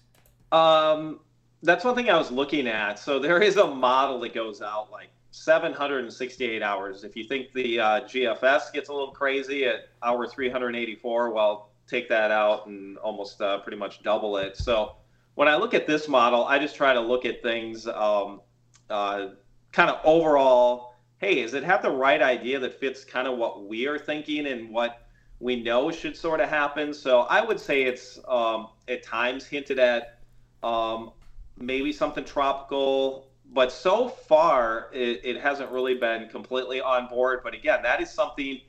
Um, 0.52 1.20
that's 1.62 1.84
one 1.84 1.96
thing 1.96 2.10
I 2.10 2.18
was 2.18 2.32
looking 2.32 2.68
at. 2.68 3.00
So 3.00 3.20
there 3.20 3.42
is 3.42 3.58
a 3.58 3.68
model 3.68 4.20
that 4.22 4.34
goes 4.34 4.62
out 4.62 4.92
like 4.92 5.10
768 5.32 6.62
hours. 6.62 7.04
If 7.04 7.16
you 7.16 7.24
think 7.26 7.52
the 7.54 7.80
uh, 7.80 8.02
GFS 8.02 8.74
gets 8.74 8.90
a 8.90 8.94
little 8.94 9.12
crazy 9.12 9.66
at 9.66 9.90
hour 10.02 10.28
384, 10.28 11.32
well, 11.32 11.69
take 11.90 12.08
that 12.10 12.32
out 12.32 12.68
and 12.68 12.98
almost 13.00 13.42
uh, 13.42 13.60
pretty 13.60 13.78
much 13.78 14.04
double 14.04 14.38
it. 14.38 14.56
So 14.56 14.96
when 15.36 15.48
I 15.48 15.56
look 15.56 15.74
at 15.74 15.88
this 15.88 16.08
model, 16.08 16.46
I 16.46 16.60
just 16.60 16.76
try 16.76 16.94
to 16.94 17.00
look 17.00 17.26
at 17.26 17.42
things 17.42 17.88
um, 17.88 18.42
uh, 18.90 19.30
kind 19.72 19.90
of 19.90 20.00
overall. 20.04 20.96
Hey, 21.18 21.42
does 21.42 21.54
it 21.54 21.64
have 21.64 21.82
the 21.82 21.92
right 21.92 22.22
idea 22.22 22.60
that 22.60 22.80
fits 22.80 23.04
kind 23.04 23.28
of 23.28 23.38
what 23.38 23.68
we 23.68 23.88
are 23.88 23.98
thinking 23.98 24.48
and 24.48 24.70
what 24.70 25.08
we 25.40 25.62
know 25.62 25.92
should 25.92 26.16
sort 26.16 26.40
of 26.40 26.50
happen? 26.50 26.94
So 26.94 27.22
I 27.22 27.42
would 27.42 27.60
say 27.60 27.84
it's 27.84 28.20
um, 28.28 28.68
at 28.88 29.04
times 29.04 29.46
hinted 29.46 29.80
at 29.80 30.20
um, 30.64 31.12
maybe 31.58 31.92
something 31.92 32.24
tropical, 32.24 33.30
but 33.54 33.72
so 33.72 34.08
far 34.08 34.90
it, 34.94 35.22
it 35.24 35.42
hasn't 35.42 35.72
really 35.72 35.96
been 35.96 36.30
completely 36.30 36.82
on 36.82 37.08
board. 37.08 37.42
But 37.44 37.54
again, 37.54 37.80
that 37.84 38.02
is 38.02 38.10
something 38.10 38.60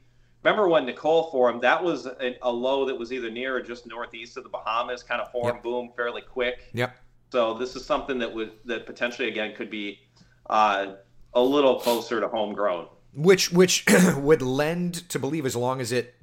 remember 0.42 0.68
when 0.68 0.86
Nicole 0.86 1.30
formed, 1.30 1.62
that 1.62 1.82
was 1.82 2.06
a, 2.06 2.36
a, 2.42 2.50
low 2.50 2.84
that 2.86 2.98
was 2.98 3.12
either 3.12 3.30
near 3.30 3.56
or 3.56 3.62
just 3.62 3.86
northeast 3.86 4.36
of 4.36 4.44
the 4.44 4.48
Bahamas, 4.48 5.02
kind 5.02 5.20
of 5.20 5.30
formed, 5.30 5.56
yep. 5.56 5.62
boom, 5.62 5.90
fairly 5.96 6.22
quick. 6.22 6.60
Yep. 6.72 6.96
So 7.30 7.54
this 7.54 7.76
is 7.76 7.84
something 7.84 8.18
that 8.18 8.34
would 8.34 8.52
that 8.64 8.86
potentially 8.86 9.28
again 9.28 9.54
could 9.54 9.70
be 9.70 10.00
uh, 10.48 10.94
a 11.34 11.42
little 11.42 11.78
closer 11.78 12.20
to 12.20 12.28
homegrown. 12.28 12.88
Which 13.14 13.52
which 13.52 13.84
would 14.16 14.42
lend 14.42 15.08
to 15.10 15.18
believe 15.18 15.46
as 15.46 15.54
long 15.54 15.80
as 15.80 15.92
it 15.92 16.14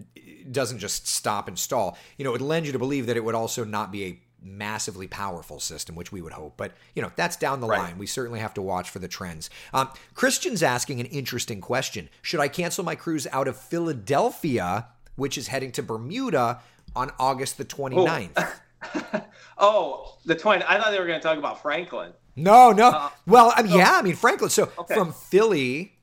doesn't 0.52 0.80
just 0.80 1.08
stop 1.08 1.48
and 1.48 1.58
stall, 1.58 1.98
you 2.18 2.24
know, 2.24 2.32
it 2.32 2.34
would 2.34 2.42
lend 2.42 2.66
you 2.66 2.72
to 2.74 2.80
believe 2.80 3.06
that 3.06 3.18
it 3.18 3.24
would 3.24 3.36
also 3.36 3.64
not 3.64 3.92
be 3.92 4.06
a 4.06 4.20
massively 4.42 5.08
powerful 5.08 5.60
system, 5.60 5.96
which 5.96 6.12
we 6.12 6.22
would 6.22 6.34
hope. 6.34 6.56
But, 6.58 6.74
you 6.96 7.02
know, 7.02 7.12
that's 7.16 7.36
down 7.36 7.62
the 7.62 7.68
right. 7.68 7.80
line. 7.80 7.98
We 7.98 8.08
certainly 8.08 8.40
have 8.40 8.54
to 8.56 8.62
watch 8.62 8.90
for 8.90 9.00
the 9.00 9.08
trends. 9.08 9.50
Um, 9.74 9.90
Christian's 10.14 10.64
asking 10.64 11.00
an 11.00 11.06
interesting 11.08 11.62
question 11.62 12.10
Should 12.22 12.40
I 12.40 12.48
cancel 12.48 12.84
my 12.84 12.96
cruise 12.96 13.28
out 13.32 13.48
of 13.48 13.58
Philadelphia, 13.58 14.88
which 15.16 15.38
is 15.38 15.48
heading 15.48 15.72
to 15.74 15.84
Bermuda 15.84 16.62
on 16.96 17.12
August 17.20 17.58
the 17.58 17.66
29th? 17.66 18.54
Oh, 18.94 19.22
oh 19.58 20.18
the 20.26 20.36
20. 20.36 20.64
I 20.68 20.80
thought 20.80 20.92
they 20.92 21.00
were 21.00 21.08
going 21.08 21.20
to 21.20 21.28
talk 21.28 21.38
about 21.38 21.62
Franklin. 21.62 22.14
No, 22.36 22.72
no. 22.72 22.90
Uh, 22.90 23.10
well, 23.26 23.52
I 23.56 23.64
mean, 23.64 23.78
yeah, 23.78 23.94
I 23.94 24.02
mean, 24.04 24.16
Franklin. 24.16 24.50
So 24.50 24.72
okay. 24.78 24.94
from 24.94 25.14
Philly. 25.14 25.94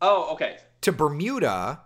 Oh, 0.00 0.32
okay. 0.34 0.58
To 0.82 0.92
Bermuda 0.92 1.80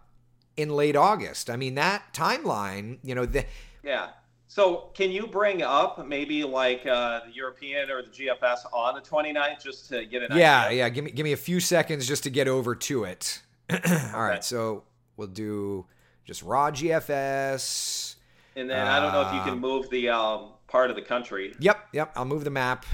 in 0.57 0.71
late 0.71 0.97
August. 0.97 1.49
I 1.51 1.57
mean, 1.57 1.75
that 1.75 2.13
timeline, 2.13 2.99
you 3.03 3.15
know, 3.15 3.27
the. 3.27 3.47
Yeah 3.83 4.09
so 4.57 4.89
can 4.95 5.11
you 5.11 5.27
bring 5.27 5.61
up 5.61 6.07
maybe 6.09 6.43
like 6.43 6.87
uh, 6.87 7.21
the 7.27 7.33
European 7.35 7.91
or 7.91 8.01
the 8.01 8.09
GFS 8.09 8.61
on 8.73 8.95
the 8.95 9.03
29th 9.03 9.63
just 9.63 9.87
to 9.91 10.07
get 10.07 10.23
an 10.23 10.35
yeah, 10.35 10.63
idea? 10.63 10.79
Yeah, 10.79 10.89
Give 10.89 11.05
me 11.05 11.11
give 11.11 11.25
me 11.25 11.33
a 11.33 11.37
few 11.37 11.61
seconds 11.61 12.09
just 12.09 12.23
to 12.23 12.31
get 12.31 12.49
over 12.49 12.75
to 12.75 13.05
it. 13.05 13.43
All 13.71 13.77
okay. 13.79 14.13
right, 14.15 14.43
so 14.43 14.85
we'll 15.19 15.29
do 15.29 15.85
just 16.25 16.43
raw 16.43 16.71
GFS. 16.71 18.15
And 18.57 18.71
then 18.71 18.87
uh, 18.87 18.91
I 18.93 18.99
don't 18.99 19.13
know 19.13 19.29
if 19.29 19.35
you 19.35 19.41
can 19.43 19.51
um, 19.51 19.61
move 19.61 19.91
the 19.91 20.09
um, 20.09 20.53
part 20.69 20.89
of 20.89 20.97
the 20.97 21.03
country. 21.03 21.55
Yep, 21.61 21.89
yep. 21.93 22.13
I'll 22.17 22.25
move 22.25 22.45
the 22.45 22.51
map. 22.51 22.87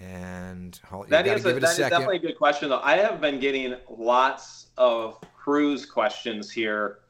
And 0.00 0.78
hold, 0.86 1.08
that 1.08 1.26
is, 1.26 1.44
a, 1.44 1.54
that 1.54 1.64
is 1.64 1.78
definitely 1.78 2.18
a 2.18 2.20
good 2.20 2.38
question, 2.38 2.68
though. 2.68 2.82
I 2.84 2.98
have 2.98 3.20
been 3.20 3.40
getting 3.40 3.74
lots 3.90 4.68
of 4.78 5.18
cruise 5.34 5.84
questions 5.84 6.52
here 6.52 7.00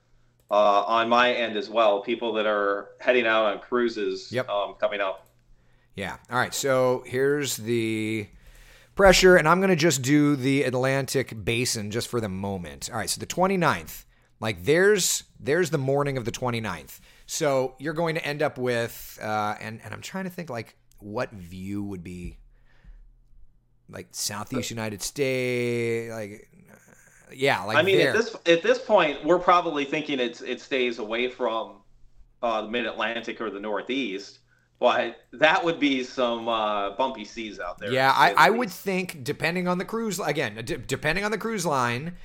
uh, 0.53 0.85
on 0.87 1.09
my 1.09 1.33
end 1.33 1.57
as 1.57 1.71
well. 1.71 2.03
People 2.03 2.35
that 2.35 2.47
are 2.47 2.91
heading 3.01 3.27
out 3.27 3.47
on 3.47 3.59
cruises 3.59 4.31
yep. 4.31 4.49
um, 4.51 4.75
coming 4.75 5.01
up. 5.01 5.27
Yeah. 5.97 6.19
All 6.31 6.37
right. 6.39 6.55
So 6.55 7.03
here's 7.07 7.57
the 7.57 8.29
pressure, 8.95 9.37
and 9.37 9.49
I'm 9.49 9.61
going 9.61 9.71
to 9.71 9.77
just 9.77 10.03
do 10.03 10.37
the 10.37 10.65
Atlantic 10.65 11.45
Basin 11.45 11.91
just 11.91 12.09
for 12.09 12.21
the 12.21 12.29
moment. 12.29 12.91
All 12.93 12.99
right. 12.99 13.09
So 13.09 13.19
the 13.19 13.27
29th, 13.27 14.05
like 14.41 14.65
there's 14.65 15.25
there's 15.41 15.71
the 15.71 15.79
morning 15.79 16.19
of 16.19 16.27
the 16.27 16.33
29th. 16.33 17.01
So 17.27 17.75
you're 17.79 17.95
going 17.95 18.15
to 18.17 18.25
end 18.25 18.43
up 18.43 18.59
with, 18.59 19.19
uh, 19.23 19.55
and 19.59 19.81
and 19.83 19.95
I'm 19.95 20.03
trying 20.03 20.25
to 20.25 20.31
think 20.31 20.51
like 20.51 20.77
what 20.99 21.33
view 21.33 21.83
would 21.83 22.05
be 22.05 22.37
like 23.89 24.09
Southeast 24.13 24.71
United 24.71 25.03
States, 25.03 26.13
like 26.13 26.49
yeah, 27.35 27.63
like 27.65 27.77
I 27.77 27.83
mean, 27.83 27.99
there. 27.99 28.11
at 28.11 28.17
this 28.17 28.37
at 28.47 28.63
this 28.63 28.79
point, 28.79 29.25
we're 29.25 29.39
probably 29.39 29.85
thinking 29.85 30.21
it's 30.21 30.41
it 30.41 30.61
stays 30.61 30.99
away 30.99 31.29
from 31.29 31.77
uh, 32.43 32.63
the 32.63 32.69
Mid 32.69 32.87
Atlantic 32.87 33.41
or 33.41 33.51
the 33.51 33.61
Northeast. 33.61 34.39
But 34.79 35.17
that 35.35 35.65
would 35.65 35.79
be 35.79 36.03
some 36.03 36.49
uh, 36.49 36.97
bumpy 36.97 37.25
seas 37.25 37.61
out 37.61 37.79
there. 37.79 37.93
Yeah, 37.93 38.13
I, 38.13 38.35
I 38.37 38.51
would 38.51 38.71
think 38.71 39.23
depending 39.23 39.69
on 39.69 39.79
the 39.79 39.85
cruise 39.85 40.19
again, 40.19 40.61
d- 40.65 40.77
depending 40.85 41.25
on 41.25 41.31
the 41.31 41.39
cruise 41.39 41.65
line, 41.65 42.17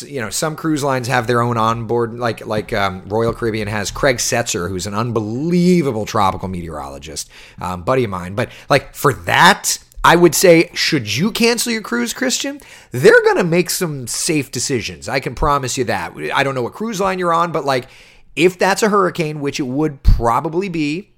you 0.00 0.20
know, 0.20 0.28
some 0.28 0.56
cruise 0.56 0.82
lines 0.82 1.06
have 1.06 1.28
their 1.28 1.40
own 1.40 1.56
onboard, 1.56 2.14
like 2.14 2.44
like 2.46 2.72
um, 2.72 3.04
Royal 3.06 3.32
Caribbean 3.32 3.68
has 3.68 3.92
Craig 3.92 4.16
Setzer, 4.16 4.68
who's 4.68 4.88
an 4.88 4.94
unbelievable 4.94 6.04
tropical 6.04 6.48
meteorologist, 6.48 7.30
um, 7.60 7.82
buddy 7.82 8.02
of 8.02 8.10
mine. 8.10 8.34
But 8.34 8.50
like 8.68 8.94
for 8.94 9.12
that, 9.12 9.78
I 10.04 10.16
would 10.16 10.34
say, 10.34 10.70
should 10.74 11.16
you 11.16 11.32
cancel 11.32 11.72
your 11.72 11.80
cruise, 11.80 12.12
Christian? 12.12 12.60
They're 12.90 13.22
going 13.22 13.38
to 13.38 13.44
make 13.44 13.70
some 13.70 14.06
safe 14.06 14.50
decisions. 14.50 15.08
I 15.08 15.18
can 15.18 15.34
promise 15.34 15.78
you 15.78 15.84
that. 15.84 16.12
I 16.34 16.44
don't 16.44 16.54
know 16.54 16.62
what 16.62 16.74
cruise 16.74 17.00
line 17.00 17.18
you're 17.18 17.32
on, 17.32 17.52
but 17.52 17.64
like, 17.64 17.88
if 18.36 18.58
that's 18.58 18.82
a 18.82 18.90
hurricane, 18.90 19.40
which 19.40 19.58
it 19.58 19.66
would 19.66 20.02
probably 20.02 20.68
be, 20.68 21.14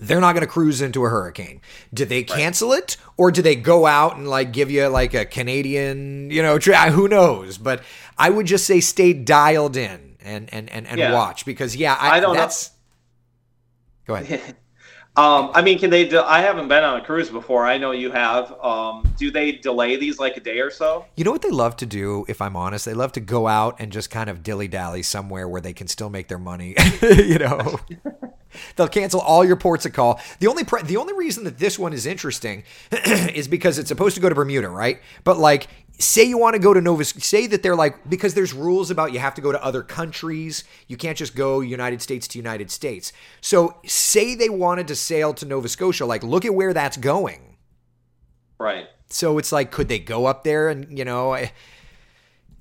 they're 0.00 0.20
not 0.20 0.34
going 0.34 0.42
to 0.42 0.50
cruise 0.50 0.80
into 0.82 1.04
a 1.04 1.08
hurricane. 1.08 1.62
Do 1.92 2.04
they 2.04 2.22
cancel 2.22 2.70
right. 2.70 2.82
it 2.82 2.96
or 3.16 3.30
do 3.30 3.42
they 3.42 3.56
go 3.56 3.86
out 3.86 4.16
and 4.16 4.28
like 4.28 4.52
give 4.52 4.70
you 4.70 4.86
like 4.88 5.14
a 5.14 5.24
Canadian, 5.24 6.30
you 6.30 6.42
know, 6.42 6.58
tra- 6.58 6.90
who 6.90 7.08
knows? 7.08 7.58
But 7.58 7.82
I 8.16 8.30
would 8.30 8.46
just 8.46 8.66
say 8.66 8.80
stay 8.80 9.12
dialed 9.12 9.76
in 9.76 10.16
and 10.20 10.52
and 10.52 10.70
and, 10.70 10.86
and 10.86 10.98
yeah. 10.98 11.12
watch 11.12 11.44
because 11.44 11.74
yeah, 11.74 11.94
I, 11.94 12.18
I 12.18 12.20
don't 12.20 12.36
that's 12.36 12.68
know. 12.68 12.74
Go 14.06 14.14
ahead. 14.14 14.56
Um, 15.18 15.50
I 15.52 15.62
mean, 15.62 15.80
can 15.80 15.90
they? 15.90 16.06
De- 16.06 16.24
I 16.24 16.40
haven't 16.42 16.68
been 16.68 16.84
on 16.84 17.00
a 17.00 17.04
cruise 17.04 17.28
before. 17.28 17.66
I 17.66 17.76
know 17.76 17.90
you 17.90 18.12
have. 18.12 18.52
Um, 18.62 19.02
do 19.18 19.32
they 19.32 19.50
delay 19.50 19.96
these 19.96 20.20
like 20.20 20.36
a 20.36 20.40
day 20.40 20.60
or 20.60 20.70
so? 20.70 21.06
You 21.16 21.24
know 21.24 21.32
what 21.32 21.42
they 21.42 21.50
love 21.50 21.74
to 21.78 21.86
do, 21.86 22.24
if 22.28 22.40
I'm 22.40 22.54
honest? 22.54 22.84
They 22.84 22.94
love 22.94 23.10
to 23.12 23.20
go 23.20 23.48
out 23.48 23.76
and 23.80 23.90
just 23.90 24.10
kind 24.10 24.30
of 24.30 24.44
dilly 24.44 24.68
dally 24.68 25.02
somewhere 25.02 25.48
where 25.48 25.60
they 25.60 25.72
can 25.72 25.88
still 25.88 26.08
make 26.08 26.28
their 26.28 26.38
money. 26.38 26.76
you 27.02 27.38
know, 27.38 27.80
they'll 28.76 28.86
cancel 28.86 29.20
all 29.20 29.44
your 29.44 29.56
ports 29.56 29.84
of 29.86 29.92
call. 29.92 30.20
The 30.38 30.46
only 30.46 30.62
pre- 30.62 30.82
the 30.82 30.98
only 30.98 31.14
reason 31.14 31.42
that 31.44 31.58
this 31.58 31.80
one 31.80 31.92
is 31.92 32.06
interesting 32.06 32.62
is 32.92 33.48
because 33.48 33.80
it's 33.80 33.88
supposed 33.88 34.14
to 34.14 34.20
go 34.20 34.28
to 34.28 34.36
Bermuda, 34.36 34.68
right? 34.68 35.00
But 35.24 35.36
like 35.38 35.66
say 35.98 36.22
you 36.22 36.38
want 36.38 36.54
to 36.54 36.60
go 36.60 36.72
to 36.72 36.80
Nova 36.80 37.04
Scotia, 37.04 37.26
say 37.26 37.46
that 37.48 37.62
they're 37.62 37.76
like 37.76 38.08
because 38.08 38.34
there's 38.34 38.52
rules 38.52 38.90
about 38.90 39.12
you 39.12 39.18
have 39.18 39.34
to 39.34 39.40
go 39.40 39.52
to 39.52 39.62
other 39.62 39.82
countries 39.82 40.64
you 40.86 40.96
can't 40.96 41.18
just 41.18 41.34
go 41.34 41.60
United 41.60 42.00
States 42.00 42.28
to 42.28 42.38
United 42.38 42.70
States. 42.70 43.12
So 43.40 43.76
say 43.86 44.34
they 44.34 44.48
wanted 44.48 44.88
to 44.88 44.96
sail 44.96 45.34
to 45.34 45.46
Nova 45.46 45.68
Scotia 45.68 46.06
like 46.06 46.22
look 46.22 46.44
at 46.44 46.54
where 46.54 46.72
that's 46.72 46.96
going. 46.96 47.56
Right. 48.58 48.86
So 49.08 49.38
it's 49.38 49.52
like 49.52 49.70
could 49.70 49.88
they 49.88 49.98
go 49.98 50.26
up 50.26 50.44
there 50.44 50.68
and 50.68 50.96
you 50.96 51.04
know 51.04 51.32
eh, 51.32 51.48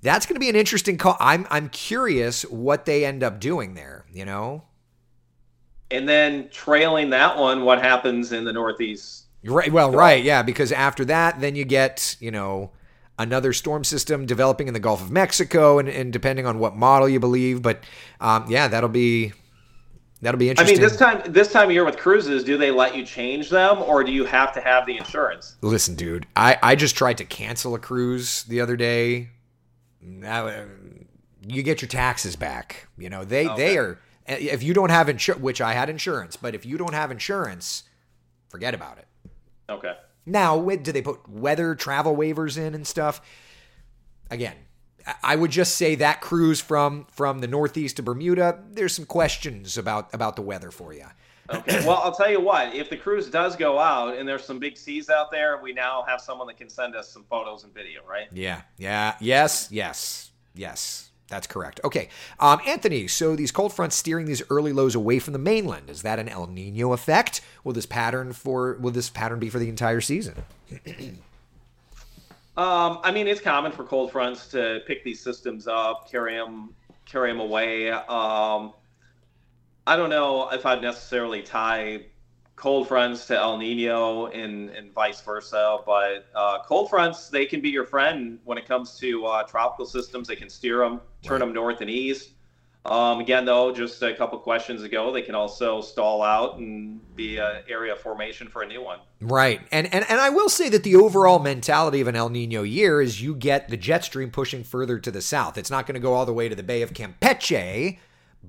that's 0.02 0.26
going 0.26 0.36
to 0.36 0.40
be 0.40 0.50
an 0.50 0.56
interesting 0.56 0.98
call. 0.98 1.18
I'm 1.20 1.46
I'm 1.52 1.70
curious 1.70 2.44
what 2.44 2.86
they 2.86 3.06
end 3.06 3.24
up 3.24 3.40
doing 3.40 3.76
there 3.76 4.06
you 4.12 4.26
know? 4.26 4.64
And 5.92 6.10
then 6.10 6.50
trailing 6.50 7.12
that 7.12 7.38
one 7.38 7.64
what 7.64 7.82
happens 7.82 8.32
in 8.32 8.44
the 8.46 8.54
northeast? 8.54 9.26
Right 9.44 9.72
well 9.72 9.92
right 9.92 10.24
yeah 10.24 10.42
because 10.42 10.72
after 10.72 11.06
that 11.06 11.40
then 11.40 11.56
you 11.56 11.66
get 11.66 12.18
you 12.20 12.32
know 12.32 12.72
another 13.20 13.54
storm 13.54 13.84
system 13.84 14.26
developing 14.26 14.68
in 14.68 14.74
the 14.74 14.80
Gulf 14.80 15.02
of 15.02 15.12
Mexico, 15.12 15.80
and, 15.80 15.90
and 15.90 16.14
depending 16.14 16.46
on 16.46 16.60
what 16.60 16.76
model 16.76 17.10
you 17.10 17.20
believe. 17.20 17.62
But 17.62 17.82
um, 18.20 18.46
yeah, 18.50 18.68
that'll 18.68 18.90
be 18.90 19.34
that'll 20.22 20.38
be 20.38 20.50
interesting. 20.50 20.78
I 20.78 20.80
mean, 20.80 20.90
this 20.90 20.98
time 20.98 21.22
this 21.32 21.52
time 21.52 21.66
of 21.70 21.72
year 21.72 21.86
with 21.86 21.98
cruises, 21.98 22.44
do 22.44 22.58
they 22.58 22.72
let 22.72 22.96
you 22.96 23.06
change 23.06 23.50
them, 23.50 23.80
or 23.80 24.04
do 24.04 24.12
you 24.12 24.26
have 24.26 24.54
to 24.54 24.62
have 24.62 24.86
the 24.86 24.98
insurance? 24.98 25.56
Listen, 25.62 25.96
dude, 25.96 26.28
I, 26.36 26.58
I 26.62 26.76
just 26.76 26.96
tried 26.96 27.18
to 27.20 27.26
cancel 27.26 27.76
a 27.76 27.80
cruise 27.80 28.44
the 28.44 28.62
other 28.62 28.76
day. 28.76 29.30
Now, 30.02 30.48
uh, 30.48 30.66
you 31.48 31.64
get 31.64 31.82
your 31.82 31.90
taxes 31.90 32.36
back. 32.36 32.88
You 32.98 33.10
know, 33.10 33.24
they 33.24 33.48
Okay. 33.48 33.56
they 33.58 33.78
are 33.78 34.00
if 34.28 34.62
you 34.62 34.74
don't 34.74 34.90
have 34.90 35.08
insurance, 35.10 35.42
which 35.42 35.62
I 35.62 35.74
had 35.74 35.90
insurance, 35.90 36.36
but 36.36 36.54
if 36.54 36.66
you 36.66 36.78
don't 36.78 36.94
have 36.94 37.12
insurance, 37.12 37.84
forget 38.50 38.74
about 38.74 38.98
it. 38.98 39.08
Okay. 39.70 39.94
Now, 40.28 40.60
do 40.62 40.92
they 40.92 41.02
put 41.02 41.28
weather 41.30 41.74
travel 41.74 42.16
waivers 42.16 42.58
in 42.58 42.76
and 42.76 42.86
stuff? 42.86 43.22
Again, 44.30 44.56
I- 45.24 45.38
would 45.38 45.52
just 45.52 45.76
say 45.76 45.96
that 45.96 46.20
cruise 46.20 46.60
from 46.60 47.06
from 47.12 47.40
the 47.40 47.48
Northeast 47.48 47.96
to 47.96 48.04
Bermuda, 48.04 48.62
there's 48.72 48.94
some 48.94 49.06
questions 49.06 49.78
about 49.78 50.14
about 50.14 50.36
the 50.36 50.42
weather 50.42 50.70
for 50.70 50.94
you. 50.94 51.06
Okay. 51.50 51.82
Well, 51.88 52.02
I'll 52.04 52.14
tell 52.14 52.30
you 52.30 52.42
what. 52.42 52.76
If 52.76 52.90
the 52.90 52.98
cruise 52.98 53.30
does 53.30 53.56
go 53.56 53.80
out 53.80 54.18
and 54.18 54.28
there's 54.28 54.44
some 54.44 54.60
big 54.60 54.76
seas 54.78 55.10
out 55.10 55.32
there, 55.32 55.62
we 55.64 55.72
now 55.72 56.04
have 56.06 56.20
someone 56.20 56.46
that 56.48 56.58
can 56.58 56.70
send 56.70 56.94
us 56.94 57.10
some 57.10 57.24
photos 57.30 57.64
and 57.64 57.74
video, 57.74 58.02
right? 58.06 58.28
Yeah, 58.34 58.64
yeah, 58.78 59.16
yes, 59.22 59.70
yes, 59.72 60.32
yes. 60.54 61.07
That's 61.30 61.48
correct. 61.48 61.82
Okay, 61.84 62.10
um, 62.40 62.60
Anthony. 62.66 63.08
So 63.08 63.36
these 63.36 63.52
cold 63.52 63.74
fronts 63.74 63.96
steering 63.96 64.26
these 64.26 64.42
early 64.50 64.72
lows 64.72 64.96
away 64.96 65.20
from 65.20 65.34
the 65.34 65.40
mainland 65.40 65.90
is 65.90 66.02
that 66.04 66.20
an 66.20 66.30
El 66.30 66.48
Nino 66.48 66.94
effect? 66.94 67.42
Will 67.64 67.74
this 67.74 67.86
pattern 67.86 68.32
for 68.34 68.78
will 68.80 68.92
this 68.92 69.10
pattern 69.10 69.40
be 69.40 69.50
for 69.50 69.60
the 69.60 69.70
entire 69.70 70.02
season? 70.02 70.36
Um, 72.58 73.02
I 73.04 73.12
mean, 73.12 73.28
it's 73.28 73.40
common 73.40 73.72
for 73.72 73.84
cold 73.84 74.12
fronts 74.12 74.48
to 74.48 74.80
pick 74.88 75.04
these 75.04 75.22
systems 75.22 75.68
up, 75.68 76.10
carry 76.10 76.36
them, 76.36 76.74
carry 77.06 77.32
them 77.32 77.40
away. 77.40 77.92
Um, 77.92 78.74
I 79.86 79.96
don't 79.96 80.10
know 80.10 80.50
if 80.50 80.66
I'd 80.66 80.82
necessarily 80.82 81.44
tie 81.44 82.06
cold 82.56 82.88
fronts 82.88 83.28
to 83.28 83.38
El 83.38 83.60
Nino 83.60 84.26
and, 84.28 84.72
and 84.72 84.92
vice 84.92 85.22
versa, 85.22 85.78
but 85.86 86.26
uh, 86.34 86.64
cold 86.64 86.90
fronts 86.90 87.30
they 87.30 87.46
can 87.46 87.62
be 87.62 87.70
your 87.70 87.86
friend 87.86 88.40
when 88.44 88.58
it 88.58 88.68
comes 88.68 88.98
to 88.98 89.26
uh, 89.28 89.44
tropical 89.44 89.86
systems. 89.86 90.28
They 90.28 90.36
can 90.36 90.50
steer 90.50 90.80
them, 90.80 91.00
turn 91.28 91.40
them 91.40 91.54
north 91.54 91.82
and 91.82 91.90
east. 91.90 92.32
Um, 92.88 93.20
again, 93.20 93.44
though, 93.44 93.74
just 93.74 94.02
a 94.02 94.14
couple 94.14 94.40
questions 94.40 94.82
ago, 94.82 95.12
they 95.12 95.22
can 95.22 95.36
also 95.36 95.82
stall 95.82 96.24
out 96.24 96.58
and 96.58 97.02
be 97.18 97.38
an 97.38 97.64
area 97.68 97.96
formation 97.98 98.48
for 98.48 98.62
a 98.62 98.68
new 98.68 98.82
one. 98.82 99.00
Right. 99.20 99.60
And, 99.74 99.94
and 99.94 100.06
and 100.10 100.22
I 100.22 100.30
will 100.30 100.48
say 100.48 100.70
that 100.70 100.84
the 100.84 100.96
overall 100.96 101.40
mentality 101.40 102.00
of 102.00 102.08
an 102.08 102.16
El 102.16 102.30
Nino 102.30 102.64
year 102.64 103.02
is 103.02 103.22
you 103.22 103.36
get 103.36 103.68
the 103.68 103.76
jet 103.76 104.06
stream 104.06 104.32
pushing 104.32 104.64
further 104.64 105.00
to 105.00 105.12
the 105.12 105.22
south. 105.22 105.58
It's 105.58 105.70
not 105.70 105.86
going 105.86 105.96
to 105.96 106.00
go 106.00 106.14
all 106.14 106.26
the 106.26 106.34
way 106.34 106.48
to 106.48 106.56
the 106.56 106.64
Bay 106.64 106.82
of 106.82 106.94
Campeche, 106.94 107.98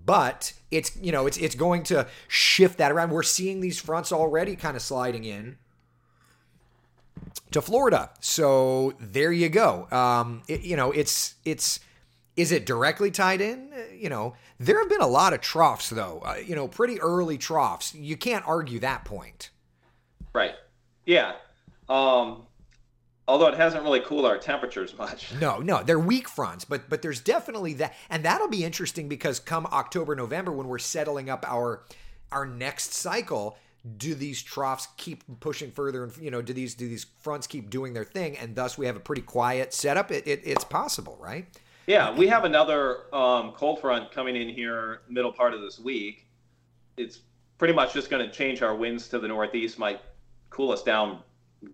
but 0.06 0.52
it's 0.70 0.96
you 0.96 1.10
know, 1.10 1.26
it's 1.26 1.38
it's 1.38 1.56
going 1.56 1.82
to 1.84 2.06
shift 2.28 2.78
that 2.78 2.92
around. 2.92 3.10
We're 3.10 3.24
seeing 3.24 3.60
these 3.60 3.80
fronts 3.80 4.12
already 4.12 4.54
kind 4.54 4.76
of 4.76 4.82
sliding 4.82 5.24
in 5.24 5.58
to 7.50 7.60
Florida. 7.60 8.10
So 8.20 8.94
there 9.00 9.32
you 9.32 9.48
go. 9.48 9.88
Um 9.90 10.42
it, 10.46 10.60
you 10.60 10.76
know, 10.76 10.92
it's 10.92 11.34
it's 11.44 11.80
is 12.38 12.52
it 12.52 12.64
directly 12.64 13.10
tied 13.10 13.40
in? 13.40 13.70
Uh, 13.74 13.92
You 13.94 14.08
know, 14.08 14.34
there 14.58 14.78
have 14.78 14.88
been 14.88 15.00
a 15.00 15.06
lot 15.08 15.32
of 15.32 15.40
troughs 15.40 15.90
though. 15.90 16.22
Uh, 16.24 16.36
you 16.36 16.54
know, 16.54 16.68
pretty 16.68 17.00
early 17.00 17.36
troughs. 17.36 17.94
You 17.94 18.16
can't 18.16 18.46
argue 18.46 18.78
that 18.78 19.04
point. 19.04 19.50
Right. 20.32 20.54
Yeah. 21.04 21.32
Um, 21.88 22.46
although 23.26 23.48
it 23.48 23.54
hasn't 23.56 23.82
really 23.82 24.00
cooled 24.00 24.24
our 24.24 24.38
temperatures 24.38 24.96
much. 24.96 25.32
No, 25.40 25.58
no, 25.58 25.82
they're 25.82 25.98
weak 25.98 26.28
fronts, 26.28 26.64
but 26.64 26.88
but 26.88 27.02
there's 27.02 27.20
definitely 27.20 27.74
that, 27.74 27.94
and 28.08 28.24
that'll 28.24 28.48
be 28.48 28.64
interesting 28.64 29.08
because 29.08 29.40
come 29.40 29.66
October, 29.66 30.14
November, 30.14 30.52
when 30.52 30.68
we're 30.68 30.78
settling 30.78 31.28
up 31.28 31.44
our 31.48 31.82
our 32.30 32.46
next 32.46 32.92
cycle, 32.94 33.56
do 33.96 34.14
these 34.14 34.42
troughs 34.42 34.88
keep 34.96 35.24
pushing 35.40 35.70
further, 35.72 36.04
and 36.04 36.16
you 36.18 36.30
know, 36.30 36.42
do 36.42 36.52
these 36.52 36.74
do 36.74 36.88
these 36.88 37.06
fronts 37.20 37.46
keep 37.46 37.70
doing 37.70 37.94
their 37.94 38.04
thing, 38.04 38.36
and 38.36 38.54
thus 38.54 38.78
we 38.78 38.86
have 38.86 38.96
a 38.96 39.00
pretty 39.00 39.22
quiet 39.22 39.72
setup? 39.74 40.10
It, 40.12 40.26
it 40.26 40.42
it's 40.44 40.64
possible, 40.64 41.18
right? 41.20 41.46
Yeah, 41.88 42.14
we 42.14 42.26
have 42.26 42.44
another 42.44 43.12
um, 43.14 43.52
cold 43.52 43.80
front 43.80 44.12
coming 44.12 44.36
in 44.36 44.46
here 44.50 45.00
middle 45.08 45.32
part 45.32 45.54
of 45.54 45.62
this 45.62 45.78
week. 45.78 46.26
It's 46.98 47.20
pretty 47.56 47.72
much 47.72 47.94
just 47.94 48.10
going 48.10 48.24
to 48.24 48.30
change 48.30 48.60
our 48.60 48.74
winds 48.74 49.08
to 49.08 49.18
the 49.18 49.26
northeast, 49.26 49.78
might 49.78 49.98
cool 50.50 50.70
us 50.70 50.82
down 50.82 51.20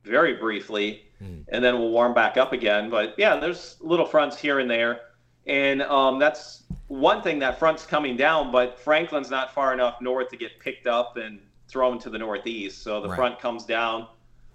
very 0.05 0.35
briefly, 0.35 1.03
and 1.49 1.65
then 1.65 1.79
we'll 1.81 1.91
warm 1.91 2.15
back 2.15 2.37
up 2.37 2.53
again. 2.53 2.91
But 2.91 3.15
yeah, 3.19 3.37
there's 3.41 3.77
little 3.81 4.07
fronts 4.07 4.39
here 4.39 4.61
and 4.61 4.71
there, 4.71 5.01
and 5.49 5.83
um, 5.83 6.21
that's 6.21 6.63
one 6.87 7.21
thing 7.21 7.41
that 7.41 7.59
front's 7.59 7.85
coming 7.85 8.17
down. 8.17 8.53
But 8.53 8.79
Franklin's 8.79 9.31
not 9.31 9.53
far 9.53 9.73
enough 9.73 10.01
north 10.01 10.29
to 10.31 10.37
get 10.37 10.61
picked 10.61 10.87
up 10.87 11.17
and 11.17 11.41
thrown 11.67 11.99
to 11.99 12.09
the 12.09 12.19
northeast, 12.19 12.83
so 12.85 13.01
the 13.01 13.09
Right. 13.09 13.17
front 13.17 13.41
comes 13.41 13.65
down. 13.65 14.07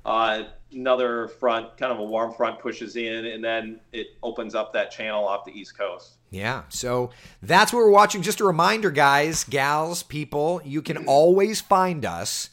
Uh, 0.05 0.43
another 0.71 1.27
front, 1.27 1.77
kind 1.77 1.91
of 1.91 1.99
a 1.99 2.03
warm 2.03 2.33
front, 2.33 2.59
pushes 2.59 2.95
in, 2.95 3.25
and 3.25 3.43
then 3.43 3.79
it 3.91 4.07
opens 4.23 4.55
up 4.55 4.73
that 4.73 4.91
channel 4.91 5.27
off 5.27 5.45
the 5.45 5.51
east 5.51 5.77
coast. 5.77 6.13
Yeah. 6.29 6.63
So 6.69 7.09
that's 7.41 7.73
what 7.73 7.79
we're 7.79 7.89
watching. 7.89 8.21
Just 8.21 8.39
a 8.39 8.45
reminder, 8.45 8.91
guys, 8.91 9.43
gals, 9.43 10.03
people, 10.03 10.61
you 10.63 10.81
can 10.81 10.97
always 11.07 11.61
find 11.61 12.05
us 12.05 12.49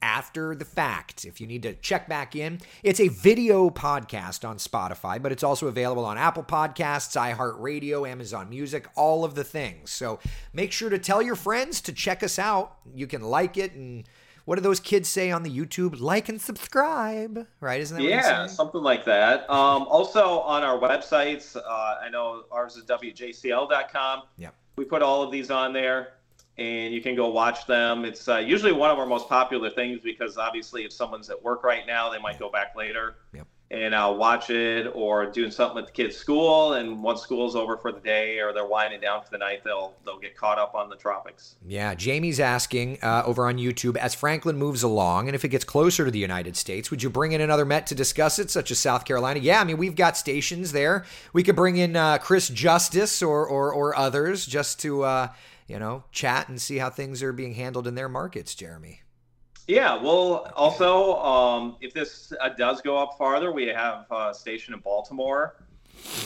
after 0.00 0.54
the 0.54 0.64
fact. 0.64 1.24
If 1.24 1.40
you 1.40 1.46
need 1.46 1.62
to 1.64 1.74
check 1.74 2.08
back 2.08 2.36
in, 2.36 2.60
it's 2.82 3.00
a 3.00 3.08
video 3.08 3.68
podcast 3.70 4.48
on 4.48 4.58
Spotify, 4.58 5.20
but 5.20 5.32
it's 5.32 5.42
also 5.42 5.66
available 5.66 6.04
on 6.04 6.16
Apple 6.16 6.44
Podcasts, 6.44 7.16
iHeartRadio, 7.18 8.08
Amazon 8.08 8.48
Music, 8.48 8.86
all 8.96 9.24
of 9.24 9.34
the 9.34 9.44
things. 9.44 9.90
So 9.90 10.20
make 10.52 10.72
sure 10.72 10.90
to 10.90 10.98
tell 10.98 11.20
your 11.20 11.36
friends 11.36 11.80
to 11.82 11.92
check 11.92 12.22
us 12.22 12.38
out. 12.38 12.76
You 12.94 13.06
can 13.06 13.22
like 13.22 13.56
it 13.56 13.72
and 13.72 14.08
what 14.48 14.54
do 14.54 14.62
those 14.62 14.80
kids 14.80 15.10
say 15.10 15.30
on 15.30 15.42
the 15.42 15.50
YouTube? 15.50 16.00
Like 16.00 16.30
and 16.30 16.40
subscribe, 16.40 17.46
right? 17.60 17.82
Isn't 17.82 17.98
that 17.98 18.02
Yeah, 18.02 18.46
something 18.46 18.80
like 18.80 19.04
that. 19.04 19.40
Um, 19.50 19.82
also 19.82 20.40
on 20.40 20.62
our 20.62 20.78
websites, 20.78 21.54
uh, 21.54 21.96
I 22.02 22.08
know 22.08 22.44
ours 22.50 22.74
is 22.76 22.86
wjcl.com. 22.86 24.22
Yeah, 24.38 24.48
We 24.78 24.86
put 24.86 25.02
all 25.02 25.22
of 25.22 25.30
these 25.30 25.50
on 25.50 25.74
there, 25.74 26.14
and 26.56 26.94
you 26.94 27.02
can 27.02 27.14
go 27.14 27.28
watch 27.28 27.66
them. 27.66 28.06
It's 28.06 28.26
uh, 28.26 28.38
usually 28.38 28.72
one 28.72 28.90
of 28.90 28.98
our 28.98 29.04
most 29.04 29.28
popular 29.28 29.68
things 29.68 30.00
because 30.02 30.38
obviously, 30.38 30.86
if 30.86 30.94
someone's 30.94 31.28
at 31.28 31.42
work 31.42 31.62
right 31.62 31.86
now, 31.86 32.08
they 32.08 32.18
might 32.18 32.38
go 32.38 32.50
back 32.50 32.74
later 32.74 33.16
Yep. 33.34 33.46
And 33.70 33.94
I'll 33.94 34.16
watch 34.16 34.48
it, 34.48 34.90
or 34.94 35.26
doing 35.26 35.50
something 35.50 35.78
at 35.78 35.86
the 35.86 35.92
kids' 35.92 36.16
school. 36.16 36.74
And 36.74 37.02
once 37.02 37.20
school's 37.20 37.54
over 37.54 37.76
for 37.76 37.92
the 37.92 38.00
day, 38.00 38.38
or 38.38 38.52
they're 38.52 38.66
winding 38.66 39.00
down 39.00 39.22
for 39.22 39.30
the 39.30 39.38
night, 39.38 39.62
they'll 39.62 39.94
they'll 40.04 40.18
get 40.18 40.36
caught 40.36 40.58
up 40.58 40.74
on 40.74 40.88
the 40.88 40.96
tropics. 40.96 41.56
Yeah, 41.66 41.94
Jamie's 41.94 42.40
asking 42.40 42.98
uh, 43.02 43.24
over 43.26 43.46
on 43.46 43.58
YouTube 43.58 43.96
as 43.96 44.14
Franklin 44.14 44.56
moves 44.56 44.82
along, 44.82 45.28
and 45.28 45.34
if 45.34 45.44
it 45.44 45.48
gets 45.48 45.64
closer 45.64 46.04
to 46.04 46.10
the 46.10 46.18
United 46.18 46.56
States, 46.56 46.90
would 46.90 47.02
you 47.02 47.10
bring 47.10 47.32
in 47.32 47.40
another 47.40 47.64
Met 47.64 47.86
to 47.88 47.94
discuss 47.94 48.38
it, 48.38 48.50
such 48.50 48.70
as 48.70 48.78
South 48.78 49.04
Carolina? 49.04 49.40
Yeah, 49.40 49.60
I 49.60 49.64
mean 49.64 49.76
we've 49.76 49.96
got 49.96 50.16
stations 50.16 50.72
there. 50.72 51.04
We 51.32 51.42
could 51.42 51.56
bring 51.56 51.76
in 51.76 51.96
uh, 51.96 52.18
Chris 52.18 52.48
Justice 52.48 53.22
or 53.22 53.46
or, 53.46 53.72
or 53.72 53.96
others 53.96 54.46
just 54.46 54.80
to 54.80 55.02
uh, 55.02 55.28
you 55.66 55.78
know 55.78 56.04
chat 56.10 56.48
and 56.48 56.60
see 56.60 56.78
how 56.78 56.88
things 56.88 57.22
are 57.22 57.32
being 57.32 57.54
handled 57.54 57.86
in 57.86 57.94
their 57.94 58.08
markets. 58.08 58.54
Jeremy. 58.54 59.02
Yeah, 59.68 60.02
well, 60.02 60.50
also, 60.56 61.16
um, 61.16 61.76
if 61.82 61.92
this 61.92 62.32
uh, 62.40 62.48
does 62.48 62.80
go 62.80 62.96
up 62.96 63.18
farther, 63.18 63.52
we 63.52 63.66
have 63.66 64.06
a 64.10 64.32
station 64.32 64.72
in 64.72 64.80
Baltimore. 64.80 65.56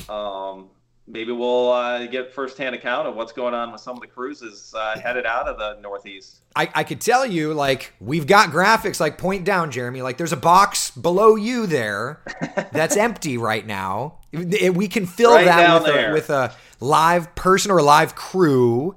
Um, 0.08 0.68
maybe 1.08 1.32
we'll 1.32 1.72
uh, 1.72 2.06
get 2.06 2.32
firsthand 2.32 2.76
account 2.76 3.08
of 3.08 3.16
what's 3.16 3.32
going 3.32 3.52
on 3.52 3.72
with 3.72 3.80
some 3.80 3.96
of 3.96 4.00
the 4.00 4.06
cruises 4.06 4.72
uh, 4.78 4.96
headed 4.96 5.26
out 5.26 5.48
of 5.48 5.58
the 5.58 5.80
Northeast. 5.82 6.42
I, 6.54 6.70
I 6.72 6.84
could 6.84 7.00
tell 7.00 7.26
you, 7.26 7.52
like, 7.52 7.92
we've 7.98 8.28
got 8.28 8.50
graphics, 8.50 9.00
like, 9.00 9.18
point 9.18 9.44
down, 9.44 9.72
Jeremy. 9.72 10.02
Like, 10.02 10.18
there's 10.18 10.32
a 10.32 10.36
box 10.36 10.92
below 10.92 11.34
you 11.34 11.66
there 11.66 12.22
that's 12.72 12.96
empty 12.96 13.38
right 13.38 13.66
now. 13.66 14.20
We 14.32 14.86
can 14.86 15.04
fill 15.04 15.34
Right 15.34 15.46
that 15.46 15.82
with 15.82 15.90
a, 15.92 16.12
with 16.12 16.30
a 16.30 16.54
live 16.78 17.34
person 17.34 17.72
or 17.72 17.78
a 17.78 17.82
live 17.82 18.14
crew 18.14 18.94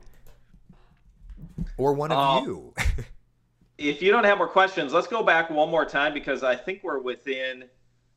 or 1.77 1.93
one 1.93 2.11
of 2.11 2.17
Um, 2.19 2.45
you. 2.45 2.73
If 3.77 4.01
you 4.01 4.11
don't 4.11 4.23
have 4.23 4.37
more 4.37 4.47
questions, 4.47 4.93
let's 4.93 5.07
go 5.07 5.21
back 5.23 5.49
one 5.49 5.69
more 5.69 5.85
time 5.85 6.13
because 6.13 6.43
I 6.43 6.55
think 6.55 6.81
we're 6.83 6.99
within. 6.99 7.63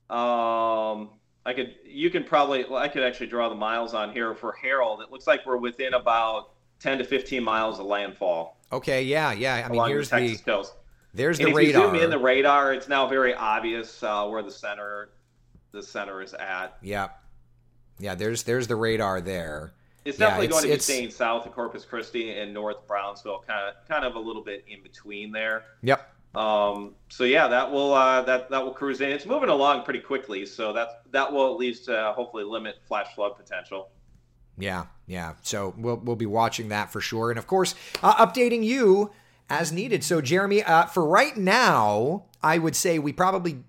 Um, 0.08 1.10
I 1.44 1.52
could, 1.54 1.76
you 1.84 2.10
can 2.10 2.24
probably, 2.24 2.64
well, 2.64 2.80
I 2.80 2.88
could 2.88 3.02
actually 3.02 3.26
draw 3.28 3.48
the 3.48 3.54
miles 3.54 3.94
on 3.94 4.12
here 4.12 4.34
for 4.34 4.52
Harold. 4.52 5.00
It 5.00 5.10
looks 5.10 5.26
like 5.26 5.46
we're 5.46 5.56
within 5.56 5.94
about 5.94 6.50
10 6.80 6.98
to 6.98 7.04
15 7.04 7.42
miles 7.42 7.78
of 7.78 7.86
landfall 7.86 8.58
Okay, 8.70 9.02
yeah, 9.02 9.32
yeah. 9.32 9.66
I 9.66 9.68
mean, 9.70 9.86
here's 9.86 10.10
the 10.10 10.18
the 10.18 10.36
coast. 10.36 10.74
there's 11.14 11.38
And 11.38 11.46
the 11.46 11.50
if 11.52 11.56
radar. 11.56 11.82
you 11.84 11.90
zoom 11.92 12.02
in 12.02 12.10
the 12.10 12.18
radar, 12.18 12.74
it's 12.74 12.88
now 12.88 13.06
very 13.06 13.34
obvious 13.34 14.02
uh, 14.02 14.26
where 14.26 14.42
the 14.42 14.50
center, 14.50 15.10
the 15.72 15.82
center 15.82 16.20
is 16.20 16.34
at. 16.34 16.76
yeah, 16.82 17.08
yeah. 17.98 18.14
There's 18.14 18.42
there's 18.42 18.66
the 18.66 18.76
radar 18.76 19.20
there. 19.22 19.72
It's 20.04 20.18
Yeah, 20.18 20.26
definitely 20.26 20.46
it's- 20.46 20.60
going 20.62 20.70
to 20.72 20.76
be 20.76 20.80
staying 20.82 21.10
south 21.10 21.46
of 21.46 21.52
Corpus 21.54 21.84
Christi 21.84 22.32
and 22.38 22.54
north 22.54 22.86
Brownsville, 22.86 23.44
kind 23.46 23.68
of, 23.68 23.88
kind 23.88 24.04
of 24.04 24.14
a 24.14 24.18
little 24.18 24.42
bit 24.42 24.64
in 24.68 24.82
between 24.82 25.32
there. 25.32 25.64
Yep. 25.82 26.14
Um, 26.34 26.94
so 27.08 27.24
yeah, 27.24 27.48
that 27.48 27.70
will 27.72 27.92
uh, 27.94 28.22
that 28.22 28.50
that 28.50 28.62
will 28.64 28.72
cruise 28.74 29.00
in. 29.00 29.10
It's 29.10 29.26
moving 29.26 29.48
along 29.48 29.84
pretty 29.84 30.00
quickly, 30.00 30.44
so 30.46 30.72
that 30.74 31.02
that 31.10 31.32
will 31.32 31.52
at 31.52 31.58
least 31.58 31.88
uh, 31.88 32.12
hopefully 32.12 32.44
limit 32.44 32.76
flash 32.86 33.14
flood 33.14 33.36
potential. 33.36 33.88
Yeah, 34.58 34.86
yeah. 35.06 35.34
So 35.42 35.74
we'll 35.76 35.96
we'll 35.96 36.16
be 36.16 36.26
watching 36.26 36.68
that 36.68 36.92
for 36.92 37.00
sure, 37.00 37.30
and 37.30 37.38
of 37.38 37.46
course, 37.46 37.74
uh, 38.02 38.24
updating 38.26 38.62
you 38.62 39.10
as 39.48 39.72
needed. 39.72 40.04
So 40.04 40.20
Jeremy, 40.20 40.62
uh, 40.62 40.84
for 40.86 41.04
right 41.04 41.36
now, 41.36 42.24
I 42.42 42.58
would 42.58 42.76
say 42.76 42.98
we 42.98 43.12
probably 43.12 43.64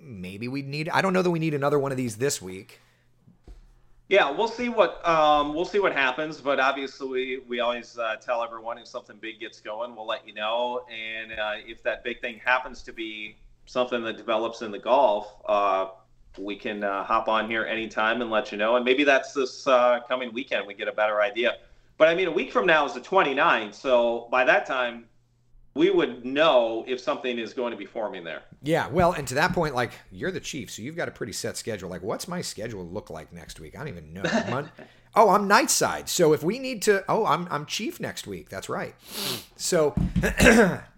maybe 0.00 0.48
we 0.48 0.62
need. 0.62 0.88
I 0.88 1.02
don't 1.02 1.12
know 1.12 1.22
that 1.22 1.30
we 1.30 1.38
need 1.38 1.54
another 1.54 1.78
one 1.78 1.92
of 1.92 1.96
these 1.96 2.16
this 2.16 2.42
week. 2.42 2.80
Yeah, 4.10 4.28
we'll 4.28 4.48
see 4.48 4.68
what 4.68 5.06
um, 5.08 5.54
we'll 5.54 5.64
see 5.64 5.78
what 5.78 5.92
happens, 5.92 6.40
but 6.40 6.58
obviously 6.58 7.08
we, 7.08 7.42
we 7.48 7.60
always 7.60 7.96
uh, 7.96 8.16
tell 8.16 8.42
everyone 8.42 8.76
if 8.76 8.88
something 8.88 9.16
big 9.20 9.38
gets 9.38 9.60
going, 9.60 9.94
we'll 9.94 10.04
let 10.04 10.26
you 10.26 10.34
know. 10.34 10.84
And 10.90 11.30
uh, 11.38 11.52
if 11.64 11.80
that 11.84 12.02
big 12.02 12.20
thing 12.20 12.40
happens 12.44 12.82
to 12.82 12.92
be 12.92 13.36
something 13.66 14.02
that 14.02 14.16
develops 14.16 14.62
in 14.62 14.72
the 14.72 14.80
Gulf, 14.80 15.32
uh, 15.46 15.90
we 16.36 16.56
can 16.56 16.82
uh, 16.82 17.04
hop 17.04 17.28
on 17.28 17.48
here 17.48 17.64
anytime 17.64 18.20
and 18.20 18.32
let 18.32 18.50
you 18.50 18.58
know. 18.58 18.74
And 18.74 18.84
maybe 18.84 19.04
that's 19.04 19.32
this 19.32 19.68
uh, 19.68 20.00
coming 20.08 20.34
weekend 20.34 20.66
we 20.66 20.74
get 20.74 20.88
a 20.88 20.92
better 20.92 21.22
idea. 21.22 21.58
But 21.96 22.08
I 22.08 22.16
mean, 22.16 22.26
a 22.26 22.32
week 22.32 22.50
from 22.50 22.66
now 22.66 22.84
is 22.86 22.94
the 22.94 23.00
29th, 23.00 23.74
so 23.74 24.26
by 24.28 24.42
that 24.42 24.66
time 24.66 25.04
we 25.74 25.90
would 25.90 26.24
know 26.24 26.84
if 26.88 27.00
something 27.00 27.38
is 27.38 27.54
going 27.54 27.70
to 27.70 27.76
be 27.76 27.86
forming 27.86 28.24
there. 28.24 28.42
Yeah, 28.62 28.88
well, 28.88 29.12
and 29.12 29.26
to 29.28 29.34
that 29.34 29.52
point, 29.52 29.74
like 29.74 29.92
you're 30.10 30.32
the 30.32 30.40
chief, 30.40 30.70
so 30.70 30.82
you've 30.82 30.96
got 30.96 31.08
a 31.08 31.12
pretty 31.12 31.32
set 31.32 31.56
schedule. 31.56 31.88
Like, 31.88 32.02
what's 32.02 32.26
my 32.26 32.40
schedule 32.40 32.84
look 32.84 33.08
like 33.10 33.32
next 33.32 33.60
week? 33.60 33.76
I 33.76 33.78
don't 33.78 33.88
even 33.88 34.12
know. 34.12 34.22
Mon- 34.50 34.70
oh, 35.14 35.30
I'm 35.30 35.46
night 35.46 35.70
side, 35.70 36.08
so 36.08 36.32
if 36.32 36.42
we 36.42 36.58
need 36.58 36.82
to, 36.82 37.04
oh, 37.08 37.24
I'm 37.24 37.46
I'm 37.50 37.66
chief 37.66 38.00
next 38.00 38.26
week. 38.26 38.48
That's 38.48 38.68
right. 38.68 38.94
So, 39.56 39.90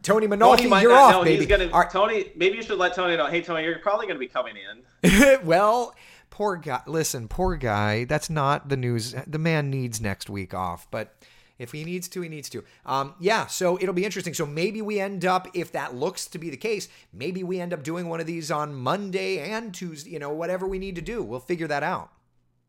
Tony 0.02 0.26
Mainolfi, 0.26 0.68
Tony 0.68 0.82
you're 0.82 0.92
off, 0.92 1.24
baby. 1.24 1.44
Gonna, 1.44 1.68
right. 1.68 1.90
Tony, 1.90 2.32
maybe 2.34 2.56
you 2.56 2.62
should 2.62 2.78
let 2.78 2.94
Tony 2.94 3.16
know. 3.16 3.26
Hey, 3.26 3.42
Tony, 3.42 3.64
you're 3.64 3.78
probably 3.78 4.06
going 4.06 4.16
to 4.16 4.20
be 4.20 4.28
coming 4.28 4.54
in. 4.56 5.38
well. 5.44 5.94
Poor 6.30 6.56
guy. 6.56 6.80
Listen, 6.86 7.28
poor 7.28 7.56
guy. 7.56 8.04
That's 8.04 8.30
not 8.30 8.70
the 8.70 8.76
news. 8.78 9.14
The 9.26 9.38
man 9.38 9.68
needs 9.68 10.00
next 10.00 10.30
week 10.30 10.54
off, 10.54 10.90
but 10.90 11.14
if 11.58 11.72
he 11.72 11.84
needs 11.84 12.08
to, 12.08 12.20
he 12.22 12.28
needs 12.28 12.48
to. 12.50 12.64
Um, 12.84 13.14
yeah, 13.20 13.46
so 13.46 13.78
it'll 13.80 13.94
be 13.94 14.04
interesting. 14.04 14.34
So 14.34 14.46
maybe 14.46 14.82
we 14.82 15.00
end 15.00 15.24
up, 15.24 15.48
if 15.54 15.72
that 15.72 15.94
looks 15.94 16.26
to 16.28 16.38
be 16.38 16.50
the 16.50 16.56
case, 16.56 16.88
maybe 17.12 17.42
we 17.44 17.60
end 17.60 17.72
up 17.72 17.82
doing 17.82 18.08
one 18.08 18.20
of 18.20 18.26
these 18.26 18.50
on 18.50 18.74
Monday 18.74 19.38
and 19.38 19.72
Tuesday, 19.72 20.10
you 20.10 20.18
know, 20.18 20.30
whatever 20.30 20.66
we 20.66 20.78
need 20.78 20.96
to 20.96 21.02
do. 21.02 21.22
We'll 21.22 21.40
figure 21.40 21.68
that 21.68 21.82
out. 21.82 22.10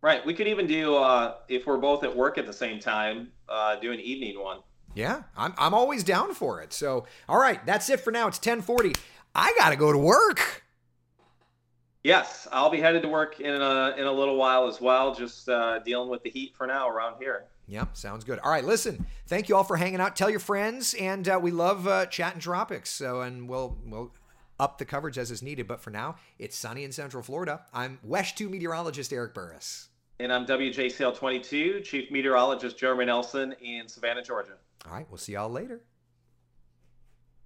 Right. 0.01 0.25
We 0.25 0.33
could 0.33 0.47
even 0.47 0.67
do, 0.67 0.95
uh, 0.95 1.35
if 1.47 1.65
we're 1.65 1.77
both 1.77 2.03
at 2.03 2.15
work 2.15 2.37
at 2.37 2.45
the 2.45 2.53
same 2.53 2.79
time, 2.79 3.31
uh, 3.47 3.75
do 3.77 3.91
an 3.91 3.99
evening 3.99 4.39
one. 4.39 4.59
Yeah, 4.95 5.23
I'm, 5.35 5.53
I'm 5.57 5.73
always 5.73 6.03
down 6.03 6.33
for 6.33 6.61
it. 6.61 6.73
So, 6.73 7.05
all 7.27 7.39
right, 7.39 7.65
that's 7.65 7.89
it 7.89 7.99
for 7.99 8.11
now. 8.11 8.27
It's 8.27 8.37
1040. 8.37 8.93
I 9.33 9.53
got 9.57 9.69
to 9.69 9.75
go 9.75 9.91
to 9.91 9.97
work. 9.97 10.63
Yes, 12.03 12.47
I'll 12.51 12.69
be 12.69 12.81
headed 12.81 13.01
to 13.03 13.07
work 13.07 13.39
in 13.39 13.53
a, 13.61 13.95
in 13.97 14.05
a 14.05 14.11
little 14.11 14.35
while 14.35 14.67
as 14.67 14.81
well, 14.81 15.15
just 15.15 15.47
uh, 15.47 15.79
dealing 15.79 16.09
with 16.09 16.21
the 16.21 16.29
heat 16.29 16.53
for 16.55 16.67
now 16.67 16.89
around 16.89 17.15
here. 17.17 17.45
Yep, 17.67 17.95
sounds 17.95 18.23
good. 18.23 18.39
All 18.39 18.51
right, 18.51 18.63
listen. 18.63 19.05
Thank 19.27 19.49
you 19.49 19.55
all 19.55 19.63
for 19.63 19.77
hanging 19.77 20.01
out. 20.01 20.15
Tell 20.15 20.29
your 20.29 20.39
friends, 20.39 20.93
and 20.95 21.27
uh, 21.27 21.39
we 21.41 21.51
love 21.51 21.87
uh, 21.87 22.05
chatting 22.07 22.41
tropics. 22.41 22.89
So, 22.89 23.21
and 23.21 23.47
we'll 23.47 23.77
we'll 23.85 24.11
up 24.59 24.77
the 24.77 24.85
coverage 24.85 25.17
as 25.17 25.31
is 25.31 25.41
needed. 25.41 25.67
But 25.67 25.79
for 25.81 25.89
now, 25.89 26.15
it's 26.37 26.57
sunny 26.57 26.83
in 26.83 26.91
Central 26.91 27.23
Florida. 27.23 27.61
I'm 27.73 27.99
WESH 28.03 28.35
Two 28.35 28.49
meteorologist 28.49 29.13
Eric 29.13 29.33
Burris, 29.33 29.87
and 30.19 30.31
I'm 30.31 30.45
WJCL 30.45 31.15
22 31.15 31.81
Chief 31.81 32.11
Meteorologist 32.11 32.77
Jeremy 32.77 33.05
Nelson 33.05 33.55
in 33.61 33.87
Savannah, 33.87 34.23
Georgia. 34.23 34.53
All 34.85 34.93
right, 34.93 35.07
we'll 35.09 35.17
see 35.17 35.33
y'all 35.33 35.49
later. 35.49 35.81